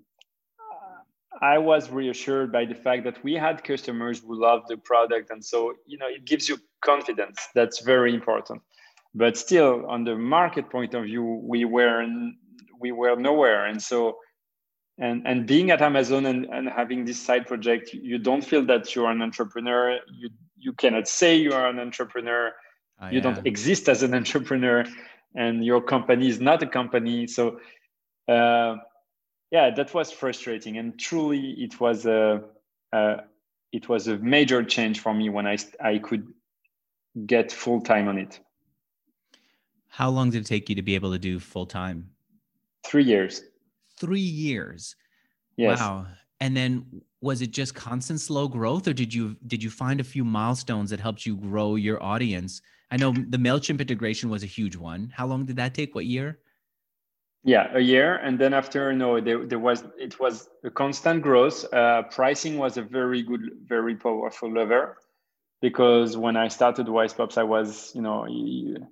I 1.43 1.57
was 1.59 1.91
reassured 1.91 2.53
by 2.53 2.67
the 2.67 2.75
fact 2.75 3.05
that 3.05 3.23
we 3.25 3.35
had 3.35 3.65
customers 3.65 4.21
who 4.21 4.39
loved 4.39 4.67
the 4.69 4.77
product, 4.77 5.31
and 5.31 5.45
so 5.45 5.75
you 5.87 5.99
know 5.99 6.07
it 6.09 6.25
gives 6.25 6.49
you 6.49 6.59
confidence. 6.81 7.49
That's 7.55 7.81
very 7.81 8.15
important. 8.15 8.63
But 9.15 9.37
still, 9.37 9.87
on 9.87 10.05
the 10.05 10.17
market 10.17 10.71
point 10.71 10.95
of 10.95 11.05
view, 11.05 11.41
we 11.43 11.65
were 11.65 12.05
we 12.79 12.93
were 12.93 13.17
nowhere, 13.17 13.67
and 13.67 13.81
so 13.81 14.19
and 15.01 15.27
and 15.27 15.47
being 15.47 15.71
at 15.71 15.81
amazon 15.81 16.27
and, 16.27 16.45
and 16.47 16.69
having 16.69 17.05
this 17.05 17.19
side 17.19 17.47
project 17.47 17.93
you 17.93 18.19
don't 18.19 18.45
feel 18.45 18.65
that 18.65 18.95
you're 18.95 19.11
an 19.11 19.23
entrepreneur 19.23 19.99
you 20.13 20.29
you 20.57 20.73
cannot 20.75 21.09
say 21.09 21.35
you 21.35 21.53
are 21.53 21.69
an 21.69 21.81
entrepreneur 21.81 22.53
oh, 23.01 23.07
you 23.09 23.17
yeah. 23.17 23.21
don't 23.21 23.47
exist 23.47 23.89
as 23.89 24.03
an 24.03 24.15
entrepreneur 24.21 24.85
and 25.35 25.65
your 25.65 25.81
company 25.81 26.29
is 26.29 26.41
not 26.41 26.63
a 26.63 26.67
company 26.67 27.27
so 27.27 27.61
uh, 28.29 28.77
yeah 29.51 29.71
that 29.71 29.93
was 29.95 30.11
frustrating 30.11 30.79
and 30.79 30.99
truly 30.99 31.53
it 31.59 31.81
was 31.81 32.07
a, 32.07 32.43
a 32.93 33.17
it 33.73 33.89
was 33.89 34.09
a 34.09 34.17
major 34.19 34.63
change 34.65 35.01
for 35.01 35.15
me 35.15 35.29
when 35.29 35.47
i 35.47 35.57
i 35.83 35.99
could 35.99 36.27
get 37.27 37.51
full 37.51 37.81
time 37.81 38.09
on 38.09 38.19
it 38.19 38.41
how 39.89 40.09
long 40.09 40.31
did 40.31 40.43
it 40.43 40.47
take 40.47 40.69
you 40.69 40.75
to 40.75 40.83
be 40.83 40.95
able 40.95 41.11
to 41.11 41.19
do 41.19 41.39
full 41.41 41.67
time 41.67 42.09
three 42.85 43.05
years 43.05 43.43
three 44.01 44.21
years. 44.21 44.97
Yes. 45.57 45.79
Wow. 45.79 46.07
And 46.41 46.57
then 46.57 47.03
was 47.21 47.43
it 47.43 47.51
just 47.51 47.75
constant 47.75 48.19
slow 48.19 48.49
growth 48.49 48.89
or 48.89 48.95
did 48.95 49.13
you 49.13 49.37
did 49.47 49.63
you 49.63 49.69
find 49.69 50.01
a 50.01 50.05
few 50.05 50.25
milestones 50.25 50.89
that 50.91 50.99
helped 50.99 51.27
you 51.27 51.37
grow 51.37 51.77
your 51.77 52.03
audience? 52.03 52.63
I 52.90 52.96
know 52.96 53.12
the 53.12 53.38
MailChimp 53.38 53.81
integration 53.81 54.31
was 54.31 54.42
a 54.42 54.46
huge 54.46 54.76
one. 54.76 55.12
How 55.14 55.26
long 55.26 55.44
did 55.44 55.57
that 55.57 55.74
take? 55.74 55.94
What 55.94 56.07
year? 56.07 56.38
Yeah, 57.44 57.70
a 57.74 57.81
year. 57.81 58.16
And 58.16 58.38
then 58.38 58.53
after, 58.53 58.92
no, 58.92 59.20
there, 59.20 59.46
there 59.46 59.59
was, 59.59 59.85
it 59.98 60.18
was 60.20 60.48
a 60.64 60.70
constant 60.70 61.22
growth. 61.22 61.64
Uh, 61.72 62.03
pricing 62.03 62.59
was 62.59 62.76
a 62.76 62.83
very 62.83 63.22
good, 63.22 63.50
very 63.64 63.94
powerful 63.94 64.53
lever 64.53 64.98
because 65.62 66.16
when 66.16 66.37
I 66.37 66.48
started 66.48 66.88
Wisepops, 66.88 67.38
I 67.38 67.44
was, 67.44 67.92
you 67.94 68.03
know, 68.03 68.26
you, 68.26 68.87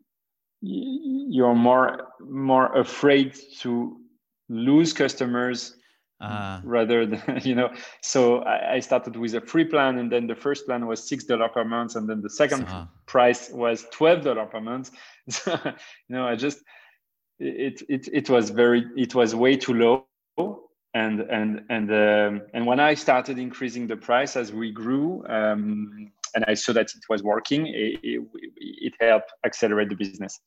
you're 0.60 1.54
more, 1.54 2.08
more 2.20 2.74
afraid 2.74 3.36
to 3.60 3.98
lose 4.48 4.92
customers 4.92 5.77
uh, 6.20 6.60
rather 6.64 7.06
than 7.06 7.40
you 7.44 7.54
know 7.54 7.70
so 8.02 8.40
I, 8.40 8.74
I, 8.74 8.80
started 8.80 9.16
with 9.16 9.34
a 9.34 9.40
free 9.40 9.64
plan 9.64 9.98
and 9.98 10.10
then 10.10 10.26
the 10.26 10.34
first 10.34 10.66
plan 10.66 10.86
was 10.86 11.08
six 11.08 11.24
dollar 11.24 11.48
per 11.48 11.64
month 11.64 11.94
and 11.94 12.08
then 12.08 12.20
the 12.20 12.30
second 12.30 12.64
uh, 12.64 12.86
price 13.06 13.50
was 13.50 13.86
twelve 13.92 14.22
dollar 14.24 14.46
per 14.46 14.60
month. 14.60 14.90
So 15.30 15.52
you 15.64 16.16
know 16.16 16.26
i 16.26 16.34
just 16.36 16.58
it, 17.38 17.82
it 17.88 18.08
it 18.12 18.30
was 18.30 18.50
very 18.50 18.84
it 18.96 19.14
was 19.14 19.34
way 19.34 19.56
too 19.56 19.74
low. 19.74 20.64
And 20.94 21.20
and 21.20 21.60
and 21.68 21.90
um, 21.92 22.42
and 22.54 22.66
when 22.66 22.80
i 22.80 22.94
started 22.94 23.38
increasing 23.38 23.86
the 23.86 23.96
price 23.96 24.36
as 24.36 24.52
we 24.52 24.72
grew 24.72 25.22
um, 25.28 26.10
and 26.34 26.44
i 26.48 26.54
saw 26.54 26.72
that 26.72 26.86
it 26.86 27.04
was 27.10 27.22
working 27.22 27.66
it, 27.66 28.00
it, 28.02 28.26
it 28.56 28.94
helped 28.98 29.30
accelerate 29.44 29.90
the 29.90 29.94
business 29.94 30.40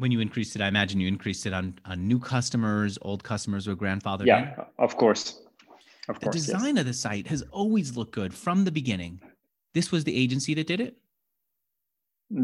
when 0.00 0.10
you 0.10 0.20
increased 0.20 0.56
it, 0.56 0.62
I 0.62 0.68
imagine 0.68 0.98
you 0.98 1.08
increased 1.08 1.44
it 1.44 1.52
on, 1.52 1.78
on 1.84 2.08
new 2.08 2.18
customers, 2.18 2.98
old 3.02 3.22
customers 3.22 3.66
were 3.68 3.76
grandfathered. 3.76 4.26
Yeah, 4.26 4.54
in. 4.54 4.64
of 4.78 4.96
course. 4.96 5.42
Of 6.08 6.18
the 6.18 6.26
course, 6.26 6.36
design 6.36 6.76
yes. 6.76 6.80
of 6.80 6.86
the 6.86 6.94
site 6.94 7.26
has 7.26 7.42
always 7.52 7.96
looked 7.96 8.12
good 8.12 8.32
from 8.32 8.64
the 8.64 8.72
beginning. 8.72 9.20
This 9.74 9.92
was 9.92 10.04
the 10.04 10.16
agency 10.16 10.54
that 10.54 10.66
did 10.66 10.80
it. 10.80 10.96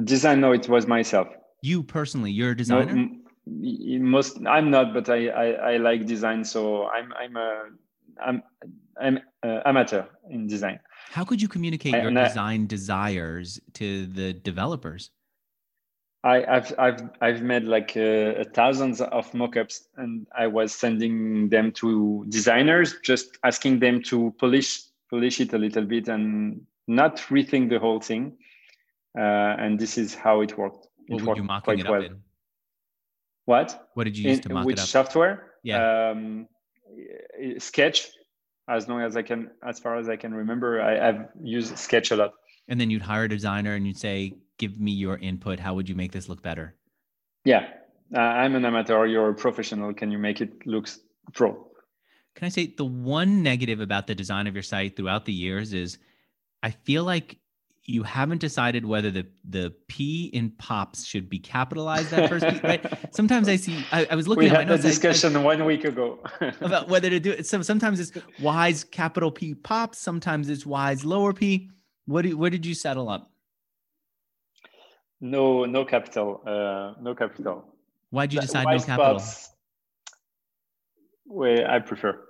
Design? 0.05 0.41
No, 0.41 0.53
it 0.53 0.68
was 0.68 0.87
myself. 0.87 1.28
You 1.62 1.83
personally, 1.83 2.31
you're 2.31 2.51
a 2.51 2.57
designer. 2.57 2.93
No, 2.93 3.09
most 3.47 4.39
I'm 4.47 4.70
not, 4.70 4.93
but 4.93 5.09
I, 5.09 5.28
I, 5.28 5.47
I 5.72 5.76
like 5.78 6.05
design, 6.07 6.45
so 6.45 6.89
I'm 6.89 7.12
I'm 7.12 7.37
a 7.37 7.64
I'm 8.24 8.43
I'm 9.01 9.20
a 9.43 9.68
amateur 9.68 10.05
in 10.31 10.47
design. 10.47 10.81
How 11.11 11.24
could 11.24 11.41
you 11.41 11.49
communicate 11.49 11.95
I, 11.95 12.03
your 12.03 12.11
design 12.11 12.66
desires 12.66 13.61
to 13.74 14.07
the 14.07 14.33
developers? 14.33 15.11
I, 16.27 16.45
have 16.55 16.74
I've 16.77 17.11
I've 17.20 17.43
made 17.43 17.64
like 17.64 17.97
uh, 17.97 18.43
thousands 18.53 19.01
of 19.01 19.31
mockups, 19.31 19.83
and 19.97 20.27
I 20.37 20.49
was 20.49 20.74
sending 20.74 21.49
them 21.49 21.70
to 21.72 22.27
designers, 22.29 22.97
just 23.05 23.39
asking 23.45 23.79
them 23.79 24.03
to 24.05 24.35
polish 24.39 24.83
polish 25.09 25.41
it 25.41 25.53
a 25.53 25.59
little 25.59 25.85
bit 25.85 26.09
and 26.09 26.66
not 26.89 27.18
rethink 27.31 27.70
the 27.70 27.79
whole 27.79 28.01
thing. 28.01 28.37
Uh, 29.16 29.22
and 29.62 29.79
this 29.79 29.97
is 29.97 30.14
how 30.14 30.41
it 30.41 30.59
worked. 30.59 30.89
What 31.07 31.22
were 31.22 31.37
you 31.37 31.45
mocking 31.45 31.79
it 31.79 31.87
up 31.87 31.93
well. 31.93 32.03
in? 32.03 32.22
What? 33.45 33.89
What 33.95 34.05
did 34.05 34.18
you 34.18 34.29
use 34.29 34.39
in, 34.39 34.43
to 34.43 34.55
mock 34.55 34.66
which 34.66 34.79
it 34.79 34.83
up? 34.83 34.89
software? 34.89 35.53
Yeah. 35.62 36.11
Um, 36.11 36.49
Sketch, 37.59 38.11
as 38.68 38.89
long 38.89 39.01
as 39.01 39.16
I 39.16 39.22
can, 39.22 39.53
as 39.64 39.79
far 39.79 39.97
as 39.97 40.09
I 40.09 40.16
can 40.16 40.35
remember, 40.35 40.83
I, 40.83 41.07
have 41.07 41.29
used 41.41 41.79
Sketch 41.79 42.11
a 42.11 42.16
lot. 42.16 42.33
And 42.66 42.81
then 42.81 42.91
you'd 42.91 43.03
hire 43.03 43.24
a 43.24 43.29
designer 43.29 43.74
and 43.74 43.87
you'd 43.87 43.97
say, 43.97 44.35
"Give 44.59 44.79
me 44.79 44.93
your 44.93 45.19
input. 45.19 45.61
How 45.61 45.75
would 45.75 45.89
you 45.89 45.95
make 45.95 46.13
this 46.13 46.29
look 46.29 46.43
better?" 46.43 46.75
Yeah, 47.45 47.69
uh, 48.15 48.19
I'm 48.19 48.55
an 48.55 48.65
amateur. 48.65 49.07
You're 49.07 49.31
a 49.31 49.35
professional. 49.35 49.93
Can 49.95 50.11
you 50.11 50.19
make 50.19 50.41
it 50.41 50.67
look 50.67 50.89
pro? 51.33 51.53
Can 52.35 52.47
I 52.47 52.49
say 52.51 52.75
the 52.77 52.85
one 52.85 53.43
negative 53.43 53.81
about 53.81 54.07
the 54.07 54.15
design 54.15 54.47
of 54.47 54.55
your 54.55 54.63
site 54.63 54.97
throughout 54.97 55.25
the 55.25 55.33
years 55.33 55.73
is, 55.73 55.99
I 56.63 56.71
feel 56.71 57.03
like 57.03 57.39
you 57.87 58.03
haven't 58.03 58.39
decided 58.39 58.85
whether 58.85 59.11
the 59.11 59.27
the 59.49 59.73
P 59.89 60.27
in 60.33 60.51
pops 60.51 61.05
should 61.05 61.31
be 61.31 61.39
capitalized 61.39 62.11
that 62.11 62.29
first 62.29 62.47
P, 62.47 62.61
right? 62.63 62.85
Sometimes 63.15 63.49
I 63.49 63.57
see. 63.57 63.85
I, 63.93 64.07
I 64.11 64.15
was 64.17 64.29
looking. 64.29 64.45
We 64.45 64.51
at 64.51 64.69
had 64.69 64.69
the 64.69 64.79
discussion 64.79 65.37
I, 65.37 65.41
I, 65.41 65.45
one 65.45 65.65
week 65.65 65.85
ago 65.85 66.19
about 66.61 66.89
whether 66.89 67.09
to 67.09 67.21
do 67.21 67.31
it. 67.31 67.47
So 67.47 67.63
sometimes 67.63 68.01
it's 68.01 68.13
wise 68.41 68.85
capital 68.85 69.31
P 69.31 69.55
pops. 69.55 69.99
Sometimes 69.99 70.49
it's 70.49 70.67
wise 70.67 71.05
lower 71.05 71.33
P. 71.33 71.71
What 72.07 72.23
do, 72.23 72.37
where 72.37 72.51
did 72.51 72.67
you 72.67 72.75
settle 72.75 73.09
up? 73.09 73.31
No, 75.21 75.64
no 75.64 75.85
capital. 75.85 76.43
Uh, 76.47 77.01
no 77.01 77.14
capital. 77.14 77.64
Why'd 78.11 78.33
you 78.33 78.41
decide 78.41 78.64
no 78.64 78.79
capital? 78.79 79.14
Pops, 79.14 79.51
well, 81.27 81.67
I 81.69 81.79
prefer. 81.81 82.21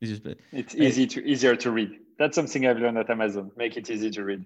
It's, 0.00 0.10
just, 0.10 0.36
it's 0.52 0.74
easy 0.74 1.06
to 1.06 1.24
easier 1.24 1.56
to 1.56 1.70
read. 1.70 1.90
That's 2.18 2.34
something 2.34 2.66
I've 2.66 2.78
learned 2.78 2.98
at 2.98 3.08
Amazon. 3.10 3.50
Make 3.56 3.76
it 3.76 3.88
easy 3.88 4.10
to 4.10 4.24
read. 4.24 4.44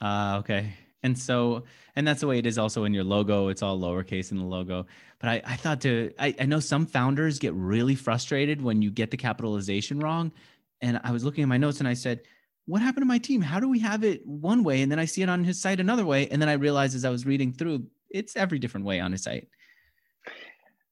Uh, 0.00 0.38
okay. 0.40 0.74
And 1.02 1.18
so, 1.18 1.64
and 1.94 2.08
that's 2.08 2.22
the 2.22 2.26
way 2.26 2.38
it 2.38 2.46
is 2.46 2.56
also 2.56 2.84
in 2.84 2.94
your 2.94 3.04
logo. 3.04 3.48
It's 3.48 3.62
all 3.62 3.78
lowercase 3.78 4.30
in 4.30 4.38
the 4.38 4.44
logo. 4.44 4.86
But 5.18 5.28
I, 5.28 5.42
I 5.44 5.56
thought 5.56 5.82
to, 5.82 6.12
I, 6.18 6.34
I 6.40 6.46
know 6.46 6.60
some 6.60 6.86
founders 6.86 7.38
get 7.38 7.52
really 7.52 7.94
frustrated 7.94 8.62
when 8.62 8.80
you 8.80 8.90
get 8.90 9.10
the 9.10 9.18
capitalization 9.18 10.00
wrong. 10.00 10.32
And 10.80 10.98
I 11.04 11.12
was 11.12 11.22
looking 11.22 11.42
at 11.42 11.48
my 11.48 11.58
notes 11.58 11.80
and 11.80 11.88
I 11.88 11.94
said, 11.94 12.22
what 12.66 12.80
happened 12.80 13.02
to 13.02 13.06
my 13.06 13.18
team? 13.18 13.42
How 13.42 13.60
do 13.60 13.68
we 13.68 13.80
have 13.80 14.04
it 14.04 14.26
one 14.26 14.64
way? 14.64 14.82
And 14.82 14.90
then 14.90 14.98
I 14.98 15.04
see 15.04 15.22
it 15.22 15.28
on 15.28 15.44
his 15.44 15.60
site 15.60 15.80
another 15.80 16.04
way. 16.04 16.28
And 16.28 16.40
then 16.40 16.48
I 16.48 16.54
realized 16.54 16.94
as 16.94 17.04
I 17.04 17.10
was 17.10 17.26
reading 17.26 17.52
through, 17.52 17.86
it's 18.10 18.36
every 18.36 18.58
different 18.58 18.86
way 18.86 19.00
on 19.00 19.12
his 19.12 19.22
site. 19.22 19.48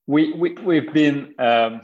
We, 0.06 0.32
we, 0.34 0.52
we've 0.54 0.92
been, 0.92 1.34
um, 1.38 1.82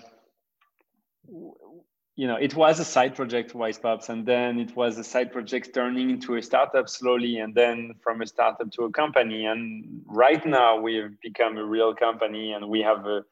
you 2.17 2.27
know, 2.27 2.37
it 2.37 2.55
was 2.55 2.81
a 2.81 2.85
side 2.85 3.15
project, 3.15 3.55
Wisepops, 3.55 4.09
and 4.09 4.27
then 4.27 4.59
it 4.59 4.75
was 4.77 4.99
a 4.99 5.05
side 5.05 5.33
project 5.33 5.73
turning 5.73 6.11
into 6.11 6.35
a 6.35 6.43
startup 6.43 6.89
slowly, 6.89 7.39
and 7.39 7.55
then 7.55 7.95
from 8.03 8.21
a 8.21 8.27
startup 8.27 8.73
to 8.73 8.83
a 8.85 8.91
company. 8.91 9.47
And 9.47 10.03
right 10.05 10.45
now, 10.45 10.81
we've 10.81 11.19
become 11.23 11.57
a 11.57 11.65
real 11.65 11.95
company, 11.95 12.53
and 12.53 12.69
we 12.69 12.81
have 12.81 13.07
a, 13.07 13.25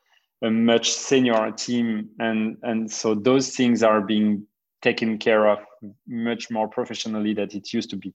a 0.42 0.50
much 0.50 0.92
senior 0.92 1.50
team, 1.50 2.10
and 2.20 2.58
and 2.62 2.88
so 2.88 3.16
those 3.16 3.56
things 3.56 3.82
are 3.82 4.00
being 4.00 4.46
taken 4.82 5.18
care 5.18 5.46
of 5.46 5.58
much 6.06 6.50
more 6.50 6.68
professionally 6.68 7.34
than 7.34 7.48
it 7.52 7.72
used 7.72 7.90
to 7.90 7.96
be. 7.96 8.14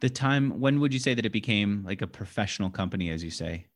The 0.00 0.10
time 0.10 0.60
when 0.60 0.80
would 0.80 0.92
you 0.92 0.98
say 0.98 1.14
that 1.14 1.24
it 1.24 1.32
became 1.32 1.82
like 1.86 2.02
a 2.02 2.06
professional 2.06 2.70
company, 2.70 3.10
as 3.10 3.24
you 3.24 3.30
say? 3.30 3.66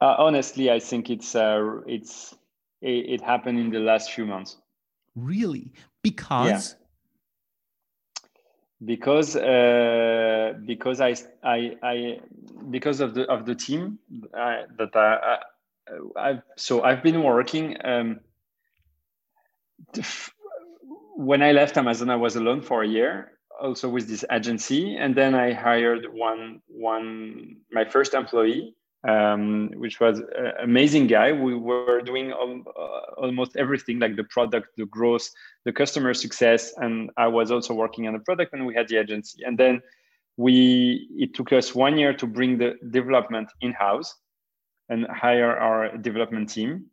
Uh, 0.00 0.14
honestly, 0.18 0.70
I 0.70 0.78
think 0.78 1.10
it's 1.10 1.34
uh, 1.34 1.80
it's 1.86 2.34
it, 2.80 3.20
it 3.20 3.20
happened 3.20 3.58
in 3.58 3.70
the 3.70 3.80
last 3.80 4.12
few 4.12 4.26
months. 4.26 4.56
Really? 5.14 5.72
Because? 6.02 6.48
Yeah. 6.48 6.82
Because 8.84 9.36
uh, 9.36 10.52
because 10.66 11.00
I, 11.00 11.14
I 11.42 11.76
I 11.82 12.20
because 12.70 13.00
of 13.00 13.14
the 13.14 13.22
of 13.30 13.46
the 13.46 13.54
team 13.54 13.98
uh, 14.34 14.64
that 14.78 14.94
I, 14.94 15.38
I 16.14 16.28
have 16.28 16.42
so 16.56 16.82
I've 16.82 17.02
been 17.02 17.22
working. 17.22 17.76
Um, 17.82 18.20
when 21.16 21.42
I 21.42 21.52
left 21.52 21.76
Amazon, 21.76 22.10
I 22.10 22.16
was 22.16 22.36
alone 22.36 22.62
for 22.62 22.82
a 22.82 22.88
year, 22.88 23.32
also 23.60 23.88
with 23.88 24.08
this 24.08 24.24
agency, 24.30 24.96
and 24.96 25.14
then 25.14 25.34
I 25.34 25.52
hired 25.52 26.06
one 26.12 26.60
one 26.66 27.56
my 27.70 27.84
first 27.84 28.14
employee 28.14 28.74
um, 29.06 29.70
which 29.76 30.00
was 30.00 30.18
an 30.18 30.52
amazing 30.62 31.06
guy. 31.06 31.32
We 31.32 31.54
were 31.54 32.00
doing 32.00 32.32
uh, 32.32 32.76
almost 33.16 33.56
everything 33.56 33.98
like 33.98 34.16
the 34.16 34.24
product, 34.24 34.68
the 34.76 34.86
growth, 34.86 35.28
the 35.64 35.72
customer 35.72 36.12
success. 36.12 36.72
And 36.76 37.10
I 37.16 37.28
was 37.28 37.50
also 37.50 37.72
working 37.72 38.08
on 38.08 38.14
the 38.14 38.20
product 38.20 38.52
and 38.52 38.66
we 38.66 38.74
had 38.74 38.88
the 38.88 38.96
agency. 38.96 39.44
And 39.44 39.56
then 39.56 39.80
we, 40.36 41.08
it 41.12 41.34
took 41.34 41.52
us 41.52 41.74
one 41.74 41.98
year 41.98 42.14
to 42.14 42.26
bring 42.26 42.58
the 42.58 42.74
development 42.90 43.48
in 43.60 43.72
house 43.72 44.14
and 44.88 45.06
hire 45.06 45.56
our 45.56 45.96
development 45.96 46.50
team. 46.50 46.86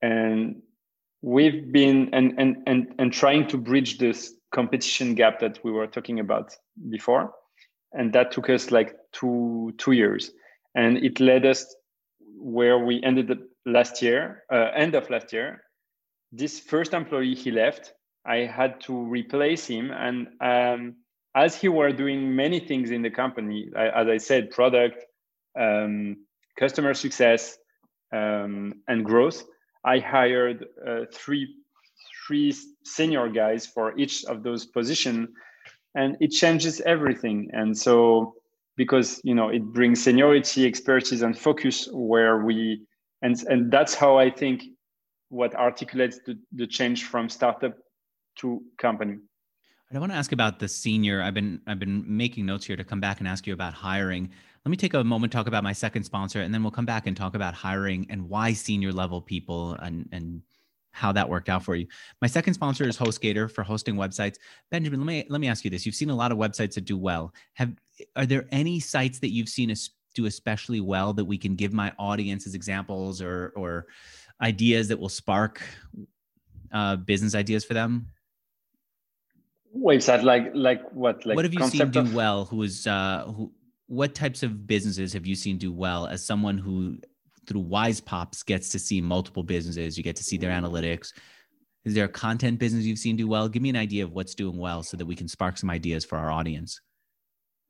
And 0.00 0.62
we've 1.22 1.72
been, 1.72 2.10
and, 2.12 2.34
and, 2.38 2.56
and, 2.66 2.94
and 2.98 3.12
trying 3.12 3.46
to 3.48 3.56
bridge 3.56 3.98
this 3.98 4.34
competition 4.52 5.14
gap 5.14 5.40
that 5.40 5.58
we 5.64 5.70
were 5.72 5.86
talking 5.86 6.20
about 6.20 6.54
before. 6.90 7.32
And 7.92 8.12
that 8.12 8.32
took 8.32 8.50
us 8.50 8.70
like 8.70 8.96
two, 9.12 9.72
two 9.78 9.92
years 9.92 10.32
and 10.74 10.98
it 10.98 11.20
led 11.20 11.46
us 11.46 11.74
where 12.36 12.78
we 12.78 13.02
ended 13.02 13.30
up 13.30 13.38
last 13.66 14.02
year, 14.02 14.44
uh, 14.52 14.70
end 14.74 14.94
of 14.94 15.08
last 15.10 15.32
year. 15.32 15.62
This 16.32 16.58
first 16.58 16.94
employee 16.94 17.34
he 17.34 17.50
left, 17.50 17.92
I 18.24 18.38
had 18.38 18.80
to 18.82 18.96
replace 18.96 19.66
him, 19.66 19.90
and 19.90 20.28
um, 20.40 20.96
as 21.34 21.60
he 21.60 21.68
were 21.68 21.92
doing 21.92 22.34
many 22.34 22.60
things 22.60 22.90
in 22.90 23.02
the 23.02 23.10
company, 23.10 23.68
as 23.76 24.08
I 24.08 24.16
said, 24.16 24.50
product, 24.50 25.04
um, 25.58 26.16
customer 26.58 26.94
success, 26.94 27.58
um, 28.12 28.74
and 28.88 29.04
growth. 29.04 29.44
I 29.84 29.98
hired 29.98 30.66
uh, 30.86 31.04
three 31.12 31.54
three 32.26 32.54
senior 32.84 33.28
guys 33.28 33.66
for 33.66 33.98
each 33.98 34.24
of 34.24 34.42
those 34.42 34.66
positions, 34.66 35.28
and 35.94 36.16
it 36.20 36.30
changes 36.30 36.80
everything. 36.82 37.50
And 37.52 37.76
so 37.76 38.34
because 38.76 39.20
you 39.24 39.34
know 39.34 39.48
it 39.48 39.64
brings 39.64 40.02
seniority 40.02 40.66
expertise 40.66 41.22
and 41.22 41.38
focus 41.38 41.88
where 41.92 42.44
we 42.44 42.82
and 43.22 43.42
and 43.48 43.70
that's 43.70 43.94
how 43.94 44.18
i 44.18 44.30
think 44.30 44.62
what 45.28 45.54
articulates 45.54 46.18
the, 46.26 46.38
the 46.52 46.66
change 46.66 47.04
from 47.04 47.28
startup 47.28 47.74
to 48.36 48.62
company 48.78 49.16
i 49.94 49.98
want 49.98 50.10
to 50.10 50.16
ask 50.16 50.32
about 50.32 50.58
the 50.58 50.68
senior 50.68 51.22
i've 51.22 51.34
been 51.34 51.60
i've 51.66 51.78
been 51.78 52.04
making 52.06 52.46
notes 52.46 52.64
here 52.64 52.76
to 52.76 52.84
come 52.84 53.00
back 53.00 53.18
and 53.18 53.28
ask 53.28 53.46
you 53.46 53.52
about 53.52 53.74
hiring 53.74 54.30
let 54.64 54.70
me 54.70 54.76
take 54.76 54.94
a 54.94 55.02
moment 55.02 55.32
talk 55.32 55.46
about 55.46 55.64
my 55.64 55.72
second 55.72 56.04
sponsor 56.04 56.40
and 56.42 56.52
then 56.52 56.62
we'll 56.62 56.70
come 56.70 56.86
back 56.86 57.06
and 57.06 57.16
talk 57.16 57.34
about 57.34 57.54
hiring 57.54 58.06
and 58.10 58.28
why 58.28 58.52
senior 58.52 58.92
level 58.92 59.20
people 59.20 59.74
and 59.74 60.08
and 60.12 60.42
how 60.92 61.10
that 61.10 61.28
worked 61.28 61.48
out 61.48 61.64
for 61.64 61.74
you. 61.74 61.86
My 62.20 62.28
second 62.28 62.54
sponsor 62.54 62.86
is 62.86 62.96
HostGator 62.96 63.50
for 63.50 63.64
hosting 63.64 63.96
websites. 63.96 64.36
Benjamin, 64.70 65.00
let 65.00 65.06
me 65.06 65.24
let 65.28 65.40
me 65.40 65.48
ask 65.48 65.64
you 65.64 65.70
this. 65.70 65.84
You've 65.84 65.94
seen 65.94 66.10
a 66.10 66.14
lot 66.14 66.30
of 66.30 66.38
websites 66.38 66.74
that 66.74 66.84
do 66.84 66.96
well. 66.96 67.34
Have 67.54 67.74
are 68.14 68.26
there 68.26 68.46
any 68.52 68.78
sites 68.78 69.18
that 69.20 69.30
you've 69.30 69.48
seen 69.48 69.74
do 70.14 70.26
especially 70.26 70.80
well 70.80 71.14
that 71.14 71.24
we 71.24 71.38
can 71.38 71.56
give 71.56 71.72
my 71.72 71.92
audience 71.98 72.46
as 72.46 72.54
examples 72.54 73.20
or 73.22 73.52
or 73.56 73.86
ideas 74.40 74.88
that 74.88 74.98
will 74.98 75.08
spark 75.08 75.62
uh, 76.72 76.96
business 76.96 77.34
ideas 77.34 77.64
for 77.64 77.74
them? 77.74 78.06
Website 79.76 80.22
like 80.22 80.50
like 80.54 80.82
what 80.92 81.24
like 81.24 81.36
what 81.36 81.44
have 81.44 81.54
you 81.54 81.66
seen 81.68 81.90
do 81.90 82.00
of- 82.00 82.14
well? 82.14 82.44
Who 82.46 82.62
is 82.62 82.86
uh, 82.86 83.24
who? 83.26 83.52
What 83.86 84.14
types 84.14 84.42
of 84.42 84.66
businesses 84.66 85.12
have 85.12 85.26
you 85.26 85.34
seen 85.34 85.58
do 85.58 85.72
well 85.72 86.06
as 86.06 86.24
someone 86.24 86.56
who 86.56 86.98
through 87.46 87.60
Wisepops 87.60 88.42
gets 88.42 88.68
to 88.70 88.78
see 88.78 89.00
multiple 89.00 89.42
businesses. 89.42 89.96
You 89.96 90.04
get 90.04 90.16
to 90.16 90.24
see 90.24 90.36
their 90.36 90.50
analytics. 90.50 91.12
Is 91.84 91.94
there 91.94 92.04
a 92.04 92.08
content 92.08 92.58
business 92.58 92.84
you've 92.84 92.98
seen 92.98 93.16
do 93.16 93.26
well? 93.26 93.48
Give 93.48 93.62
me 93.62 93.70
an 93.70 93.76
idea 93.76 94.04
of 94.04 94.12
what's 94.12 94.34
doing 94.34 94.56
well 94.56 94.82
so 94.82 94.96
that 94.96 95.06
we 95.06 95.16
can 95.16 95.28
spark 95.28 95.58
some 95.58 95.70
ideas 95.70 96.04
for 96.04 96.16
our 96.16 96.30
audience. 96.30 96.80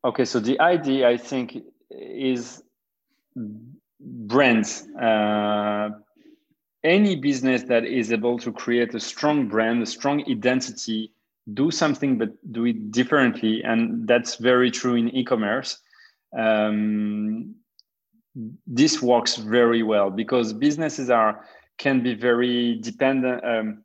Okay, 0.05 0.25
so 0.25 0.41
the 0.41 0.61
idea 0.61 1.09
I 1.09 1.17
think 1.17 1.57
is 1.91 2.63
brands. 4.01 4.87
Uh, 5.01 5.91
any 6.85 7.17
business 7.17 7.63
that 7.65 7.85
is 7.85 8.13
able 8.13 8.39
to 8.41 8.53
create 8.53 8.95
a 8.95 9.01
strong 9.01 9.49
brand, 9.49 9.83
a 9.83 9.87
strong 9.87 10.23
identity, 10.31 11.13
do 11.53 11.71
something 11.71 12.19
but 12.19 12.31
do 12.53 12.67
it 12.67 12.91
differently, 12.91 13.63
and 13.63 14.07
that's 14.07 14.37
very 14.37 14.71
true 14.71 14.95
in 14.95 15.09
e-commerce. 15.11 15.79
Um, 16.37 17.57
this 18.67 19.03
works 19.03 19.37
very 19.37 19.83
well 19.83 20.11
because 20.11 20.53
businesses 20.53 21.11
are 21.11 21.45
can 21.79 22.03
be 22.03 22.15
very 22.15 22.79
dependent 22.81 23.45
um, 23.45 23.85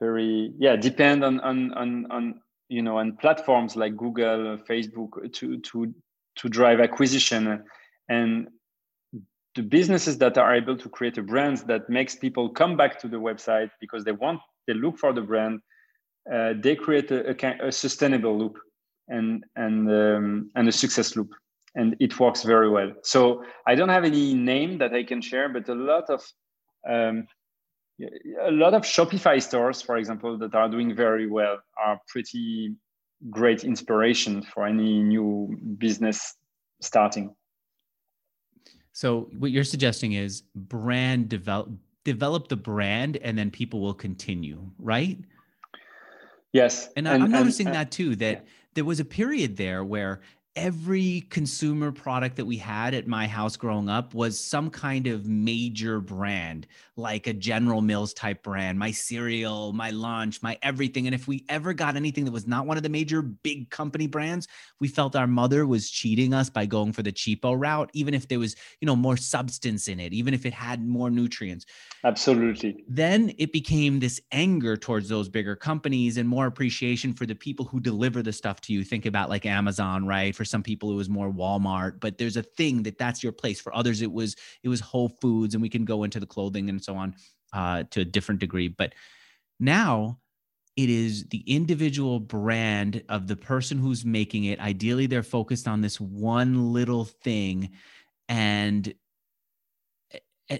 very 0.00 0.52
yeah 0.58 0.76
depend 0.76 1.24
on, 1.24 1.40
on 1.40 1.72
on 1.74 2.06
on 2.10 2.40
you 2.68 2.82
know 2.82 2.98
on 2.98 3.16
platforms 3.16 3.74
like 3.74 3.96
google 3.96 4.58
facebook 4.68 5.32
to 5.32 5.58
to 5.60 5.92
to 6.36 6.48
drive 6.48 6.80
acquisition 6.80 7.64
and 8.08 8.48
the 9.56 9.62
businesses 9.62 10.18
that 10.18 10.38
are 10.38 10.54
able 10.54 10.76
to 10.76 10.88
create 10.88 11.18
a 11.18 11.22
brand 11.22 11.58
that 11.66 11.88
makes 11.90 12.14
people 12.14 12.48
come 12.50 12.76
back 12.76 12.98
to 13.00 13.08
the 13.08 13.16
website 13.16 13.70
because 13.80 14.04
they 14.04 14.12
want 14.12 14.40
they 14.68 14.74
look 14.74 14.98
for 14.98 15.12
the 15.12 15.22
brand 15.22 15.60
uh, 16.32 16.54
they 16.60 16.74
create 16.74 17.10
a, 17.10 17.30
a, 17.30 17.68
a, 17.68 17.72
sustainable 17.72 18.38
loop 18.38 18.58
and 19.08 19.44
and 19.56 19.90
um, 19.90 20.50
and 20.54 20.68
a 20.68 20.72
success 20.72 21.16
loop 21.16 21.30
and 21.74 21.96
it 22.00 22.18
works 22.18 22.42
very 22.42 22.68
well. 22.68 22.92
So 23.02 23.44
I 23.66 23.74
don't 23.74 23.88
have 23.88 24.04
any 24.04 24.34
name 24.34 24.78
that 24.78 24.92
I 24.92 25.04
can 25.04 25.20
share, 25.20 25.48
but 25.48 25.68
a 25.68 25.74
lot 25.74 26.10
of 26.10 26.22
um, 26.88 27.26
a 28.42 28.50
lot 28.50 28.74
of 28.74 28.82
Shopify 28.82 29.42
stores, 29.42 29.82
for 29.82 29.96
example, 29.96 30.38
that 30.38 30.54
are 30.54 30.68
doing 30.68 30.94
very 30.94 31.26
well 31.26 31.58
are 31.84 32.00
pretty 32.08 32.74
great 33.30 33.64
inspiration 33.64 34.42
for 34.42 34.66
any 34.66 35.02
new 35.02 35.56
business 35.78 36.34
starting. 36.80 37.34
So 38.92 39.28
what 39.38 39.50
you're 39.50 39.64
suggesting 39.64 40.12
is 40.12 40.42
brand 40.54 41.28
develop 41.28 41.70
develop 42.04 42.48
the 42.48 42.56
brand 42.56 43.18
and 43.18 43.36
then 43.36 43.50
people 43.50 43.80
will 43.80 43.94
continue, 43.94 44.70
right? 44.78 45.18
Yes. 46.52 46.88
And, 46.96 47.06
and 47.06 47.24
I'm 47.24 47.30
noticing 47.30 47.66
and, 47.66 47.76
that 47.76 47.90
too, 47.90 48.16
that 48.16 48.32
yeah. 48.32 48.50
there 48.74 48.84
was 48.84 49.00
a 49.00 49.04
period 49.04 49.56
there 49.56 49.84
where 49.84 50.20
every 50.58 51.20
consumer 51.30 51.92
product 51.92 52.34
that 52.34 52.44
we 52.44 52.56
had 52.56 52.92
at 52.92 53.06
my 53.06 53.28
house 53.28 53.56
growing 53.56 53.88
up 53.88 54.12
was 54.12 54.38
some 54.40 54.70
kind 54.70 55.06
of 55.06 55.24
major 55.24 56.00
brand, 56.00 56.66
like 56.96 57.28
a 57.28 57.32
General 57.32 57.80
Mills 57.80 58.12
type 58.12 58.42
brand, 58.42 58.76
my 58.76 58.90
cereal, 58.90 59.72
my 59.72 59.90
lunch, 59.90 60.42
my 60.42 60.58
everything. 60.62 61.06
And 61.06 61.14
if 61.14 61.28
we 61.28 61.44
ever 61.48 61.72
got 61.72 61.94
anything 61.94 62.24
that 62.24 62.32
was 62.32 62.48
not 62.48 62.66
one 62.66 62.76
of 62.76 62.82
the 62.82 62.88
major 62.88 63.22
big 63.22 63.70
company 63.70 64.08
brands, 64.08 64.48
we 64.80 64.88
felt 64.88 65.14
our 65.14 65.28
mother 65.28 65.64
was 65.64 65.88
cheating 65.88 66.34
us 66.34 66.50
by 66.50 66.66
going 66.66 66.92
for 66.92 67.04
the 67.04 67.12
cheapo 67.12 67.54
route, 67.56 67.88
even 67.92 68.12
if 68.12 68.26
there 68.26 68.40
was, 68.40 68.56
you 68.80 68.86
know, 68.86 68.96
more 68.96 69.16
substance 69.16 69.86
in 69.86 70.00
it, 70.00 70.12
even 70.12 70.34
if 70.34 70.44
it 70.44 70.52
had 70.52 70.84
more 70.84 71.08
nutrients. 71.08 71.66
Absolutely. 72.02 72.84
Then 72.88 73.32
it 73.38 73.52
became 73.52 74.00
this 74.00 74.20
anger 74.32 74.76
towards 74.76 75.08
those 75.08 75.28
bigger 75.28 75.54
companies 75.54 76.16
and 76.16 76.28
more 76.28 76.46
appreciation 76.46 77.12
for 77.12 77.26
the 77.26 77.34
people 77.36 77.64
who 77.64 77.78
deliver 77.78 78.24
the 78.24 78.32
stuff 78.32 78.60
to 78.62 78.72
you. 78.72 78.82
Think 78.82 79.06
about 79.06 79.28
like 79.28 79.46
Amazon, 79.46 80.04
right? 80.04 80.34
For 80.34 80.47
some 80.48 80.62
people 80.62 80.90
it 80.90 80.96
was 80.96 81.08
more 81.08 81.30
Walmart, 81.30 82.00
but 82.00 82.18
there's 82.18 82.36
a 82.36 82.42
thing 82.42 82.82
that 82.84 82.98
that's 82.98 83.22
your 83.22 83.32
place. 83.32 83.60
For 83.60 83.74
others 83.74 84.02
it 84.02 84.10
was 84.10 84.36
it 84.62 84.68
was 84.68 84.80
Whole 84.80 85.08
Foods 85.08 85.54
and 85.54 85.62
we 85.62 85.68
can 85.68 85.84
go 85.84 86.04
into 86.04 86.20
the 86.20 86.26
clothing 86.26 86.68
and 86.68 86.82
so 86.82 86.96
on 86.96 87.14
uh, 87.52 87.84
to 87.90 88.00
a 88.00 88.04
different 88.04 88.40
degree, 88.40 88.68
but 88.68 88.94
now 89.60 90.18
it 90.76 90.88
is 90.88 91.26
the 91.30 91.42
individual 91.46 92.20
brand 92.20 93.02
of 93.08 93.26
the 93.26 93.34
person 93.34 93.78
who's 93.78 94.04
making 94.04 94.44
it. 94.44 94.60
Ideally 94.60 95.06
they're 95.06 95.22
focused 95.22 95.66
on 95.66 95.80
this 95.80 96.00
one 96.00 96.72
little 96.72 97.04
thing 97.04 97.70
and 98.28 98.94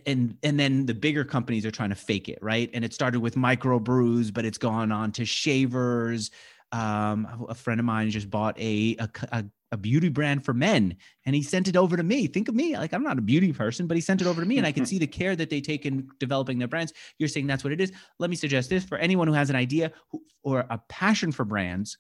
and 0.07 0.37
and 0.43 0.61
then 0.61 0.87
the 0.87 0.95
bigger 0.95 1.25
companies 1.25 1.65
are 1.65 1.71
trying 1.71 1.89
to 1.89 1.95
fake 1.95 2.29
it 2.29 2.39
right 2.43 2.71
and 2.75 2.85
it 2.85 2.93
started 2.93 3.21
with 3.21 3.37
microbrews 3.37 4.33
but 4.33 4.45
it's 4.45 4.59
gone 4.59 4.93
on 4.93 5.13
to 5.13 5.25
shavers 5.25 6.31
um, 6.73 7.47
a 7.49 7.55
friend 7.55 7.81
of 7.81 7.87
mine 7.87 8.11
just 8.11 8.31
bought 8.31 8.59
a, 8.59 8.97
a, 9.33 9.45
a 9.73 9.77
beauty 9.77 10.09
brand 10.09 10.45
for 10.45 10.55
men 10.55 10.97
and 11.27 11.35
he 11.35 11.43
sent 11.43 11.69
it 11.69 11.77
over 11.77 11.97
to 11.97 12.03
me. 12.03 12.27
Think 12.27 12.49
of 12.49 12.55
me 12.55 12.77
like 12.77 12.93
i'm 12.93 13.03
not 13.03 13.19
a 13.19 13.23
beauty 13.23 13.53
person 13.53 13.87
but 13.87 13.97
he 13.97 14.01
sent 14.01 14.21
it 14.21 14.27
over 14.27 14.41
to 14.41 14.47
me 14.47 14.59
and 14.59 14.67
i 14.67 14.73
can 14.73 14.87
see 14.91 14.99
the 14.99 15.07
care 15.07 15.37
that 15.37 15.51
they 15.51 15.61
take 15.61 15.87
in 15.87 16.09
developing 16.19 16.59
their 16.59 16.69
brands. 16.69 16.93
You're 17.19 17.29
saying 17.29 17.47
that's 17.47 17.65
what 17.65 17.73
it 17.73 17.81
is. 17.81 17.93
Let 18.19 18.31
me 18.31 18.37
suggest 18.37 18.71
this 18.71 18.85
for 18.85 18.99
anyone 18.99 19.29
who 19.29 19.35
has 19.35 19.51
an 19.51 19.57
idea 19.57 19.93
or 20.43 20.61
a 20.71 20.79
passion 20.89 21.33
for 21.33 21.45
brands 21.45 21.99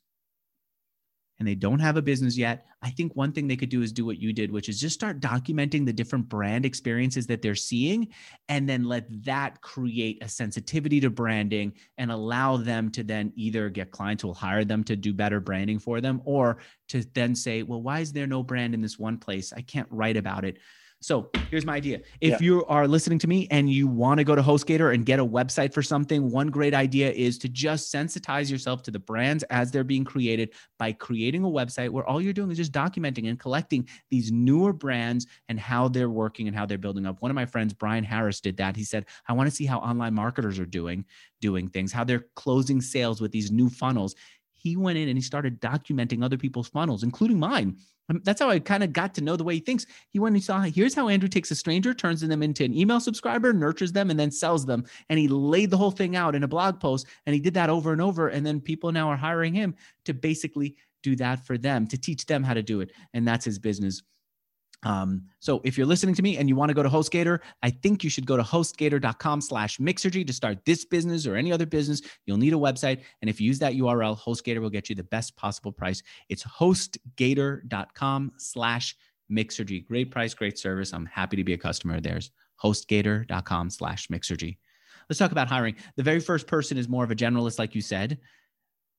and 1.38 1.46
they 1.46 1.54
don't 1.54 1.78
have 1.78 1.96
a 1.96 2.02
business 2.02 2.36
yet, 2.36 2.66
I 2.82 2.90
think 2.90 3.14
one 3.14 3.32
thing 3.32 3.46
they 3.46 3.56
could 3.56 3.68
do 3.68 3.82
is 3.82 3.92
do 3.92 4.04
what 4.04 4.18
you 4.18 4.32
did, 4.32 4.50
which 4.50 4.68
is 4.68 4.80
just 4.80 4.94
start 4.94 5.20
documenting 5.20 5.86
the 5.86 5.92
different 5.92 6.28
brand 6.28 6.64
experiences 6.66 7.26
that 7.28 7.42
they're 7.42 7.54
seeing 7.54 8.08
and 8.48 8.68
then 8.68 8.84
let 8.84 9.06
that 9.24 9.60
create 9.60 10.22
a 10.22 10.28
sensitivity 10.28 11.00
to 11.00 11.10
branding 11.10 11.72
and 11.96 12.10
allow 12.10 12.56
them 12.56 12.90
to 12.90 13.02
then 13.02 13.32
either 13.36 13.68
get 13.68 13.90
clients 13.90 14.22
who 14.22 14.28
will 14.28 14.34
hire 14.34 14.64
them 14.64 14.82
to 14.84 14.96
do 14.96 15.12
better 15.14 15.40
branding 15.40 15.78
for 15.78 16.00
them 16.00 16.20
or 16.24 16.58
to 16.88 17.04
then 17.14 17.34
say, 17.34 17.62
well, 17.62 17.82
why 17.82 18.00
is 18.00 18.12
there 18.12 18.26
no 18.26 18.42
brand 18.42 18.74
in 18.74 18.80
this 18.80 18.98
one 18.98 19.18
place? 19.18 19.52
I 19.52 19.60
can't 19.60 19.88
write 19.90 20.16
about 20.16 20.44
it. 20.44 20.58
So 21.00 21.30
here's 21.48 21.64
my 21.64 21.76
idea. 21.76 22.00
If 22.20 22.32
yeah. 22.32 22.38
you 22.40 22.64
are 22.66 22.88
listening 22.88 23.20
to 23.20 23.28
me 23.28 23.46
and 23.52 23.70
you 23.70 23.86
want 23.86 24.18
to 24.18 24.24
go 24.24 24.34
to 24.34 24.42
HostGator 24.42 24.92
and 24.92 25.06
get 25.06 25.20
a 25.20 25.24
website 25.24 25.72
for 25.72 25.80
something, 25.80 26.28
one 26.28 26.48
great 26.48 26.74
idea 26.74 27.12
is 27.12 27.38
to 27.38 27.48
just 27.48 27.92
sensitize 27.92 28.50
yourself 28.50 28.82
to 28.82 28.90
the 28.90 28.98
brands 28.98 29.44
as 29.44 29.70
they're 29.70 29.84
being 29.84 30.04
created 30.04 30.50
by 30.76 30.90
creating 30.90 31.44
a 31.44 31.48
website 31.48 31.90
where 31.90 32.04
all 32.04 32.20
you're 32.20 32.32
doing 32.32 32.50
is 32.50 32.56
just 32.56 32.72
documenting 32.72 33.28
and 33.28 33.38
collecting 33.38 33.88
these 34.10 34.32
newer 34.32 34.72
brands 34.72 35.26
and 35.48 35.60
how 35.60 35.86
they're 35.86 36.10
working 36.10 36.48
and 36.48 36.56
how 36.56 36.66
they're 36.66 36.78
building 36.78 37.06
up. 37.06 37.22
One 37.22 37.30
of 37.30 37.36
my 37.36 37.46
friends, 37.46 37.72
Brian 37.72 38.02
Harris, 38.02 38.40
did 38.40 38.56
that. 38.56 38.74
He 38.74 38.84
said, 38.84 39.06
I 39.28 39.34
want 39.34 39.48
to 39.48 39.54
see 39.54 39.66
how 39.66 39.78
online 39.78 40.14
marketers 40.14 40.58
are 40.58 40.66
doing, 40.66 41.04
doing 41.40 41.68
things, 41.68 41.92
how 41.92 42.02
they're 42.02 42.26
closing 42.34 42.80
sales 42.80 43.20
with 43.20 43.30
these 43.30 43.52
new 43.52 43.70
funnels 43.70 44.16
he 44.60 44.76
went 44.76 44.98
in 44.98 45.08
and 45.08 45.16
he 45.16 45.22
started 45.22 45.60
documenting 45.60 46.24
other 46.24 46.36
people's 46.36 46.66
funnels, 46.66 47.04
including 47.04 47.38
mine. 47.38 47.76
Um, 48.08 48.20
that's 48.24 48.40
how 48.40 48.50
I 48.50 48.58
kind 48.58 48.82
of 48.82 48.92
got 48.92 49.14
to 49.14 49.20
know 49.20 49.36
the 49.36 49.44
way 49.44 49.54
he 49.54 49.60
thinks. 49.60 49.86
He 50.10 50.18
went 50.18 50.34
and 50.34 50.42
saw 50.42 50.60
here's 50.60 50.94
how 50.94 51.08
Andrew 51.08 51.28
takes 51.28 51.50
a 51.50 51.54
stranger, 51.54 51.94
turns 51.94 52.20
them 52.20 52.42
into 52.42 52.64
an 52.64 52.74
email 52.74 53.00
subscriber, 53.00 53.52
nurtures 53.52 53.92
them, 53.92 54.10
and 54.10 54.18
then 54.18 54.30
sells 54.30 54.66
them. 54.66 54.84
And 55.08 55.18
he 55.18 55.28
laid 55.28 55.70
the 55.70 55.76
whole 55.76 55.90
thing 55.90 56.16
out 56.16 56.34
in 56.34 56.42
a 56.42 56.48
blog 56.48 56.80
post. 56.80 57.06
And 57.26 57.34
he 57.34 57.40
did 57.40 57.54
that 57.54 57.70
over 57.70 57.92
and 57.92 58.00
over. 58.00 58.28
And 58.28 58.44
then 58.44 58.60
people 58.60 58.92
now 58.92 59.08
are 59.08 59.16
hiring 59.16 59.54
him 59.54 59.74
to 60.04 60.14
basically 60.14 60.76
do 61.02 61.16
that 61.16 61.46
for 61.46 61.58
them, 61.58 61.86
to 61.86 61.98
teach 61.98 62.26
them 62.26 62.42
how 62.42 62.54
to 62.54 62.62
do 62.62 62.80
it. 62.80 62.92
And 63.14 63.26
that's 63.26 63.44
his 63.44 63.58
business. 63.58 64.02
Um, 64.84 65.24
so 65.40 65.60
if 65.64 65.76
you're 65.76 65.86
listening 65.86 66.14
to 66.14 66.22
me 66.22 66.36
and 66.36 66.48
you 66.48 66.54
want 66.54 66.70
to 66.70 66.74
go 66.74 66.82
to 66.82 66.88
HostGator, 66.88 67.40
I 67.62 67.70
think 67.70 68.04
you 68.04 68.10
should 68.10 68.26
go 68.26 68.36
to 68.36 68.42
hostgator.com 68.42 69.40
slash 69.40 69.78
Mixergy 69.78 70.26
to 70.26 70.32
start 70.32 70.64
this 70.64 70.84
business 70.84 71.26
or 71.26 71.36
any 71.36 71.52
other 71.52 71.66
business. 71.66 72.00
You'll 72.26 72.36
need 72.36 72.52
a 72.52 72.56
website. 72.56 73.02
And 73.20 73.28
if 73.28 73.40
you 73.40 73.48
use 73.48 73.58
that 73.58 73.74
URL, 73.74 74.18
HostGator 74.18 74.60
will 74.60 74.70
get 74.70 74.88
you 74.88 74.94
the 74.94 75.04
best 75.04 75.36
possible 75.36 75.72
price. 75.72 76.02
It's 76.28 76.44
hostgator.com 76.44 78.32
slash 78.36 78.96
Mixergy. 79.30 79.86
Great 79.86 80.10
price, 80.10 80.34
great 80.34 80.58
service. 80.58 80.92
I'm 80.92 81.06
happy 81.06 81.36
to 81.36 81.44
be 81.44 81.54
a 81.54 81.58
customer 81.58 81.96
of 81.96 82.02
theirs. 82.02 82.30
HostGator.com 82.62 83.70
slash 83.70 84.08
Mixergy. 84.08 84.58
Let's 85.08 85.18
talk 85.18 85.32
about 85.32 85.48
hiring. 85.48 85.76
The 85.96 86.02
very 86.02 86.20
first 86.20 86.46
person 86.46 86.76
is 86.76 86.88
more 86.88 87.04
of 87.04 87.10
a 87.10 87.16
generalist, 87.16 87.58
like 87.58 87.74
you 87.74 87.80
said. 87.80 88.18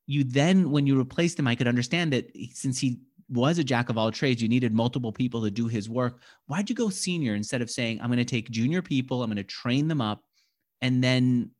You 0.07 0.23
then, 0.23 0.71
when 0.71 0.87
you 0.87 0.99
replace 0.99 1.35
them, 1.35 1.47
I 1.47 1.55
could 1.55 1.67
understand 1.67 2.13
that 2.13 2.31
since 2.53 2.79
he 2.79 2.99
was 3.29 3.59
a 3.59 3.63
jack 3.63 3.89
of 3.89 3.97
all 3.97 4.11
trades, 4.11 4.41
you 4.41 4.47
needed 4.47 4.73
multiple 4.73 5.11
people 5.11 5.43
to 5.43 5.51
do 5.51 5.67
his 5.67 5.89
work. 5.89 6.19
Why'd 6.47 6.69
you 6.69 6.75
go 6.75 6.89
senior 6.89 7.35
instead 7.35 7.61
of 7.61 7.69
saying, 7.69 8.01
I'm 8.01 8.07
going 8.07 8.17
to 8.17 8.25
take 8.25 8.49
junior 8.49 8.81
people, 8.81 9.21
I'm 9.21 9.29
going 9.29 9.37
to 9.37 9.43
train 9.43 9.87
them 9.87 10.01
up, 10.01 10.23
and 10.81 11.03
then 11.03 11.51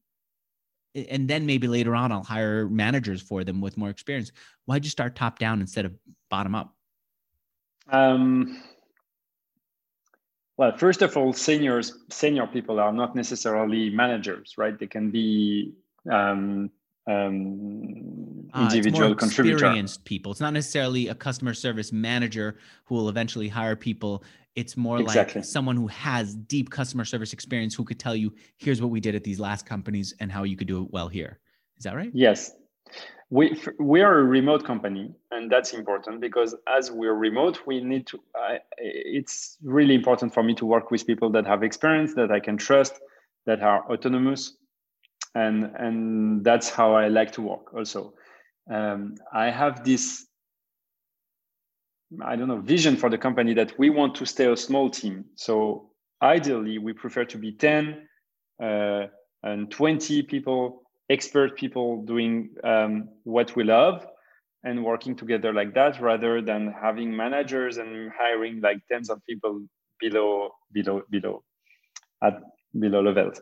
and 0.96 1.30
then 1.30 1.46
maybe 1.46 1.68
later 1.68 1.96
on 1.96 2.12
I'll 2.12 2.24
hire 2.24 2.68
managers 2.68 3.22
for 3.22 3.44
them 3.44 3.62
with 3.62 3.78
more 3.78 3.90
experience. 3.90 4.32
Why'd 4.66 4.84
you 4.84 4.90
start 4.90 5.16
top 5.16 5.38
down 5.38 5.62
instead 5.62 5.86
of 5.86 5.94
bottom 6.30 6.56
up? 6.56 6.76
Um, 7.90 8.62
well, 10.58 10.76
first 10.78 11.02
of 11.04 11.16
all, 11.16 11.32
seniors, 11.32 12.00
senior 12.10 12.48
people 12.48 12.80
are 12.80 12.92
not 12.92 13.16
necessarily 13.16 13.90
managers, 13.92 14.56
right? 14.58 14.78
They 14.78 14.88
can 14.88 15.12
be 15.12 15.74
um, 16.10 16.72
um, 17.10 18.50
ah, 18.54 18.72
individual 18.72 19.12
uh, 19.12 19.16
contributor. 19.16 19.56
Experienced 19.58 20.06
people. 20.06 20.32
It's 20.32 20.42
not 20.42 20.54
necessarily 20.54 21.08
a 21.08 21.16
customer 21.16 21.54
service 21.54 21.92
manager 21.92 22.58
who 22.86 22.96
will 22.96 23.10
eventually 23.10 23.48
hire 23.48 23.76
people. 23.76 24.24
It's 24.56 24.78
more 24.78 25.00
exactly. 25.00 25.42
like 25.42 25.46
someone 25.46 25.76
who 25.76 25.88
has 25.88 26.36
deep 26.36 26.70
customer 26.70 27.06
service 27.06 27.34
experience 27.34 27.74
who 27.74 27.84
could 27.84 28.00
tell 28.00 28.16
you, 28.16 28.34
here's 28.58 28.82
what 28.82 28.92
we 28.92 29.00
did 29.00 29.16
at 29.16 29.24
these 29.24 29.40
last 29.40 29.66
companies 29.66 30.14
and 30.20 30.32
how 30.32 30.44
you 30.44 30.56
could 30.56 30.68
do 30.68 30.84
it 30.84 30.92
well 30.92 31.08
here. 31.08 31.40
Is 31.78 31.84
that 31.84 31.96
right? 31.96 32.12
Yes. 32.14 32.52
We, 33.30 33.62
we 33.80 34.02
are 34.02 34.20
a 34.20 34.24
remote 34.24 34.66
company, 34.66 35.14
and 35.30 35.52
that's 35.52 35.74
important 35.74 36.20
because 36.20 36.56
as 36.68 36.92
we're 36.92 37.14
remote, 37.14 37.60
we 37.68 37.80
need 37.80 38.08
to. 38.08 38.18
Uh, 38.34 38.58
it's 38.78 39.58
really 39.62 39.94
important 39.94 40.34
for 40.34 40.42
me 40.42 40.56
to 40.56 40.66
work 40.66 40.90
with 40.90 41.06
people 41.06 41.30
that 41.32 41.46
have 41.46 41.62
experience, 41.62 42.16
that 42.16 42.32
I 42.32 42.40
can 42.40 42.58
trust, 42.58 43.00
that 43.46 43.62
are 43.62 43.90
autonomous, 43.92 44.58
and 45.36 45.64
and 45.78 46.44
that's 46.44 46.70
how 46.70 46.94
I 46.94 47.08
like 47.08 47.32
to 47.34 47.42
work. 47.42 47.74
Also, 47.74 48.14
um, 48.72 49.16
I 49.34 49.50
have 49.52 49.84
this 49.84 50.26
I 52.24 52.36
don't 52.36 52.48
know 52.48 52.62
vision 52.62 52.96
for 52.98 53.10
the 53.10 53.18
company 53.18 53.54
that 53.54 53.78
we 53.78 53.90
want 53.90 54.16
to 54.16 54.26
stay 54.26 54.52
a 54.52 54.58
small 54.58 54.90
team. 54.90 55.26
So 55.36 55.92
ideally, 56.22 56.80
we 56.80 56.94
prefer 56.94 57.26
to 57.26 57.38
be 57.38 57.52
ten 57.52 58.08
uh, 58.62 59.08
and 59.44 59.70
twenty 59.70 60.24
people, 60.24 60.84
expert 61.10 61.56
people 61.56 62.04
doing 62.04 62.50
um, 62.64 63.10
what 63.24 63.56
we 63.56 63.64
love 63.64 64.08
and 64.64 64.84
working 64.84 65.16
together 65.16 65.54
like 65.54 65.74
that, 65.76 66.02
rather 66.02 66.42
than 66.42 66.74
having 66.82 67.16
managers 67.16 67.78
and 67.78 68.12
hiring 68.18 68.60
like 68.60 68.80
tens 68.92 69.10
of 69.10 69.24
people 69.26 69.62
below 70.00 70.50
below 70.72 71.04
below 71.10 71.44
at 72.24 72.42
below 72.78 73.02
levels. 73.02 73.40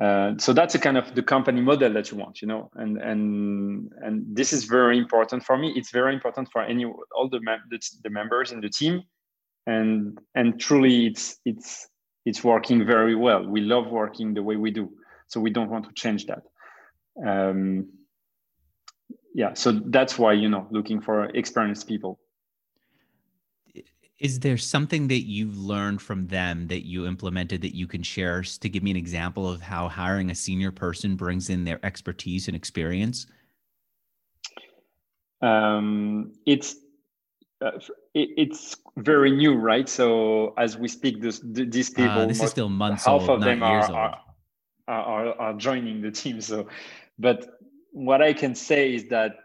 Uh, 0.00 0.32
so 0.38 0.52
that's 0.52 0.74
a 0.74 0.78
kind 0.78 0.96
of 0.96 1.14
the 1.14 1.22
company 1.22 1.60
model 1.60 1.92
that 1.92 2.10
you 2.10 2.16
want, 2.16 2.42
you 2.42 2.48
know, 2.48 2.70
and 2.74 3.00
and 3.00 3.92
and 4.00 4.24
this 4.26 4.52
is 4.52 4.64
very 4.64 4.98
important 4.98 5.44
for 5.44 5.56
me. 5.56 5.72
It's 5.76 5.90
very 5.90 6.12
important 6.12 6.48
for 6.50 6.62
any 6.62 6.84
all 6.84 7.28
the 7.28 7.40
mem- 7.40 7.68
the, 7.70 7.78
the 8.02 8.10
members 8.10 8.50
in 8.50 8.60
the 8.60 8.68
team, 8.68 9.02
and 9.66 10.18
and 10.34 10.58
truly 10.58 11.06
it's 11.06 11.38
it's 11.44 11.88
it's 12.24 12.42
working 12.42 12.84
very 12.84 13.14
well. 13.14 13.46
We 13.46 13.60
love 13.60 13.90
working 13.90 14.34
the 14.34 14.42
way 14.42 14.56
we 14.56 14.72
do, 14.72 14.90
so 15.28 15.40
we 15.40 15.50
don't 15.50 15.70
want 15.70 15.84
to 15.84 15.92
change 15.94 16.26
that. 16.26 16.42
Um, 17.24 17.88
yeah, 19.34 19.54
so 19.54 19.72
that's 19.86 20.18
why 20.18 20.32
you 20.32 20.48
know 20.48 20.66
looking 20.70 21.00
for 21.00 21.26
experienced 21.26 21.86
people 21.86 22.18
Is 24.22 24.38
there 24.38 24.56
something 24.56 25.08
that 25.08 25.26
you've 25.26 25.58
learned 25.58 26.00
from 26.00 26.28
them 26.28 26.68
that 26.68 26.86
you 26.86 27.08
implemented 27.08 27.60
that 27.62 27.74
you 27.74 27.88
can 27.88 28.04
share 28.04 28.42
to 28.42 28.68
give 28.68 28.80
me 28.84 28.92
an 28.92 28.96
example 28.96 29.50
of 29.50 29.60
how 29.60 29.88
hiring 29.88 30.30
a 30.30 30.34
senior 30.34 30.70
person 30.70 31.16
brings 31.16 31.50
in 31.50 31.64
their 31.64 31.84
expertise 31.84 32.46
and 32.46 32.56
experience? 32.56 33.26
Um, 35.42 36.34
it's 36.46 36.76
uh, 37.60 37.72
it, 38.14 38.28
it's 38.36 38.76
very 38.96 39.32
new, 39.32 39.54
right? 39.54 39.88
So 39.88 40.54
as 40.56 40.78
we 40.78 40.86
speak, 40.86 41.20
this 41.20 41.40
these 41.42 41.90
ah, 41.90 41.96
people, 41.96 42.20
uh, 42.20 42.26
this 42.26 42.38
most, 42.38 42.44
is 42.44 42.50
still 42.52 42.68
months 42.68 43.04
half 43.06 43.22
old, 43.22 43.30
of 43.30 43.40
them 43.40 43.64
are, 43.64 43.92
are, 43.92 44.20
are, 44.86 45.40
are 45.40 45.54
joining 45.54 46.00
the 46.00 46.12
team. 46.12 46.40
So, 46.40 46.68
but 47.18 47.58
what 47.92 48.22
I 48.22 48.32
can 48.32 48.54
say 48.54 48.94
is 48.94 49.08
that 49.08 49.36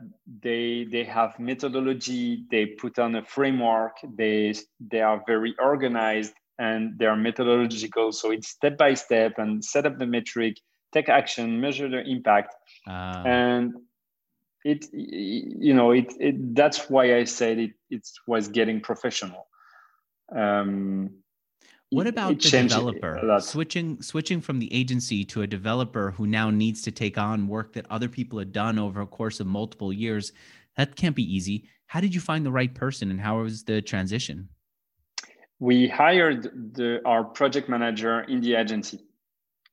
they 0.41 0.87
they 0.89 1.03
have 1.03 1.37
methodology, 1.37 2.45
they 2.49 2.65
put 2.65 2.97
on 2.97 3.15
a 3.15 3.25
framework, 3.25 3.97
they 4.15 4.53
they 4.79 5.01
are 5.01 5.21
very 5.27 5.53
organized 5.59 6.33
and 6.57 6.97
they 6.97 7.05
are 7.05 7.17
methodological. 7.17 8.11
So 8.13 8.31
it's 8.31 8.47
step 8.47 8.77
by 8.77 8.93
step 8.93 9.33
and 9.37 9.63
set 9.63 9.85
up 9.85 9.99
the 9.99 10.07
metric, 10.07 10.57
take 10.93 11.09
action, 11.09 11.59
measure 11.59 11.89
the 11.89 12.01
impact, 12.01 12.55
uh. 12.87 13.23
and 13.25 13.73
it 14.63 14.85
you 14.93 15.73
know 15.73 15.91
it, 15.91 16.13
it 16.19 16.55
that's 16.55 16.89
why 16.89 17.17
I 17.17 17.25
said 17.25 17.59
it 17.59 17.71
it 17.89 18.07
was 18.27 18.47
getting 18.47 18.79
professional. 18.79 19.45
Um, 20.33 21.11
what 21.89 22.07
about 22.07 22.39
the 22.39 22.49
developer 22.49 23.39
switching 23.39 24.01
switching 24.01 24.41
from 24.41 24.59
the 24.59 24.73
agency 24.73 25.23
to 25.23 25.43
a 25.43 25.47
developer 25.47 26.11
who 26.11 26.27
now 26.27 26.49
needs 26.49 26.81
to 26.81 26.91
take 26.91 27.17
on 27.17 27.47
work 27.47 27.73
that 27.73 27.85
other 27.89 28.09
people 28.09 28.39
had 28.39 28.51
done 28.51 28.77
over 28.77 29.01
a 29.01 29.07
course 29.07 29.39
of 29.39 29.47
multiple 29.47 29.93
years? 29.93 30.33
That 30.75 30.95
can't 30.95 31.15
be 31.15 31.23
easy. 31.23 31.69
How 31.87 32.01
did 32.01 32.13
you 32.13 32.19
find 32.19 32.45
the 32.45 32.51
right 32.51 32.73
person 32.73 33.09
and 33.09 33.21
how 33.21 33.39
was 33.39 33.63
the 33.63 33.81
transition? 33.81 34.49
We 35.59 35.87
hired 35.87 36.75
the, 36.75 37.01
our 37.05 37.23
project 37.23 37.69
manager 37.69 38.21
in 38.21 38.41
the 38.41 38.55
agency. 38.55 38.99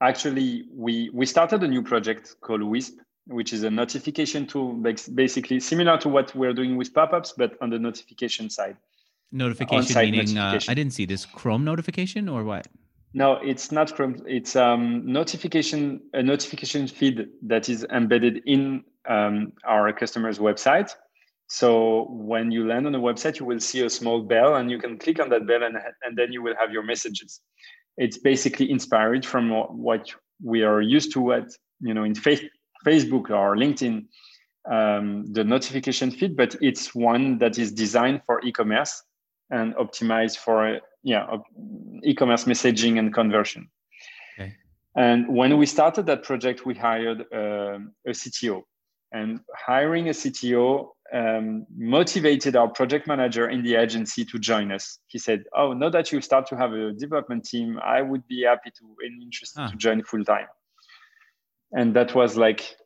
Actually, 0.00 0.66
we 0.72 1.10
we 1.12 1.26
started 1.26 1.62
a 1.64 1.68
new 1.68 1.82
project 1.82 2.36
called 2.40 2.62
Wisp, 2.62 2.98
which 3.26 3.52
is 3.52 3.64
a 3.64 3.70
notification 3.70 4.46
tool, 4.46 4.72
basically 5.14 5.58
similar 5.58 5.98
to 5.98 6.08
what 6.08 6.34
we're 6.34 6.54
doing 6.54 6.76
with 6.76 6.94
pop-ups, 6.94 7.34
but 7.36 7.56
on 7.60 7.70
the 7.70 7.78
notification 7.78 8.48
side 8.48 8.76
notification 9.32 9.94
meaning 9.96 10.34
notification. 10.34 10.70
Uh, 10.70 10.72
i 10.72 10.74
didn't 10.74 10.92
see 10.92 11.06
this 11.06 11.26
chrome 11.26 11.64
notification 11.64 12.28
or 12.28 12.44
what? 12.44 12.66
No 13.12 13.34
it's 13.34 13.70
not 13.70 13.94
chrome. 13.94 14.16
It's 14.26 14.56
um, 14.56 15.04
notification 15.06 16.00
a 16.12 16.22
notification 16.22 16.86
feed 16.88 17.28
that 17.42 17.68
is 17.68 17.86
embedded 17.92 18.42
in 18.46 18.84
um, 19.08 19.52
our 19.66 19.92
customer's 19.92 20.38
website. 20.38 20.90
So 21.46 22.06
when 22.10 22.50
you 22.50 22.66
land 22.66 22.86
on 22.86 22.94
a 22.94 23.00
website 23.00 23.38
you 23.38 23.46
will 23.46 23.60
see 23.60 23.82
a 23.82 23.90
small 23.90 24.22
bell 24.22 24.56
and 24.56 24.70
you 24.70 24.78
can 24.78 24.98
click 24.98 25.20
on 25.20 25.28
that 25.30 25.46
bell 25.46 25.62
and, 25.62 25.76
and 26.02 26.16
then 26.16 26.32
you 26.32 26.42
will 26.42 26.54
have 26.58 26.72
your 26.72 26.82
messages. 26.82 27.40
It's 27.96 28.18
basically 28.18 28.70
inspired 28.70 29.24
from 29.24 29.50
what 29.50 30.08
we 30.42 30.62
are 30.62 30.80
used 30.80 31.12
to 31.14 31.32
at 31.32 31.48
you 31.80 31.94
know 31.94 32.04
in 32.04 32.14
face, 32.14 32.42
facebook 32.84 33.30
or 33.30 33.56
linkedin 33.56 34.06
um, 34.70 35.24
the 35.32 35.44
notification 35.44 36.10
feed 36.10 36.36
but 36.36 36.56
it's 36.60 36.94
one 36.94 37.38
that 37.38 37.58
is 37.58 37.72
designed 37.72 38.20
for 38.24 38.40
e-commerce 38.44 39.02
and 39.54 39.74
optimize 39.76 40.36
for 40.36 40.80
yeah 41.02 41.24
e-commerce 42.02 42.44
messaging 42.44 42.98
and 42.98 43.14
conversion. 43.14 43.68
Okay. 44.38 44.52
And 44.96 45.28
when 45.28 45.56
we 45.56 45.66
started 45.66 46.06
that 46.06 46.22
project, 46.22 46.66
we 46.66 46.74
hired 46.74 47.20
uh, 47.32 47.78
a 48.10 48.12
CTO, 48.20 48.62
and 49.12 49.40
hiring 49.66 50.08
a 50.08 50.12
CTO 50.12 50.88
um, 51.12 51.66
motivated 51.76 52.56
our 52.56 52.68
project 52.68 53.06
manager 53.06 53.48
in 53.48 53.62
the 53.62 53.76
agency 53.76 54.24
to 54.24 54.38
join 54.38 54.72
us. 54.72 54.98
He 55.06 55.18
said, 55.18 55.44
"Oh, 55.56 55.72
now 55.72 55.90
that 55.90 56.10
you 56.10 56.20
start 56.20 56.46
to 56.48 56.56
have 56.56 56.72
a 56.72 56.92
development 56.92 57.44
team, 57.44 57.78
I 57.78 58.02
would 58.02 58.26
be 58.26 58.44
happy 58.44 58.70
to 58.78 58.84
and 59.04 59.22
interested 59.22 59.60
ah. 59.60 59.68
to 59.68 59.76
join 59.76 60.02
full 60.02 60.24
time." 60.24 60.48
And 61.72 61.94
that 61.96 62.14
was 62.14 62.36
like 62.36 62.76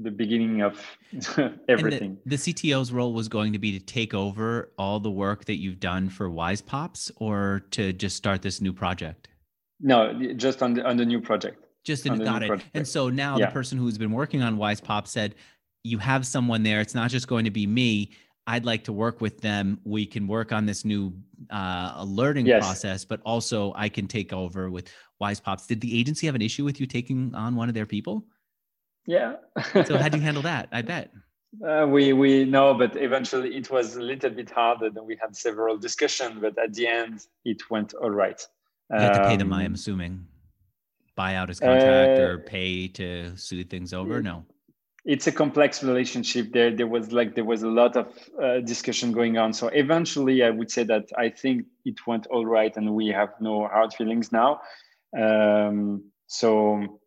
the 0.00 0.10
beginning 0.10 0.62
of 0.62 0.80
everything. 1.68 2.18
The, 2.24 2.36
the, 2.36 2.52
CTO's 2.52 2.92
role 2.92 3.12
was 3.12 3.28
going 3.28 3.52
to 3.52 3.58
be 3.58 3.78
to 3.78 3.84
take 3.84 4.14
over 4.14 4.72
all 4.78 5.00
the 5.00 5.10
work 5.10 5.44
that 5.46 5.56
you've 5.56 5.80
done 5.80 6.08
for 6.08 6.30
Wisepops, 6.30 7.10
or 7.16 7.64
to 7.72 7.92
just 7.92 8.16
start 8.16 8.42
this 8.42 8.60
new 8.60 8.72
project? 8.72 9.28
No, 9.80 10.12
just 10.36 10.62
on 10.62 10.74
the, 10.74 10.84
on 10.84 10.96
the 10.96 11.04
new 11.04 11.20
project. 11.20 11.64
Just 11.84 12.06
in, 12.06 12.18
got 12.18 12.42
it. 12.42 12.46
Project. 12.46 12.70
And 12.74 12.86
so 12.86 13.08
now 13.08 13.36
yeah. 13.36 13.46
the 13.46 13.52
person 13.52 13.76
who's 13.76 13.98
been 13.98 14.12
working 14.12 14.42
on 14.42 14.56
WisePop 14.56 15.08
said, 15.08 15.34
you 15.84 15.98
have 15.98 16.26
someone 16.26 16.62
there. 16.62 16.80
It's 16.80 16.94
not 16.94 17.10
just 17.10 17.26
going 17.26 17.44
to 17.44 17.50
be 17.50 17.66
me. 17.66 18.12
I'd 18.46 18.64
like 18.64 18.84
to 18.84 18.92
work 18.92 19.20
with 19.20 19.40
them. 19.40 19.80
We 19.84 20.06
can 20.06 20.26
work 20.26 20.52
on 20.52 20.66
this 20.66 20.84
new 20.84 21.12
uh, 21.50 21.92
alerting 21.96 22.46
yes. 22.46 22.64
process, 22.64 23.04
but 23.04 23.20
also 23.24 23.72
I 23.76 23.88
can 23.88 24.06
take 24.08 24.32
over 24.32 24.70
with 24.70 24.92
Wisepops." 25.20 25.66
Did 25.66 25.80
the 25.80 25.98
agency 25.98 26.26
have 26.26 26.34
an 26.34 26.42
issue 26.42 26.64
with 26.64 26.80
you 26.80 26.86
taking 26.86 27.34
on 27.34 27.54
one 27.54 27.68
of 27.68 27.74
their 27.74 27.86
people? 27.86 28.26
Yeah. 29.06 29.36
so 29.84 29.96
how 29.96 30.08
do 30.08 30.18
you 30.18 30.24
handle 30.28 30.42
that? 30.42 30.68
I 30.72 30.82
bet. 30.82 31.10
Uh, 31.66 31.86
we 31.86 32.14
we 32.14 32.44
know, 32.46 32.72
but 32.72 32.96
eventually 32.96 33.54
it 33.56 33.70
was 33.70 33.96
a 33.96 34.00
little 34.00 34.30
bit 34.30 34.50
harder. 34.50 34.88
Then 34.88 35.04
we 35.04 35.18
had 35.20 35.36
several 35.36 35.76
discussions, 35.76 36.38
but 36.40 36.56
at 36.58 36.72
the 36.72 36.86
end 36.86 37.26
it 37.44 37.70
went 37.70 37.92
all 37.92 38.10
right. 38.10 38.40
You 38.90 38.98
had 38.98 39.14
to 39.14 39.28
pay 39.28 39.36
them, 39.36 39.52
I'm 39.52 39.66
um, 39.66 39.74
assuming. 39.74 40.26
Buy 41.14 41.34
out 41.34 41.48
his 41.48 41.60
contract 41.60 42.18
uh, 42.18 42.22
or 42.22 42.38
pay 42.38 42.88
to 42.88 43.36
smooth 43.36 43.68
things 43.68 43.92
over? 43.92 44.22
No. 44.22 44.44
It's 45.04 45.26
a 45.26 45.32
complex 45.32 45.82
relationship. 45.82 46.52
There, 46.52 46.74
there 46.74 46.86
was 46.86 47.12
like 47.12 47.34
there 47.34 47.44
was 47.44 47.64
a 47.64 47.68
lot 47.68 47.96
of 47.96 48.06
uh, 48.42 48.60
discussion 48.60 49.12
going 49.12 49.36
on. 49.36 49.52
So 49.52 49.68
eventually, 49.68 50.42
I 50.42 50.50
would 50.50 50.70
say 50.70 50.84
that 50.84 51.10
I 51.18 51.28
think 51.28 51.66
it 51.84 52.06
went 52.06 52.26
all 52.28 52.46
right, 52.46 52.74
and 52.76 52.94
we 52.94 53.08
have 53.08 53.30
no 53.40 53.66
hard 53.66 53.92
feelings 53.92 54.30
now. 54.32 54.60
Um, 55.18 56.04
so 56.28 57.00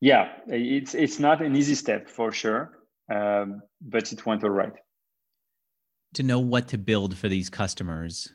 yeah, 0.00 0.32
it's 0.46 0.94
it's 0.94 1.18
not 1.18 1.42
an 1.42 1.56
easy 1.56 1.74
step 1.74 2.08
for 2.08 2.32
sure, 2.32 2.78
um, 3.12 3.62
but 3.80 4.12
it 4.12 4.24
went 4.26 4.44
all 4.44 4.50
right. 4.50 4.72
To 6.14 6.22
know 6.22 6.40
what 6.40 6.68
to 6.68 6.78
build 6.78 7.16
for 7.16 7.28
these 7.28 7.50
customers, 7.50 8.32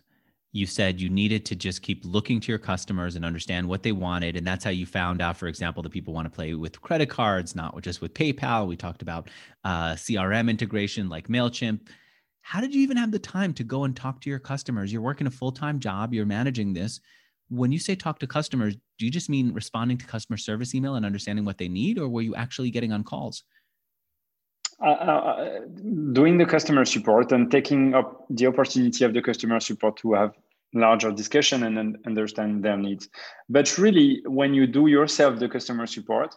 you 0.51 0.65
said 0.65 0.99
you 0.99 1.09
needed 1.09 1.45
to 1.45 1.55
just 1.55 1.81
keep 1.81 2.03
looking 2.03 2.39
to 2.41 2.51
your 2.51 2.59
customers 2.59 3.15
and 3.15 3.23
understand 3.23 3.67
what 3.67 3.83
they 3.83 3.91
wanted, 3.91 4.35
and 4.35 4.45
that's 4.45 4.63
how 4.63 4.71
you 4.71 4.85
found 4.85 5.21
out, 5.21 5.37
for 5.37 5.47
example, 5.47 5.83
that 5.83 5.91
people 5.91 6.13
want 6.13 6.25
to 6.25 6.35
play 6.35 6.53
with 6.53 6.81
credit 6.81 7.09
cards, 7.09 7.55
not 7.55 7.79
just 7.81 8.01
with 8.01 8.13
PayPal. 8.13 8.67
We 8.67 8.75
talked 8.75 9.01
about 9.01 9.29
uh, 9.63 9.93
CRM 9.93 10.49
integration 10.49 11.07
like 11.07 11.27
Mailchimp. 11.27 11.87
How 12.41 12.61
did 12.61 12.73
you 12.73 12.81
even 12.81 12.97
have 12.97 13.11
the 13.11 13.19
time 13.19 13.53
to 13.53 13.63
go 13.63 13.83
and 13.83 13.95
talk 13.95 14.21
to 14.21 14.29
your 14.29 14.39
customers? 14.39 14.91
You're 14.91 15.01
working 15.01 15.27
a 15.27 15.31
full 15.31 15.51
time 15.51 15.79
job, 15.79 16.13
you're 16.13 16.25
managing 16.25 16.73
this 16.73 16.99
when 17.49 17.71
you 17.71 17.79
say 17.79 17.95
talk 17.95 18.19
to 18.19 18.27
customers, 18.27 18.75
do 18.97 19.05
you 19.05 19.11
just 19.11 19.29
mean 19.29 19.53
responding 19.53 19.97
to 19.97 20.05
customer 20.05 20.37
service 20.37 20.73
email 20.75 20.95
and 20.95 21.05
understanding 21.05 21.45
what 21.45 21.57
they 21.57 21.67
need, 21.67 21.97
or 21.97 22.07
were 22.07 22.21
you 22.21 22.35
actually 22.35 22.69
getting 22.69 22.91
on 22.91 23.03
calls? 23.03 23.43
Uh, 24.81 24.91
uh, 24.91 25.59
doing 26.13 26.37
the 26.37 26.45
customer 26.45 26.85
support 26.85 27.33
and 27.33 27.51
taking 27.51 27.93
up 27.93 28.25
the 28.29 28.47
opportunity 28.47 29.03
of 29.03 29.13
the 29.13 29.21
customer 29.21 29.59
support 29.59 29.97
to 29.97 30.13
have 30.13 30.33
larger 30.73 31.11
discussion 31.11 31.63
and, 31.63 31.77
and 31.77 31.97
understand 32.05 32.63
their 32.63 32.77
needs. 32.77 33.09
But 33.49 33.77
really, 33.77 34.21
when 34.25 34.53
you 34.53 34.67
do 34.67 34.87
yourself 34.87 35.37
the 35.37 35.49
customer 35.49 35.85
support, 35.85 36.33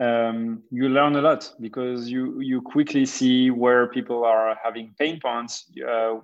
um, 0.00 0.62
you 0.70 0.88
learn 0.88 1.16
a 1.16 1.20
lot 1.20 1.52
because 1.60 2.08
you 2.08 2.40
you 2.40 2.62
quickly 2.62 3.04
see 3.04 3.50
where 3.50 3.88
people 3.88 4.24
are 4.24 4.56
having 4.62 4.94
pain 4.98 5.20
points, 5.20 5.66
uh, 5.86 6.20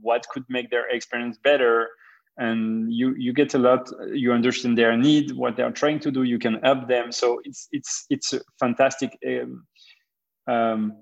what 0.00 0.26
could 0.28 0.44
make 0.48 0.70
their 0.70 0.88
experience 0.88 1.36
better, 1.36 1.88
and 2.40 2.92
you 2.92 3.14
you 3.16 3.32
get 3.32 3.54
a 3.54 3.58
lot 3.58 3.88
you 4.12 4.32
understand 4.32 4.76
their 4.76 4.96
need 4.96 5.32
what 5.32 5.56
they 5.56 5.62
are 5.62 5.70
trying 5.70 6.00
to 6.00 6.10
do 6.10 6.22
you 6.22 6.38
can 6.38 6.54
help 6.64 6.88
them. 6.88 7.12
So 7.12 7.40
it's 7.44 7.68
it's 7.70 8.06
it's 8.08 8.32
a 8.32 8.40
fantastic 8.58 9.16
um, 9.26 9.66
um, 10.48 10.96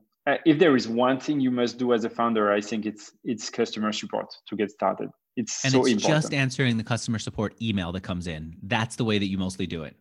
if 0.44 0.58
there 0.58 0.76
is 0.76 0.88
one 0.88 1.18
thing 1.18 1.40
you 1.40 1.50
must 1.50 1.78
do 1.78 1.94
as 1.94 2.04
a 2.04 2.10
founder 2.10 2.52
i 2.52 2.60
think 2.60 2.84
it's 2.84 3.12
it's 3.24 3.48
customer 3.48 3.92
support 3.92 4.28
to 4.48 4.56
get 4.56 4.70
started. 4.70 5.08
It's 5.36 5.64
and 5.64 5.72
so 5.72 5.80
it's 5.80 5.90
important. 5.90 6.22
just 6.22 6.34
answering 6.34 6.76
the 6.76 6.84
customer 6.84 7.20
support 7.20 7.54
email 7.62 7.92
that 7.92 8.02
comes 8.02 8.26
in. 8.26 8.56
That's 8.64 8.96
the 8.96 9.04
way 9.04 9.18
that 9.20 9.28
you 9.28 9.38
mostly 9.38 9.68
do 9.68 9.84
it. 9.84 9.96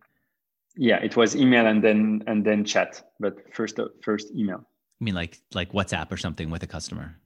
Yeah 0.76 0.98
it 1.08 1.16
was 1.16 1.36
email 1.36 1.66
and 1.66 1.82
then 1.82 2.24
and 2.26 2.44
then 2.44 2.64
chat 2.64 2.90
but 3.20 3.34
first 3.54 3.78
uh, 3.78 3.88
first 4.02 4.26
email. 4.34 4.60
I 5.00 5.04
mean 5.04 5.14
like 5.14 5.38
like 5.54 5.70
whatsapp 5.72 6.10
or 6.10 6.16
something 6.16 6.50
with 6.50 6.64
a 6.64 6.66
customer 6.66 7.16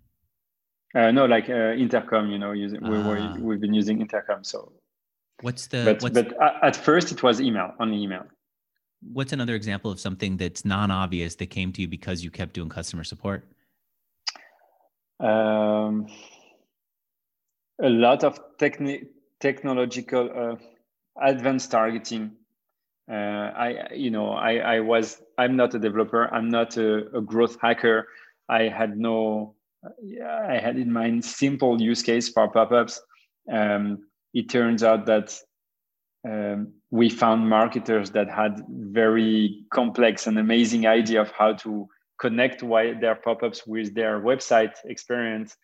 uh, 0.95 1.11
no, 1.11 1.27
like 1.27 1.49
uh, 1.49 1.73
intercom. 1.73 2.31
You 2.31 2.39
know, 2.39 2.53
using 2.53 2.81
we, 2.83 2.97
ah. 2.97 3.37
we, 3.39 3.55
have 3.55 3.61
been 3.61 3.75
using 3.75 4.01
intercom. 4.01 4.45
So 4.45 4.73
what's 5.41 5.67
the 5.67 5.85
but 5.85 6.03
what's, 6.03 6.15
but 6.15 6.35
at 6.63 6.77
first 6.77 7.13
it 7.13 7.23
was 7.23 7.41
email 7.41 7.75
only 7.81 8.03
email. 8.03 8.25
What's 9.13 9.33
another 9.33 9.55
example 9.55 9.91
of 9.91 9.99
something 9.99 10.37
that's 10.37 10.65
non-obvious 10.65 11.35
that 11.37 11.47
came 11.47 11.73
to 11.73 11.83
you 11.83 11.89
because 11.89 12.23
you 12.23 12.31
kept 12.31 12.55
doing 12.55 12.69
customer 12.69 13.03
support? 13.03 13.45
Um, 15.19 16.07
a 17.83 17.89
lot 17.89 18.23
of 18.23 18.39
techni- 18.59 19.07
technological 19.41 20.31
uh, 20.35 20.57
advanced 21.21 21.73
targeting. 21.73 22.33
Uh, 23.11 23.15
I, 23.15 23.89
you 23.93 24.13
know, 24.13 24.31
I, 24.31 24.59
I 24.59 24.81
was, 24.81 25.21
I'm 25.37 25.57
not 25.57 25.75
a 25.75 25.81
developer. 25.81 26.33
I'm 26.33 26.49
not 26.49 26.77
a, 26.77 27.19
a 27.19 27.21
growth 27.21 27.57
hacker. 27.61 28.07
I 28.49 28.69
had 28.69 28.97
no 28.97 29.57
yeah, 30.03 30.47
I 30.49 30.59
had 30.59 30.77
in 30.77 30.93
mind 30.93 31.25
simple 31.25 31.81
use 31.81 32.03
case 32.03 32.29
for 32.29 32.49
pop-ups. 32.49 33.01
Um, 33.51 34.07
it 34.33 34.49
turns 34.49 34.83
out 34.83 35.07
that 35.07 35.37
um, 36.29 36.73
we 36.91 37.09
found 37.09 37.49
marketers 37.49 38.11
that 38.13 38.31
had 38.31 38.63
very 38.69 39.65
complex 39.73 40.27
and 40.27 40.39
amazing 40.39 40.87
idea 40.87 41.21
of 41.21 41.31
how 41.33 41.55
to 41.55 41.89
connect 42.21 42.63
why 42.63 42.95
their 42.95 43.17
pop-ups 43.17 43.67
with 43.67 43.95
their 43.95 44.21
website 44.21 44.73
experience. 44.85 45.57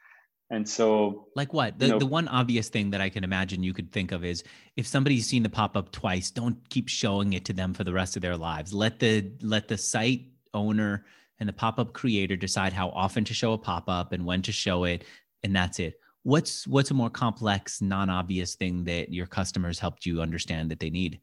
And 0.50 0.68
so 0.68 1.28
like 1.36 1.52
what? 1.52 1.78
the, 1.78 1.86
you 1.86 1.92
know, 1.92 1.98
the 1.98 2.06
one 2.06 2.26
obvious 2.26 2.70
thing 2.70 2.90
that 2.90 3.02
i 3.02 3.10
can 3.10 3.22
imagine 3.22 3.62
you 3.62 3.74
could 3.74 3.92
think 3.92 4.12
of 4.12 4.24
is 4.24 4.42
if 4.76 4.86
somebody's 4.86 5.26
seen 5.26 5.42
the 5.42 5.50
pop-up 5.50 5.92
twice 5.92 6.30
don't 6.30 6.56
keep 6.70 6.88
showing 6.88 7.34
it 7.34 7.44
to 7.44 7.52
them 7.52 7.74
for 7.74 7.84
the 7.84 7.92
rest 7.92 8.16
of 8.16 8.22
their 8.22 8.36
lives. 8.36 8.72
Let 8.72 8.98
the 8.98 9.30
let 9.42 9.68
the 9.68 9.78
site 9.78 10.22
owner 10.54 11.04
and 11.40 11.48
the 11.48 11.52
pop-up 11.52 11.92
creator 11.92 12.36
decide 12.36 12.72
how 12.72 12.88
often 12.90 13.24
to 13.24 13.34
show 13.34 13.52
a 13.52 13.58
pop-up 13.58 14.12
and 14.12 14.24
when 14.24 14.42
to 14.42 14.52
show 14.52 14.84
it 14.84 15.04
and 15.42 15.54
that's 15.54 15.78
it. 15.78 16.00
What's 16.24 16.66
what's 16.66 16.90
a 16.90 16.94
more 16.94 17.10
complex 17.10 17.80
non-obvious 17.80 18.54
thing 18.56 18.84
that 18.84 19.12
your 19.12 19.26
customers 19.26 19.78
helped 19.78 20.04
you 20.04 20.20
understand 20.20 20.70
that 20.70 20.80
they 20.80 20.90
need? 20.90 21.20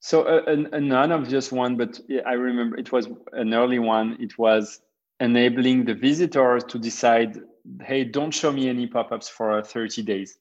So 0.00 0.26
a, 0.26 0.76
a, 0.76 0.80
non-obvious 0.80 1.50
one 1.50 1.76
but 1.76 2.00
i 2.26 2.32
remember 2.32 2.76
it 2.76 2.92
was 2.92 3.08
an 3.32 3.54
early 3.54 3.78
one. 3.78 4.16
It 4.20 4.38
was 4.38 4.80
enabling 5.20 5.84
the 5.84 5.94
visitors 5.94 6.64
to 6.64 6.78
decide 6.78 7.38
hey 7.82 8.04
don't 8.04 8.30
show 8.30 8.52
me 8.52 8.68
any 8.68 8.86
pop-ups 8.86 9.28
for 9.28 9.62
30 9.62 10.02
days. 10.02 10.38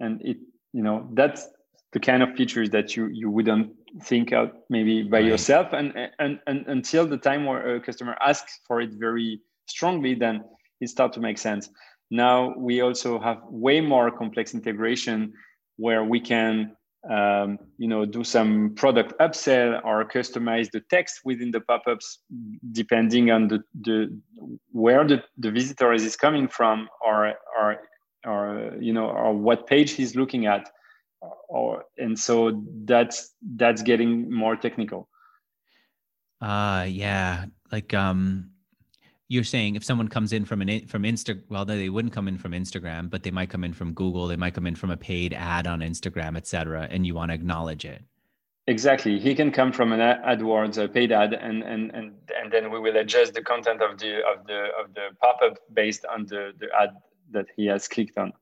And 0.00 0.20
it 0.22 0.38
you 0.72 0.82
know 0.82 1.08
that's 1.12 1.48
the 1.92 2.00
kind 2.00 2.22
of 2.22 2.34
features 2.34 2.70
that 2.70 2.96
you 2.96 3.06
you 3.06 3.30
wouldn't 3.30 3.72
think 4.02 4.32
out 4.32 4.52
maybe 4.68 5.02
by 5.02 5.18
right. 5.18 5.26
yourself 5.26 5.72
and, 5.72 5.92
and 6.18 6.40
and 6.46 6.66
until 6.66 7.06
the 7.06 7.16
time 7.16 7.44
where 7.44 7.76
a 7.76 7.80
customer 7.80 8.16
asks 8.20 8.60
for 8.66 8.80
it 8.80 8.90
very 8.94 9.40
strongly 9.66 10.14
then 10.14 10.42
it 10.80 10.88
starts 10.88 11.14
to 11.14 11.20
make 11.20 11.38
sense 11.38 11.70
now 12.10 12.54
we 12.56 12.80
also 12.80 13.20
have 13.20 13.38
way 13.48 13.80
more 13.80 14.10
complex 14.10 14.52
integration 14.52 15.32
where 15.76 16.04
we 16.04 16.20
can 16.20 16.76
um, 17.10 17.58
you 17.78 17.86
know 17.86 18.04
do 18.04 18.24
some 18.24 18.74
product 18.74 19.12
upsell 19.20 19.84
or 19.84 20.04
customize 20.04 20.70
the 20.70 20.80
text 20.90 21.20
within 21.24 21.50
the 21.50 21.60
pop-ups 21.60 22.20
depending 22.72 23.30
on 23.30 23.48
the, 23.48 23.62
the 23.82 24.20
where 24.72 25.06
the, 25.06 25.22
the 25.38 25.50
visitor 25.50 25.92
is 25.92 26.16
coming 26.16 26.48
from 26.48 26.88
or 27.04 27.34
or 27.58 27.78
or 28.26 28.72
you 28.80 28.92
know 28.92 29.06
or 29.06 29.34
what 29.34 29.66
page 29.66 29.92
he's 29.92 30.16
looking 30.16 30.46
at 30.46 30.70
or 31.48 31.84
and 31.98 32.18
so 32.18 32.62
that's 32.84 33.34
that's 33.56 33.82
getting 33.82 34.32
more 34.32 34.56
technical 34.56 35.08
uh 36.40 36.84
yeah 36.88 37.44
like 37.70 37.94
um 37.94 38.50
you're 39.28 39.44
saying 39.44 39.74
if 39.74 39.84
someone 39.84 40.08
comes 40.08 40.32
in 40.32 40.44
from 40.44 40.60
an 40.62 40.86
from 40.86 41.02
Insta, 41.02 41.40
well, 41.48 41.64
they 41.64 41.88
wouldn't 41.88 42.12
come 42.12 42.28
in 42.28 42.38
from 42.38 42.52
Instagram, 42.52 43.08
but 43.08 43.22
they 43.22 43.30
might 43.30 43.48
come 43.50 43.64
in 43.64 43.72
from 43.72 43.92
Google. 43.94 44.26
They 44.26 44.36
might 44.36 44.54
come 44.54 44.66
in 44.66 44.74
from 44.74 44.90
a 44.90 44.96
paid 44.96 45.32
ad 45.32 45.66
on 45.66 45.80
Instagram, 45.80 46.36
et 46.36 46.46
cetera, 46.46 46.86
and 46.90 47.06
you 47.06 47.14
want 47.14 47.30
to 47.30 47.34
acknowledge 47.34 47.84
it. 47.84 48.02
Exactly. 48.66 49.18
He 49.18 49.34
can 49.34 49.50
come 49.50 49.72
from 49.72 49.92
an 49.92 50.00
AdWords, 50.00 50.82
a 50.82 50.88
paid 50.88 51.12
ad, 51.12 51.34
and 51.34 51.62
and 51.62 51.90
and 51.92 52.12
and 52.38 52.52
then 52.52 52.70
we 52.70 52.78
will 52.78 52.96
adjust 52.96 53.34
the 53.34 53.42
content 53.42 53.82
of 53.82 53.98
the 53.98 54.18
of 54.24 54.46
the 54.46 54.68
of 54.80 54.94
the 54.94 55.08
pop 55.20 55.40
up 55.42 55.58
based 55.72 56.04
on 56.04 56.26
the 56.26 56.52
the 56.58 56.68
ad 56.78 56.90
that 57.30 57.46
he 57.56 57.66
has 57.66 57.88
clicked 57.88 58.16
on. 58.18 58.32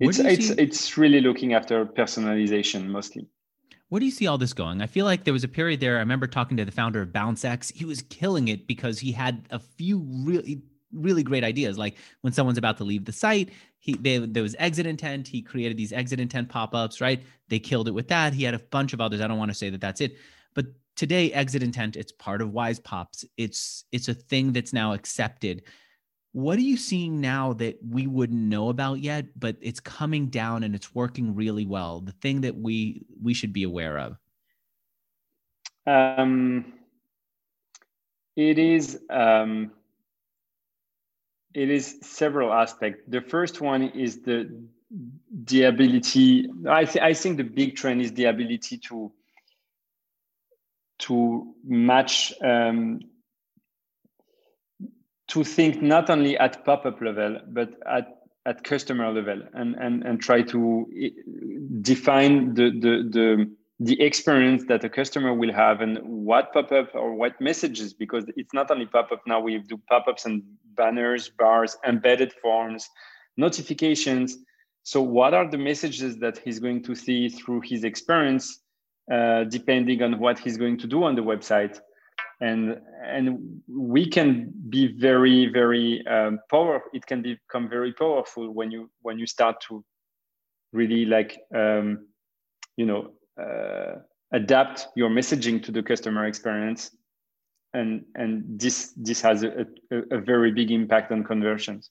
It's 0.00 0.18
it's 0.18 0.48
see? 0.48 0.54
it's 0.58 0.98
really 0.98 1.20
looking 1.20 1.54
after 1.54 1.86
personalization 1.86 2.86
mostly. 2.86 3.28
Where 3.88 4.00
do 4.00 4.06
you 4.06 4.12
see 4.12 4.26
all 4.26 4.38
this 4.38 4.52
going? 4.52 4.82
I 4.82 4.86
feel 4.86 5.04
like 5.04 5.24
there 5.24 5.32
was 5.32 5.44
a 5.44 5.48
period 5.48 5.80
there. 5.80 5.96
I 5.96 6.00
remember 6.00 6.26
talking 6.26 6.56
to 6.56 6.64
the 6.64 6.72
founder 6.72 7.00
of 7.00 7.10
BounceX. 7.10 7.72
He 7.72 7.84
was 7.84 8.02
killing 8.02 8.48
it 8.48 8.66
because 8.66 8.98
he 8.98 9.12
had 9.12 9.46
a 9.50 9.58
few 9.58 10.04
really, 10.24 10.62
really 10.92 11.22
great 11.22 11.44
ideas. 11.44 11.78
Like 11.78 11.96
when 12.22 12.32
someone's 12.32 12.58
about 12.58 12.76
to 12.78 12.84
leave 12.84 13.04
the 13.04 13.12
site, 13.12 13.50
he 13.78 13.94
they, 13.94 14.18
there 14.18 14.42
was 14.42 14.56
exit 14.58 14.86
intent. 14.86 15.28
He 15.28 15.42
created 15.42 15.76
these 15.76 15.92
exit 15.92 16.18
intent 16.18 16.48
pop-ups. 16.48 17.00
Right? 17.00 17.22
They 17.48 17.60
killed 17.60 17.86
it 17.86 17.92
with 17.92 18.08
that. 18.08 18.34
He 18.34 18.42
had 18.42 18.54
a 18.54 18.58
bunch 18.58 18.94
of 18.94 19.00
others. 19.00 19.20
I 19.20 19.28
don't 19.28 19.38
want 19.38 19.52
to 19.52 19.56
say 19.56 19.70
that 19.70 19.80
that's 19.80 20.00
it, 20.00 20.16
but 20.54 20.66
today 20.96 21.32
exit 21.32 21.62
intent 21.62 21.96
it's 21.96 22.10
part 22.10 22.42
of 22.42 22.52
Wisepops. 22.52 23.24
It's 23.36 23.84
it's 23.92 24.08
a 24.08 24.14
thing 24.14 24.52
that's 24.52 24.72
now 24.72 24.92
accepted 24.92 25.62
what 26.34 26.58
are 26.58 26.62
you 26.62 26.76
seeing 26.76 27.20
now 27.20 27.52
that 27.52 27.78
we 27.88 28.08
wouldn't 28.08 28.40
know 28.40 28.68
about 28.68 28.98
yet 28.98 29.26
but 29.38 29.56
it's 29.60 29.78
coming 29.78 30.26
down 30.26 30.64
and 30.64 30.74
it's 30.74 30.92
working 30.92 31.32
really 31.36 31.64
well 31.64 32.00
the 32.00 32.10
thing 32.10 32.40
that 32.40 32.56
we 32.56 33.06
we 33.22 33.32
should 33.32 33.52
be 33.52 33.62
aware 33.62 33.98
of? 33.98 34.18
Um, 35.86 36.72
it 38.34 38.58
is 38.58 38.98
um, 39.10 39.70
it 41.54 41.70
is 41.70 41.98
several 42.02 42.52
aspects. 42.52 43.04
The 43.06 43.20
first 43.20 43.60
one 43.60 43.90
is 43.90 44.22
the 44.22 44.60
the 45.44 45.64
ability 45.64 46.48
I, 46.68 46.84
th- 46.84 47.02
I 47.02 47.14
think 47.14 47.36
the 47.36 47.44
big 47.44 47.76
trend 47.76 48.02
is 48.02 48.12
the 48.12 48.24
ability 48.24 48.78
to 48.88 49.12
to 51.00 51.54
match 51.64 52.32
um, 52.42 53.00
to 55.28 55.44
think 55.44 55.82
not 55.82 56.10
only 56.10 56.36
at 56.38 56.64
pop-up 56.64 57.00
level 57.00 57.38
but 57.48 57.74
at 57.86 58.18
at 58.46 58.62
customer 58.62 59.10
level 59.10 59.40
and 59.54 59.74
and 59.76 60.02
and 60.04 60.20
try 60.20 60.42
to 60.42 60.86
define 61.80 62.54
the 62.54 62.70
the 62.70 63.08
the 63.10 63.50
the 63.80 64.00
experience 64.00 64.64
that 64.68 64.84
a 64.84 64.88
customer 64.88 65.34
will 65.34 65.52
have 65.52 65.80
and 65.80 65.98
what 66.02 66.52
pop-up 66.52 66.94
or 66.94 67.14
what 67.14 67.40
messages 67.40 67.92
because 67.92 68.24
it's 68.36 68.54
not 68.54 68.70
only 68.70 68.86
pop-up. 68.86 69.20
Now 69.26 69.40
we 69.40 69.58
do 69.58 69.80
pop-ups 69.88 70.26
and 70.26 70.42
banners 70.76 71.28
bars 71.28 71.76
embedded 71.86 72.32
forms 72.34 72.88
notifications. 73.36 74.38
So 74.84 75.02
what 75.02 75.34
are 75.34 75.50
the 75.50 75.58
messages 75.58 76.18
that 76.18 76.38
he's 76.38 76.60
going 76.60 76.84
to 76.84 76.94
see 76.94 77.28
through 77.28 77.62
his 77.62 77.82
experience 77.82 78.60
uh, 79.10 79.44
depending 79.44 80.02
on 80.02 80.18
what 80.20 80.38
he's 80.38 80.56
going 80.56 80.78
to 80.78 80.86
do 80.86 81.02
on 81.02 81.14
the 81.14 81.22
website 81.22 81.80
and 82.40 82.80
and 83.04 83.60
we 83.68 84.08
can 84.08 84.52
be 84.68 84.96
very 84.98 85.46
very 85.46 86.04
um, 86.06 86.40
powerful 86.50 86.90
it 86.92 87.06
can 87.06 87.22
become 87.22 87.68
very 87.68 87.92
powerful 87.92 88.50
when 88.52 88.70
you 88.70 88.90
when 89.02 89.18
you 89.18 89.26
start 89.26 89.56
to 89.68 89.84
really 90.72 91.04
like 91.04 91.38
um, 91.54 92.06
you 92.76 92.86
know 92.86 93.12
uh, 93.40 94.00
adapt 94.34 94.88
your 94.96 95.08
messaging 95.08 95.62
to 95.62 95.72
the 95.72 95.82
customer 95.82 96.26
experience. 96.26 96.90
And 97.72 98.04
and 98.14 98.44
this 98.46 98.92
this 98.96 99.20
has 99.22 99.42
a, 99.42 99.66
a, 99.90 100.16
a 100.16 100.20
very 100.20 100.52
big 100.52 100.70
impact 100.70 101.10
on 101.10 101.24
conversions. 101.24 101.90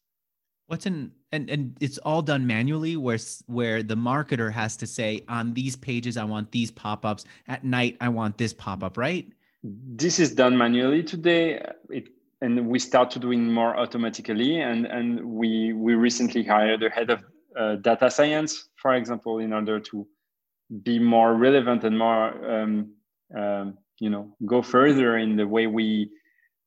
What's 0.68 0.86
in 0.86 1.12
and 1.32 1.50
and 1.50 1.76
it's 1.82 1.98
all 2.00 2.22
done 2.22 2.48
manually 2.48 2.96
where 2.96 3.18
where 3.48 3.84
the 3.84 3.96
marketer 3.96 4.52
has 4.52 4.78
to 4.78 4.88
say 4.88 5.26
on 5.28 5.54
these 5.54 5.76
pages 5.76 6.16
i 6.16 6.24
want 6.24 6.52
these 6.52 6.72
pop-ups. 6.72 7.26
At 7.50 7.66
night 7.66 7.98
i 8.00 8.08
want 8.08 8.38
this 8.38 8.54
pop-up 8.54 8.98
right 8.98 9.28
this 9.64 10.20
is 10.20 10.36
done 10.36 10.57
manually 10.57 11.03
today. 11.03 11.66
It, 11.89 12.09
and 12.41 12.68
we 12.68 12.78
start 12.78 13.09
to 13.11 13.20
doing 13.20 13.51
more 13.51 13.78
automatically. 13.78 14.59
And, 14.59 14.86
and 14.86 15.24
we, 15.24 15.72
we 15.72 15.95
recently 15.95 16.43
hired 16.43 16.84
a 16.84 16.89
head 16.89 17.09
of 17.09 17.24
uh, 17.57 17.76
data 17.76 18.11
science, 18.11 18.70
for 18.76 18.93
example, 18.95 19.39
in 19.39 19.53
order 19.53 19.80
to 19.80 20.05
be 20.84 20.99
more 20.99 21.36
relevant 21.36 21.84
and 21.86 21.97
more, 21.97 22.51
um, 22.51 22.91
um, 23.38 23.78
you 23.99 24.09
know, 24.09 24.36
go 24.45 24.61
further 24.61 25.18
in 25.18 25.38
the 25.38 25.47
way 25.47 25.68
we 25.68 26.09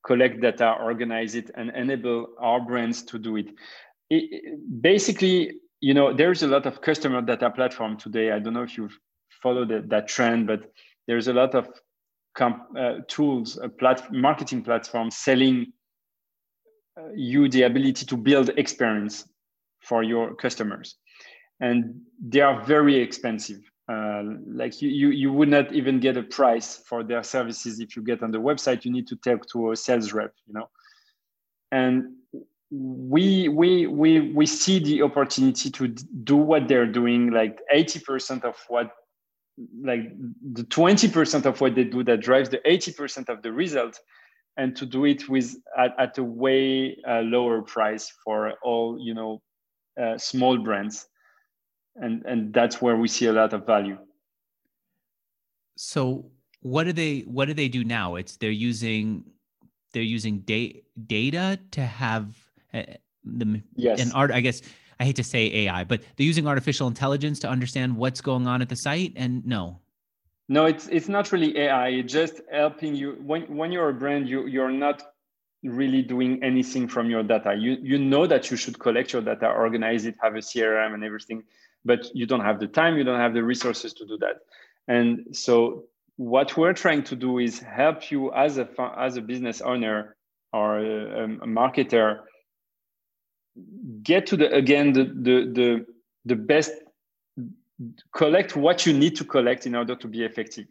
collect 0.07 0.41
data, 0.41 0.77
organize 0.81 1.35
it, 1.35 1.51
and 1.57 1.71
enable 1.77 2.29
our 2.39 2.61
brands 2.61 3.03
to 3.03 3.19
do 3.19 3.37
it. 3.37 3.51
it 4.09 4.81
basically, 4.81 5.53
you 5.81 5.93
know, 5.93 6.15
there's 6.15 6.43
a 6.43 6.47
lot 6.47 6.65
of 6.65 6.81
customer 6.81 7.21
data 7.21 7.51
platform 7.51 7.99
today. 7.99 8.31
I 8.31 8.39
don't 8.39 8.55
know 8.55 8.63
if 8.63 8.79
you've 8.79 8.99
followed 9.43 9.69
that, 9.69 9.89
that 9.91 10.09
trend, 10.09 10.47
but 10.47 10.73
there's 11.07 11.29
a 11.29 11.33
lot 11.35 11.55
of 11.55 11.69
comp, 12.37 12.65
uh, 12.79 12.99
tools, 13.09 13.59
a 13.63 13.69
plat- 13.69 14.13
marketing 14.13 14.63
platform 14.63 15.11
selling 15.11 15.73
uh, 16.99 17.09
you 17.15 17.49
the 17.49 17.63
ability 17.63 18.07
to 18.07 18.17
build 18.17 18.51
experience 18.57 19.29
for 19.81 20.03
your 20.03 20.35
customers. 20.35 20.97
And 21.61 22.01
they 22.21 22.41
are 22.41 22.63
very 22.65 22.97
expensive. 22.97 23.61
Uh, 23.89 24.23
like 24.47 24.83
you, 24.83 24.89
you, 24.89 25.11
you 25.11 25.33
would 25.33 25.49
not 25.49 25.73
even 25.73 26.01
get 26.01 26.17
a 26.17 26.23
price 26.23 26.83
for 26.89 27.05
their 27.05 27.23
services 27.23 27.81
if 27.81 27.97
you 27.97 28.03
get 28.03 28.23
on 28.23 28.31
the 28.31 28.39
website. 28.39 28.85
You 28.85 28.93
need 28.93 29.07
to 29.09 29.17
talk 29.17 29.49
to 29.53 29.73
a 29.73 29.77
sales 29.77 30.13
rep, 30.13 30.33
you 30.47 30.55
know. 30.55 30.69
And 31.71 32.17
we 32.71 33.49
we 33.49 33.87
we 33.87 34.33
we 34.33 34.45
see 34.45 34.81
the 34.81 35.03
opportunity 35.03 35.71
to 35.71 35.89
do 35.89 36.37
what 36.37 36.67
they're 36.67 36.91
doing 36.91 37.31
like 37.31 37.61
80% 37.73 38.43
of 38.43 38.57
what 38.69 38.91
like 39.83 40.13
the 40.53 40.65
20% 40.65 41.47
of 41.47 41.61
what 41.61 41.75
they 41.75 41.85
do 41.85 42.05
that 42.05 42.21
drives 42.21 42.49
the 42.49 42.59
80% 42.59 43.29
of 43.29 43.43
the 43.43 43.53
result 43.53 43.99
and 44.57 44.75
to 44.77 44.87
do 44.87 45.05
it 45.05 45.29
with 45.29 45.57
at, 45.77 45.95
at 45.99 46.19
a 46.19 46.25
way 46.25 46.97
uh, 47.09 47.21
lower 47.21 47.63
price 47.63 48.13
for 48.25 48.55
all 48.63 48.99
you 49.01 49.15
know 49.15 49.43
uh, 50.01 50.17
small 50.19 50.59
brands. 50.59 51.07
And 51.97 52.25
and 52.27 52.53
that's 52.53 52.83
where 52.83 52.97
we 52.97 53.09
see 53.09 53.27
a 53.27 53.33
lot 53.33 53.53
of 53.55 53.65
value. 53.67 53.99
So 55.77 56.31
what 56.61 56.85
do 56.85 56.93
they 56.93 57.21
what 57.21 57.47
do 57.47 57.55
they 57.55 57.69
do 57.69 57.85
now? 57.85 58.17
It's 58.17 58.37
they're 58.37 58.51
using 58.51 59.25
they're 59.93 60.03
using 60.03 60.41
da- 60.41 60.83
data 61.07 61.59
to 61.73 61.81
have 61.81 62.27
Uh, 62.75 62.83
the 63.25 63.63
yes. 63.75 64.01
and 64.01 64.13
art, 64.13 64.31
I 64.31 64.41
guess 64.41 64.63
I 64.99 65.05
hate 65.05 65.17
to 65.17 65.25
say 65.25 65.53
AI, 65.53 65.85
but 65.85 66.03
they're 66.17 66.27
using 66.27 66.47
artificial 66.47 66.89
intelligence 66.89 67.39
to 67.41 67.49
understand 67.49 67.97
what's 67.97 68.21
going 68.21 68.47
on 68.47 68.63
at 68.63 68.69
the 68.69 68.77
site. 68.77 69.13
And 69.17 69.45
no, 69.47 69.81
no, 70.49 70.67
it's 70.67 70.87
it's 70.89 71.09
not 71.09 71.33
really 71.33 71.59
AI. 71.59 71.89
It's 71.89 72.13
just 72.13 72.41
helping 72.51 72.95
you 72.95 73.19
when 73.23 73.43
when 73.55 73.73
you're 73.73 73.89
a 73.89 73.95
brand, 73.95 74.29
you 74.29 74.47
you're 74.47 74.71
not 74.71 75.03
really 75.63 76.03
doing 76.03 76.43
anything 76.43 76.87
from 76.87 77.11
your 77.11 77.23
data. 77.23 77.55
You 77.55 77.77
you 77.83 77.99
know 77.99 78.27
that 78.27 78.51
you 78.51 78.57
should 78.57 78.79
collect 78.79 79.13
your 79.13 79.23
data, 79.23 79.49
organize 79.49 80.07
it, 80.07 80.15
have 80.23 80.35
a 80.35 80.39
CRM 80.39 80.95
and 80.95 81.05
everything, 81.05 81.43
but 81.85 82.15
you 82.15 82.27
don't 82.27 82.41
have 82.41 82.61
the 82.61 82.69
time, 82.69 82.97
you 82.97 83.05
don't 83.05 83.21
have 83.21 83.35
the 83.35 83.43
resources 83.43 83.93
to 83.95 84.07
do 84.07 84.17
that. 84.19 84.37
And 84.89 85.27
so 85.33 85.85
what 86.17 86.57
we're 86.57 86.73
trying 86.73 87.03
to 87.05 87.17
do 87.17 87.39
is 87.39 87.59
help 87.59 88.11
you 88.11 88.33
as 88.33 88.59
a 88.59 88.69
as 88.97 89.17
a 89.17 89.23
business 89.23 89.61
owner 89.61 90.17
or 90.53 90.79
a, 90.79 91.25
a 91.25 91.47
marketer 91.47 92.21
get 94.03 94.27
to 94.27 94.37
the 94.37 94.53
again 94.53 94.93
the 94.93 95.05
the 95.05 95.37
the, 95.59 95.87
the 96.25 96.37
best 96.37 96.73
collect 98.15 98.57
what 98.57 98.87
you 98.87 98.93
need 98.93 99.15
to 99.17 99.25
collect 99.25 99.67
in 99.67 99.75
order 99.75 99.95
to 99.95 100.09
be 100.09 100.25
effective 100.25 100.67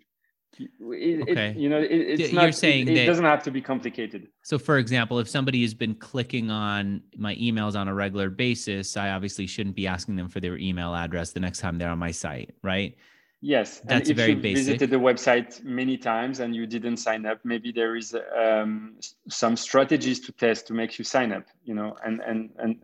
it, 0.60 1.22
okay. 1.30 1.50
It, 1.50 1.58
you 1.58 1.70
know, 1.70 1.80
it, 1.80 1.92
it's 1.92 2.32
You're 2.32 2.42
not, 2.42 2.56
saying 2.56 2.88
it, 2.88 2.98
it 2.98 3.06
doesn't 3.06 3.26
have 3.26 3.44
to 3.44 3.52
be 3.52 3.62
complicated. 3.62 4.28
So, 4.44 4.58
for 4.58 4.78
example, 4.78 5.20
if 5.20 5.28
somebody 5.28 5.62
has 5.62 5.74
been 5.74 5.96
clicking 5.96 6.50
on 6.52 7.02
my 7.18 7.36
emails 7.36 7.76
on 7.76 7.88
a 7.88 7.94
regular 7.94 8.30
basis, 8.30 8.98
I 8.98 9.10
obviously 9.10 9.48
shouldn't 9.48 9.76
be 9.76 9.88
asking 9.88 10.16
them 10.16 10.30
for 10.30 10.40
their 10.40 10.58
email 10.58 10.96
address 10.96 11.32
the 11.32 11.40
next 11.40 11.60
time 11.60 11.78
they're 11.78 11.90
on 11.90 12.00
my 12.00 12.12
site, 12.12 12.56
right? 12.64 12.96
Yes, 13.46 13.80
that's 13.86 14.10
and 14.10 14.10
if 14.10 14.18
very 14.18 14.32
you 14.32 14.38
basic. 14.38 14.66
visited 14.66 14.90
the 14.90 14.98
website 14.98 15.64
many 15.64 15.98
times 15.98 16.40
and 16.40 16.56
you 16.56 16.66
didn't 16.66 16.98
sign 16.98 17.28
up, 17.28 17.42
maybe 17.44 17.72
there 17.72 17.96
is 17.96 18.16
um, 18.36 18.96
some 19.30 19.56
strategies 19.56 20.20
to 20.22 20.32
test 20.32 20.66
to 20.66 20.74
make 20.74 20.98
you 20.98 21.06
sign 21.06 21.32
up. 21.32 21.46
You 21.64 21.76
know, 21.76 21.96
and 22.04 22.22
and 22.22 22.50
and. 22.58 22.78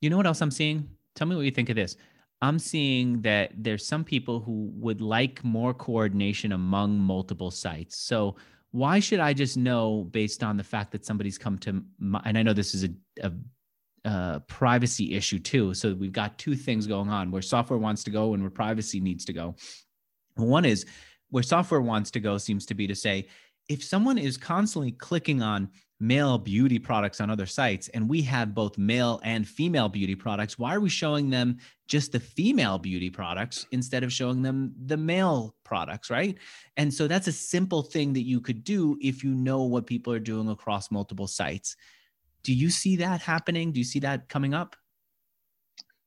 You 0.00 0.08
know 0.08 0.16
what 0.16 0.26
else 0.26 0.40
I'm 0.40 0.52
seeing? 0.52 0.88
Tell 1.16 1.26
me 1.26 1.34
what 1.34 1.44
you 1.44 1.50
think 1.50 1.68
of 1.68 1.74
this. 1.74 1.96
I'm 2.40 2.60
seeing 2.60 3.22
that 3.22 3.50
there's 3.56 3.84
some 3.84 4.04
people 4.04 4.38
who 4.38 4.70
would 4.74 5.00
like 5.00 5.42
more 5.42 5.74
coordination 5.74 6.52
among 6.52 6.96
multiple 7.00 7.50
sites. 7.50 7.96
So 7.98 8.36
why 8.70 9.00
should 9.00 9.18
I 9.18 9.32
just 9.32 9.56
know 9.56 10.06
based 10.12 10.44
on 10.44 10.56
the 10.56 10.62
fact 10.62 10.92
that 10.92 11.04
somebody's 11.04 11.38
come 11.38 11.58
to 11.58 11.82
my, 11.98 12.22
and 12.24 12.38
I 12.38 12.44
know 12.44 12.52
this 12.52 12.72
is 12.72 12.84
a, 12.84 12.90
a, 13.24 13.32
a 14.04 14.42
privacy 14.46 15.16
issue 15.16 15.40
too. 15.40 15.74
So 15.74 15.92
we've 15.94 16.12
got 16.12 16.38
two 16.38 16.54
things 16.54 16.86
going 16.86 17.08
on 17.08 17.32
where 17.32 17.42
software 17.42 17.80
wants 17.80 18.04
to 18.04 18.12
go 18.12 18.34
and 18.34 18.44
where 18.44 18.50
privacy 18.52 19.00
needs 19.00 19.24
to 19.24 19.32
go. 19.32 19.56
One 20.38 20.64
is 20.64 20.86
where 21.30 21.42
software 21.42 21.80
wants 21.80 22.10
to 22.12 22.20
go 22.20 22.38
seems 22.38 22.66
to 22.66 22.74
be 22.74 22.86
to 22.86 22.94
say, 22.94 23.28
if 23.68 23.84
someone 23.84 24.18
is 24.18 24.36
constantly 24.36 24.92
clicking 24.92 25.42
on 25.42 25.68
male 26.00 26.38
beauty 26.38 26.78
products 26.78 27.20
on 27.20 27.28
other 27.28 27.46
sites 27.46 27.88
and 27.88 28.08
we 28.08 28.22
have 28.22 28.54
both 28.54 28.78
male 28.78 29.20
and 29.24 29.48
female 29.48 29.88
beauty 29.88 30.14
products 30.14 30.56
why 30.56 30.72
are 30.72 30.78
we 30.78 30.88
showing 30.88 31.28
them 31.28 31.58
just 31.88 32.12
the 32.12 32.20
female 32.20 32.78
beauty 32.78 33.10
products 33.10 33.66
instead 33.72 34.04
of 34.04 34.12
showing 34.12 34.40
them 34.40 34.72
the 34.86 34.96
male 34.96 35.56
products 35.64 36.08
right? 36.08 36.38
And 36.76 36.92
so 36.92 37.08
that's 37.08 37.26
a 37.26 37.32
simple 37.32 37.82
thing 37.82 38.12
that 38.12 38.22
you 38.22 38.40
could 38.40 38.62
do 38.62 38.96
if 39.00 39.24
you 39.24 39.34
know 39.34 39.64
what 39.64 39.86
people 39.86 40.12
are 40.12 40.20
doing 40.20 40.48
across 40.48 40.90
multiple 40.90 41.26
sites. 41.26 41.74
Do 42.44 42.54
you 42.54 42.70
see 42.70 42.94
that 42.96 43.20
happening? 43.20 43.72
Do 43.72 43.80
you 43.80 43.84
see 43.84 44.00
that 44.00 44.28
coming 44.28 44.54
up 44.54 44.76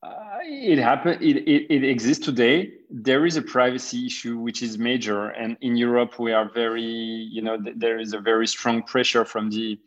uh, 0.04 0.40
it 0.42 0.80
happen 0.80 1.18
it, 1.22 1.38
it, 1.48 1.68
it 1.70 1.84
exists 1.84 2.26
today. 2.26 2.74
There 2.90 3.26
is 3.26 3.38
a 3.38 3.42
privacy 3.42 4.08
issue 4.08 4.38
which 4.38 4.64
is 4.64 4.78
major 4.78 5.28
and 5.30 5.58
in 5.62 5.76
europe 5.78 6.20
we 6.20 6.34
are 6.34 6.50
very 6.52 6.82
you 6.82 7.42
know 7.42 7.62
th- 7.62 7.76
there 7.78 8.00
is 8.00 8.14
a 8.14 8.20
very 8.20 8.48
strong 8.48 8.84
pressure 8.84 9.26
from 9.26 9.50
the 9.50 9.80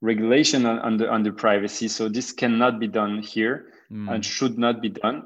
regulation 0.00 0.66
on, 0.66 0.78
on 0.80 0.96
the 0.96 1.08
on 1.08 1.22
the 1.22 1.32
privacy 1.32 1.88
so 1.88 2.08
this 2.08 2.32
cannot 2.32 2.80
be 2.80 2.88
done 2.88 3.22
here 3.22 3.66
mm. 3.90 4.12
and 4.12 4.24
should 4.24 4.58
not 4.58 4.82
be 4.82 4.90
done. 4.90 5.22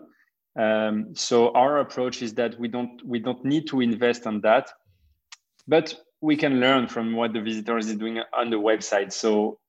Um, 0.57 1.15
so 1.15 1.53
our 1.53 1.79
approach 1.79 2.21
is 2.21 2.35
that 2.35 2.59
we 2.59 2.69
don't 2.69 3.05
we 3.05 3.19
don't 3.19 3.45
need 3.45 3.67
to 3.69 3.81
invest 3.81 4.27
on 4.27 4.41
that 4.43 4.71
but 5.67 5.95
we 6.21 6.37
can 6.37 6.61
learn 6.61 6.89
from 6.89 7.15
what 7.15 7.33
the 7.33 7.41
visitors 7.41 7.89
is 7.89 7.97
doing 7.97 8.21
on 8.37 8.51
the 8.51 8.57
website. 8.57 9.13
So 9.13 9.61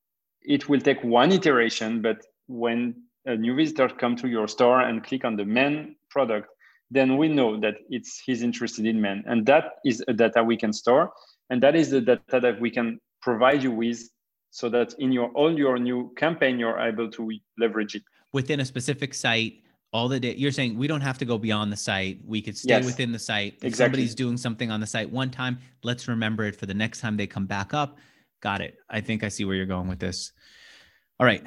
it 0.41 0.67
will 0.67 0.81
take 0.81 1.03
one 1.03 1.31
iteration 1.31 2.01
but 2.01 2.25
when 2.47 3.03
a 3.25 3.35
new 3.35 3.55
visitor 3.55 3.89
come 3.89 4.15
to 4.17 4.27
your 4.27 4.47
store 4.47 4.81
and 4.81 5.03
click 5.03 5.25
on 5.25 5.35
the 5.35 5.45
men 5.45 5.95
product, 6.09 6.47
then 6.91 7.17
we 7.17 7.27
know 7.27 7.59
that 7.59 7.75
it's 7.89 8.19
he's 8.19 8.41
interested 8.41 8.85
in 8.85 8.99
men, 8.99 9.23
and 9.27 9.45
that 9.45 9.75
is 9.85 10.03
a 10.07 10.13
data 10.13 10.43
we 10.43 10.57
can 10.57 10.73
store, 10.73 11.11
and 11.49 11.61
that 11.61 11.75
is 11.75 11.89
the 11.91 12.01
data 12.01 12.39
that 12.39 12.59
we 12.59 12.71
can 12.71 12.99
provide 13.21 13.61
you 13.61 13.71
with, 13.71 14.01
so 14.49 14.69
that 14.69 14.93
in 14.97 15.11
your 15.11 15.29
all 15.29 15.55
your 15.55 15.77
new 15.77 16.11
campaign 16.17 16.57
you're 16.57 16.79
able 16.79 17.09
to 17.11 17.31
leverage 17.59 17.95
it 17.95 18.03
within 18.33 18.59
a 18.59 18.65
specific 18.65 19.13
site. 19.13 19.61
All 19.91 20.07
the 20.07 20.19
day 20.19 20.35
you're 20.35 20.51
saying 20.51 20.77
we 20.77 20.87
don't 20.87 21.01
have 21.01 21.17
to 21.17 21.25
go 21.25 21.37
beyond 21.37 21.71
the 21.71 21.77
site. 21.77 22.19
We 22.25 22.41
could 22.41 22.57
stay 22.57 22.75
yes, 22.75 22.85
within 22.85 23.11
the 23.11 23.19
site. 23.19 23.55
If 23.57 23.63
exactly. 23.65 23.85
somebody's 23.85 24.15
doing 24.15 24.37
something 24.37 24.69
on 24.69 24.79
the 24.79 24.87
site 24.87 25.11
one 25.11 25.31
time, 25.31 25.59
let's 25.83 26.07
remember 26.07 26.43
it 26.45 26.55
for 26.55 26.67
the 26.67 26.75
next 26.75 27.01
time 27.01 27.17
they 27.17 27.25
come 27.25 27.47
back 27.47 27.73
up. 27.73 27.97
Got 28.41 28.61
it. 28.61 28.77
I 28.87 29.01
think 29.01 29.23
I 29.23 29.29
see 29.29 29.45
where 29.45 29.55
you're 29.55 29.65
going 29.65 29.87
with 29.87 29.99
this. 29.99 30.31
All 31.19 31.25
right 31.25 31.43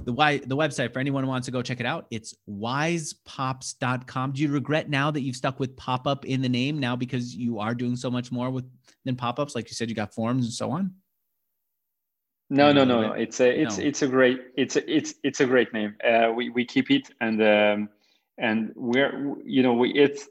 the 0.00 0.12
why 0.12 0.38
the 0.38 0.56
website 0.56 0.92
for 0.92 0.98
anyone 0.98 1.24
who 1.24 1.28
wants 1.28 1.46
to 1.46 1.50
go 1.50 1.62
check 1.62 1.80
it 1.80 1.86
out. 1.86 2.06
It's 2.10 2.34
wisepops.com 2.46 4.32
do 4.32 4.42
you 4.42 4.50
regret 4.50 4.88
now 4.88 5.10
that 5.10 5.22
you've 5.22 5.36
stuck 5.36 5.60
with 5.60 5.76
pop-up 5.76 6.24
in 6.24 6.42
the 6.42 6.48
name 6.48 6.78
now 6.78 6.96
because 6.96 7.34
you 7.34 7.58
are 7.58 7.74
doing 7.74 7.96
so 7.96 8.10
much 8.10 8.32
more 8.32 8.50
with 8.50 8.64
than 9.04 9.16
pop-ups? 9.16 9.54
Like 9.54 9.68
you 9.68 9.74
said 9.74 9.88
you 9.88 9.94
got 9.94 10.14
forms 10.14 10.44
and 10.44 10.52
so 10.52 10.70
on? 10.70 10.94
No 12.48 12.72
no 12.72 12.84
no 12.84 13.02
no. 13.02 13.12
It's 13.12 13.40
a 13.40 13.62
it's 13.62 13.78
no. 13.78 13.84
it's 13.84 14.02
a 14.02 14.08
great 14.08 14.40
it's 14.56 14.76
a, 14.76 14.90
it's 14.90 15.14
it's 15.24 15.40
a 15.40 15.46
great 15.46 15.72
name. 15.72 15.96
Uh, 16.04 16.32
we 16.34 16.50
we 16.50 16.64
keep 16.64 16.90
it 16.90 17.10
and 17.20 17.42
um 17.42 17.88
and 18.38 18.72
we're 18.76 19.36
you 19.44 19.62
know 19.62 19.74
we 19.74 19.92
it's 19.92 20.28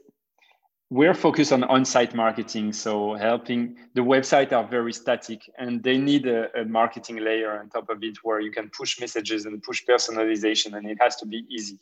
we're 0.90 1.14
focused 1.14 1.52
on 1.52 1.64
on-site 1.64 2.14
marketing 2.14 2.72
so 2.72 3.14
helping 3.14 3.76
the 3.94 4.00
website 4.00 4.52
are 4.52 4.64
very 4.64 4.92
static 4.92 5.50
and 5.58 5.82
they 5.82 5.98
need 5.98 6.26
a, 6.26 6.60
a, 6.60 6.64
marketing 6.64 7.16
layer 7.16 7.58
on 7.58 7.68
top 7.68 7.88
of 7.90 8.02
it 8.04 8.16
where 8.22 8.40
you 8.40 8.52
can 8.52 8.70
push 8.70 9.00
messages 9.00 9.46
and 9.46 9.60
push 9.62 9.84
personalization 9.84 10.76
and 10.76 10.86
it 10.86 10.96
has 11.00 11.16
to 11.16 11.26
be 11.26 11.44
easy. 11.50 11.78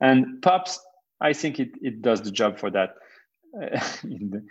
And 0.00 0.42
pops 0.42 0.80
i 1.20 1.32
think 1.32 1.58
it, 1.58 1.70
it 1.82 2.02
does 2.02 2.22
the 2.22 2.30
job 2.30 2.58
for 2.58 2.70
that. 2.70 2.96
Uh, 3.56 3.80
the, 4.02 4.44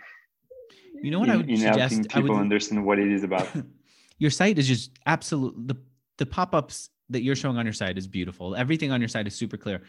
you 1.00 1.12
know 1.12 1.20
what 1.20 1.28
in, 1.28 1.34
i 1.34 1.36
would 1.36 1.48
in 1.48 1.58
suggest? 1.58 1.94
Helping 1.94 2.04
people 2.04 2.34
would, 2.34 2.40
understand 2.40 2.84
what 2.84 2.98
it 2.98 3.12
is 3.12 3.22
about. 3.22 3.48
Your 4.18 4.32
site 4.32 4.58
is 4.58 4.66
just 4.66 4.90
absolute 5.06 5.54
the, 5.68 5.76
the 6.16 6.26
pop-ups 6.26 6.90
that 7.10 7.22
you're 7.22 7.36
showing 7.36 7.56
on 7.56 7.64
your 7.64 7.72
site 7.72 7.96
is 7.96 8.08
beautiful. 8.08 8.56
Everything 8.56 8.90
on 8.90 9.00
your 9.00 9.06
site 9.06 9.28
is 9.28 9.36
super 9.36 9.56
clear. 9.56 9.82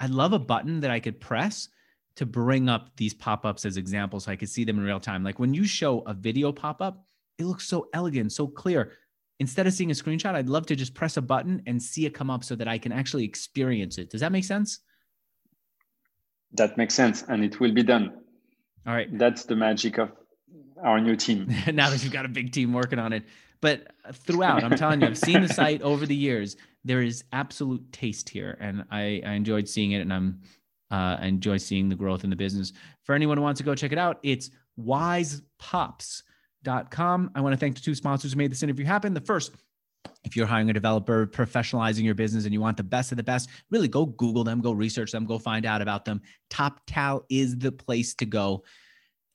I 0.00 0.06
love 0.06 0.32
a 0.32 0.38
button 0.38 0.80
that 0.80 0.90
i 0.90 0.98
could 0.98 1.20
press 1.20 1.68
to 2.16 2.26
bring 2.26 2.68
up 2.68 2.90
these 2.96 3.12
pop-ups 3.12 3.64
as 3.64 3.76
examples 3.76 4.24
so 4.24 4.32
I 4.32 4.36
could 4.36 4.48
see 4.48 4.64
them 4.64 4.78
in 4.78 4.84
real 4.84 5.00
time. 5.00 5.24
Like 5.24 5.38
when 5.38 5.52
you 5.52 5.64
show 5.64 6.00
a 6.00 6.14
video 6.14 6.52
pop-up, 6.52 7.04
it 7.38 7.44
looks 7.44 7.66
so 7.66 7.88
elegant, 7.92 8.32
so 8.32 8.46
clear. 8.46 8.92
Instead 9.40 9.66
of 9.66 9.72
seeing 9.72 9.90
a 9.90 9.94
screenshot, 9.94 10.34
I'd 10.34 10.48
love 10.48 10.66
to 10.66 10.76
just 10.76 10.94
press 10.94 11.16
a 11.16 11.22
button 11.22 11.62
and 11.66 11.82
see 11.82 12.06
it 12.06 12.14
come 12.14 12.30
up 12.30 12.44
so 12.44 12.54
that 12.54 12.68
I 12.68 12.78
can 12.78 12.92
actually 12.92 13.24
experience 13.24 13.98
it. 13.98 14.10
Does 14.10 14.20
that 14.20 14.30
make 14.30 14.44
sense? 14.44 14.80
That 16.52 16.78
makes 16.78 16.94
sense, 16.94 17.24
and 17.28 17.44
it 17.44 17.58
will 17.58 17.72
be 17.72 17.82
done. 17.82 18.12
All 18.86 18.94
right. 18.94 19.08
That's 19.18 19.44
the 19.44 19.56
magic 19.56 19.98
of 19.98 20.12
our 20.82 21.00
new 21.00 21.16
team. 21.16 21.52
now 21.72 21.90
that 21.90 22.04
you've 22.04 22.12
got 22.12 22.24
a 22.24 22.28
big 22.28 22.52
team 22.52 22.72
working 22.72 23.00
on 23.00 23.12
it. 23.12 23.24
But 23.60 23.92
throughout, 24.12 24.62
I'm 24.62 24.76
telling 24.76 25.00
you, 25.00 25.06
I've 25.06 25.18
seen 25.18 25.40
the 25.40 25.48
site 25.48 25.80
over 25.82 26.06
the 26.06 26.14
years. 26.14 26.56
There 26.84 27.00
is 27.00 27.24
absolute 27.32 27.90
taste 27.92 28.28
here, 28.28 28.58
and 28.60 28.84
I, 28.90 29.22
I 29.24 29.32
enjoyed 29.32 29.68
seeing 29.68 29.92
it, 29.92 30.00
and 30.00 30.12
I'm 30.12 30.42
uh, 30.94 31.18
enjoy 31.22 31.56
seeing 31.56 31.88
the 31.88 31.96
growth 31.96 32.22
in 32.22 32.30
the 32.30 32.36
business. 32.36 32.72
For 33.02 33.16
anyone 33.16 33.36
who 33.36 33.42
wants 33.42 33.58
to 33.58 33.64
go 33.64 33.74
check 33.74 33.90
it 33.90 33.98
out, 33.98 34.20
it's 34.22 34.50
wisepops.com. 34.76 37.30
I 37.34 37.40
want 37.40 37.52
to 37.52 37.56
thank 37.56 37.74
the 37.74 37.80
two 37.80 37.96
sponsors 37.96 38.32
who 38.32 38.38
made 38.38 38.52
this 38.52 38.62
interview 38.62 38.84
happen. 38.84 39.12
The 39.12 39.20
first, 39.20 39.50
if 40.22 40.36
you're 40.36 40.46
hiring 40.46 40.70
a 40.70 40.72
developer, 40.72 41.26
professionalizing 41.26 42.04
your 42.04 42.14
business, 42.14 42.44
and 42.44 42.54
you 42.54 42.60
want 42.60 42.76
the 42.76 42.84
best 42.84 43.10
of 43.10 43.16
the 43.16 43.24
best, 43.24 43.50
really 43.70 43.88
go 43.88 44.06
Google 44.06 44.44
them, 44.44 44.60
go 44.60 44.70
research 44.70 45.10
them, 45.10 45.26
go 45.26 45.36
find 45.36 45.66
out 45.66 45.82
about 45.82 46.04
them. 46.04 46.22
Toptal 46.48 47.24
is 47.28 47.58
the 47.58 47.72
place 47.72 48.14
to 48.14 48.24
go. 48.24 48.62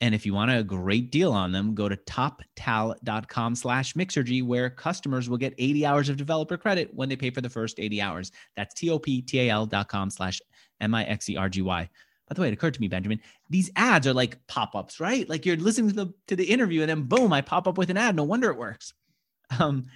And 0.01 0.15
if 0.15 0.25
you 0.25 0.33
want 0.33 0.51
a 0.51 0.63
great 0.63 1.11
deal 1.11 1.33
on 1.33 1.51
them, 1.51 1.75
go 1.75 1.89
to 1.89 1.97
toptal.com 1.97 3.55
slash 3.55 3.93
mixergy, 3.95 4.43
where 4.43 4.69
customers 4.69 5.29
will 5.29 5.37
get 5.37 5.53
80 5.57 5.85
hours 5.85 6.09
of 6.09 6.15
developer 6.15 6.57
credit 6.57 6.93
when 6.93 7.09
they 7.09 7.17
pay 7.17 7.29
for 7.29 7.41
the 7.41 7.49
first 7.49 7.79
80 7.79 8.01
hours. 8.01 8.31
That's 8.55 8.73
T-O-P-T-A-L 8.75 9.65
dot 9.65 9.91
slash 10.13 10.39
M-I-X-E-R-G-Y. 10.79 11.89
By 12.29 12.33
the 12.33 12.41
way, 12.41 12.47
it 12.47 12.53
occurred 12.53 12.75
to 12.75 12.81
me, 12.81 12.87
Benjamin, 12.87 13.19
these 13.49 13.71
ads 13.75 14.07
are 14.07 14.13
like 14.13 14.37
pop-ups, 14.47 14.99
right? 14.99 15.27
Like 15.27 15.45
you're 15.45 15.57
listening 15.57 15.89
to 15.89 15.95
the 15.95 16.13
to 16.27 16.35
the 16.35 16.45
interview 16.45 16.81
and 16.81 16.89
then 16.89 17.03
boom, 17.03 17.33
I 17.33 17.41
pop 17.41 17.67
up 17.67 17.77
with 17.77 17.89
an 17.89 17.97
ad. 17.97 18.15
No 18.15 18.23
wonder 18.23 18.49
it 18.51 18.57
works. 18.57 18.93
Um, 19.59 19.87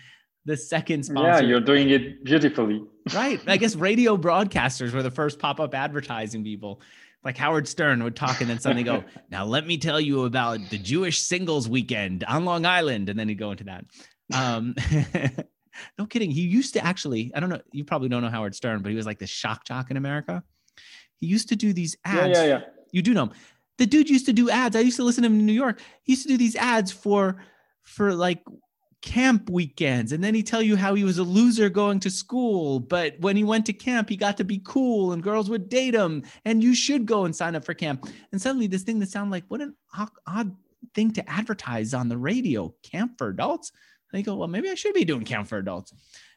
the 0.45 0.57
second 0.57 1.03
sponsor. 1.03 1.43
Yeah, 1.43 1.47
you're 1.47 1.61
doing 1.61 1.91
it 1.91 2.23
beautifully. 2.23 2.83
right. 3.13 3.39
I 3.47 3.57
guess 3.57 3.75
radio 3.75 4.17
broadcasters 4.17 4.91
were 4.91 5.03
the 5.03 5.11
first 5.11 5.39
pop-up 5.39 5.73
advertising 5.73 6.43
people. 6.43 6.81
Like 7.23 7.37
Howard 7.37 7.67
Stern 7.67 8.03
would 8.03 8.15
talk 8.15 8.41
and 8.41 8.49
then 8.49 8.59
suddenly 8.59 8.83
go, 8.83 9.03
now 9.29 9.45
let 9.45 9.65
me 9.65 9.77
tell 9.77 9.99
you 9.99 10.23
about 10.23 10.59
the 10.69 10.77
Jewish 10.77 11.21
singles 11.21 11.69
weekend 11.69 12.23
on 12.25 12.45
Long 12.45 12.65
Island. 12.65 13.09
And 13.09 13.17
then 13.17 13.29
he'd 13.29 13.39
go 13.39 13.51
into 13.51 13.65
that. 13.65 13.85
Um, 14.33 14.75
no 15.97 16.05
kidding. 16.05 16.31
He 16.31 16.41
used 16.41 16.73
to 16.73 16.85
actually, 16.85 17.31
I 17.33 17.39
don't 17.39 17.49
know, 17.49 17.61
you 17.71 17.83
probably 17.83 18.09
don't 18.09 18.21
know 18.21 18.29
Howard 18.29 18.55
Stern, 18.55 18.81
but 18.81 18.89
he 18.89 18.95
was 18.95 19.05
like 19.05 19.19
the 19.19 19.27
shock 19.27 19.65
jock 19.65 19.91
in 19.91 19.97
America. 19.97 20.43
He 21.15 21.27
used 21.27 21.49
to 21.49 21.55
do 21.55 21.73
these 21.73 21.95
ads. 22.03 22.37
Yeah, 22.37 22.43
yeah, 22.43 22.45
yeah. 22.45 22.61
You 22.91 23.01
do 23.01 23.13
know 23.13 23.23
him. 23.23 23.31
The 23.77 23.85
dude 23.85 24.09
used 24.09 24.25
to 24.27 24.33
do 24.33 24.49
ads. 24.49 24.75
I 24.75 24.81
used 24.81 24.97
to 24.97 25.03
listen 25.03 25.23
to 25.23 25.27
him 25.27 25.39
in 25.39 25.45
New 25.45 25.53
York. 25.53 25.81
He 26.03 26.13
used 26.13 26.23
to 26.23 26.29
do 26.29 26.37
these 26.37 26.55
ads 26.55 26.91
for 26.91 27.37
for 27.81 28.13
like 28.13 28.43
camp 29.03 29.49
weekends 29.49 30.13
and 30.13 30.23
then 30.23 30.33
he'd 30.33 30.47
tell 30.47 30.61
you 30.61 30.77
how 30.77 30.93
he 30.93 31.03
was 31.03 31.17
a 31.17 31.23
loser 31.23 31.67
going 31.67 31.99
to 31.99 32.09
school 32.09 32.79
but 32.79 33.19
when 33.19 33.35
he 33.35 33.43
went 33.43 33.65
to 33.65 33.73
camp 33.73 34.07
he 34.07 34.15
got 34.15 34.37
to 34.37 34.45
be 34.45 34.61
cool 34.63 35.11
and 35.11 35.21
girls 35.21 35.49
would 35.49 35.67
date 35.67 35.93
him 35.93 36.23
and 36.45 36.63
you 36.63 36.73
should 36.73 37.05
go 37.05 37.25
and 37.25 37.35
sign 37.35 37.53
up 37.53 37.65
for 37.65 37.73
camp. 37.73 38.07
And 38.31 38.41
suddenly 38.41 38.65
this 38.65 38.83
thing 38.83 38.99
that 38.99 39.09
sounded 39.09 39.31
like 39.31 39.43
what 39.49 39.59
an 39.59 39.75
odd 40.25 40.55
thing 40.95 41.11
to 41.11 41.29
advertise 41.29 41.93
on 41.93 42.07
the 42.07 42.17
radio 42.17 42.73
camp 42.81 43.17
for 43.17 43.27
adults? 43.27 43.73
And 44.13 44.23
go 44.23 44.35
well 44.35 44.47
maybe 44.47 44.69
i 44.69 44.75
should 44.75 44.93
be 44.93 45.05
doing 45.05 45.25
camp 45.25 45.47
for 45.47 45.57
adults 45.57 45.91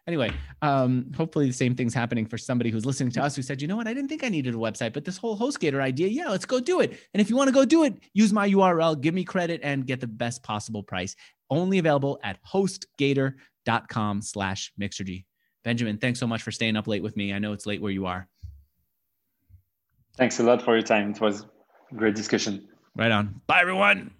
anyway 0.06 0.30
um, 0.62 1.10
hopefully 1.16 1.46
the 1.46 1.52
same 1.52 1.74
thing's 1.74 1.94
happening 1.94 2.26
for 2.26 2.38
somebody 2.38 2.70
who's 2.70 2.86
listening 2.86 3.10
to 3.10 3.22
us 3.22 3.36
who 3.36 3.42
said 3.42 3.60
you 3.60 3.68
know 3.68 3.76
what 3.76 3.88
i 3.88 3.94
didn't 3.94 4.08
think 4.08 4.24
i 4.24 4.28
needed 4.28 4.54
a 4.54 4.58
website 4.58 4.92
but 4.92 5.04
this 5.04 5.16
whole 5.16 5.36
hostgator 5.36 5.80
idea 5.80 6.08
yeah 6.08 6.28
let's 6.28 6.44
go 6.44 6.60
do 6.60 6.80
it 6.80 6.98
and 7.14 7.20
if 7.20 7.28
you 7.30 7.36
want 7.36 7.48
to 7.48 7.54
go 7.54 7.64
do 7.64 7.84
it 7.84 7.94
use 8.14 8.32
my 8.32 8.48
url 8.48 9.00
give 9.00 9.14
me 9.14 9.24
credit 9.24 9.60
and 9.62 9.86
get 9.86 10.00
the 10.00 10.06
best 10.06 10.42
possible 10.42 10.82
price 10.82 11.16
only 11.50 11.78
available 11.78 12.18
at 12.22 12.38
hostgator.com 12.44 14.22
slash 14.22 14.72
mixergy. 14.80 15.24
Benjamin, 15.64 15.98
thanks 15.98 16.20
so 16.20 16.26
much 16.26 16.42
for 16.42 16.52
staying 16.52 16.76
up 16.76 16.86
late 16.86 17.02
with 17.02 17.16
me. 17.16 17.32
I 17.32 17.38
know 17.38 17.52
it's 17.52 17.66
late 17.66 17.82
where 17.82 17.92
you 17.92 18.06
are. 18.06 18.28
Thanks 20.16 20.38
a 20.40 20.42
lot 20.42 20.62
for 20.62 20.74
your 20.74 20.82
time. 20.82 21.10
It 21.10 21.20
was 21.20 21.44
a 21.90 21.94
great 21.94 22.14
discussion. 22.14 22.68
Right 22.94 23.10
on. 23.10 23.40
Bye, 23.46 23.60
everyone. 23.60 24.12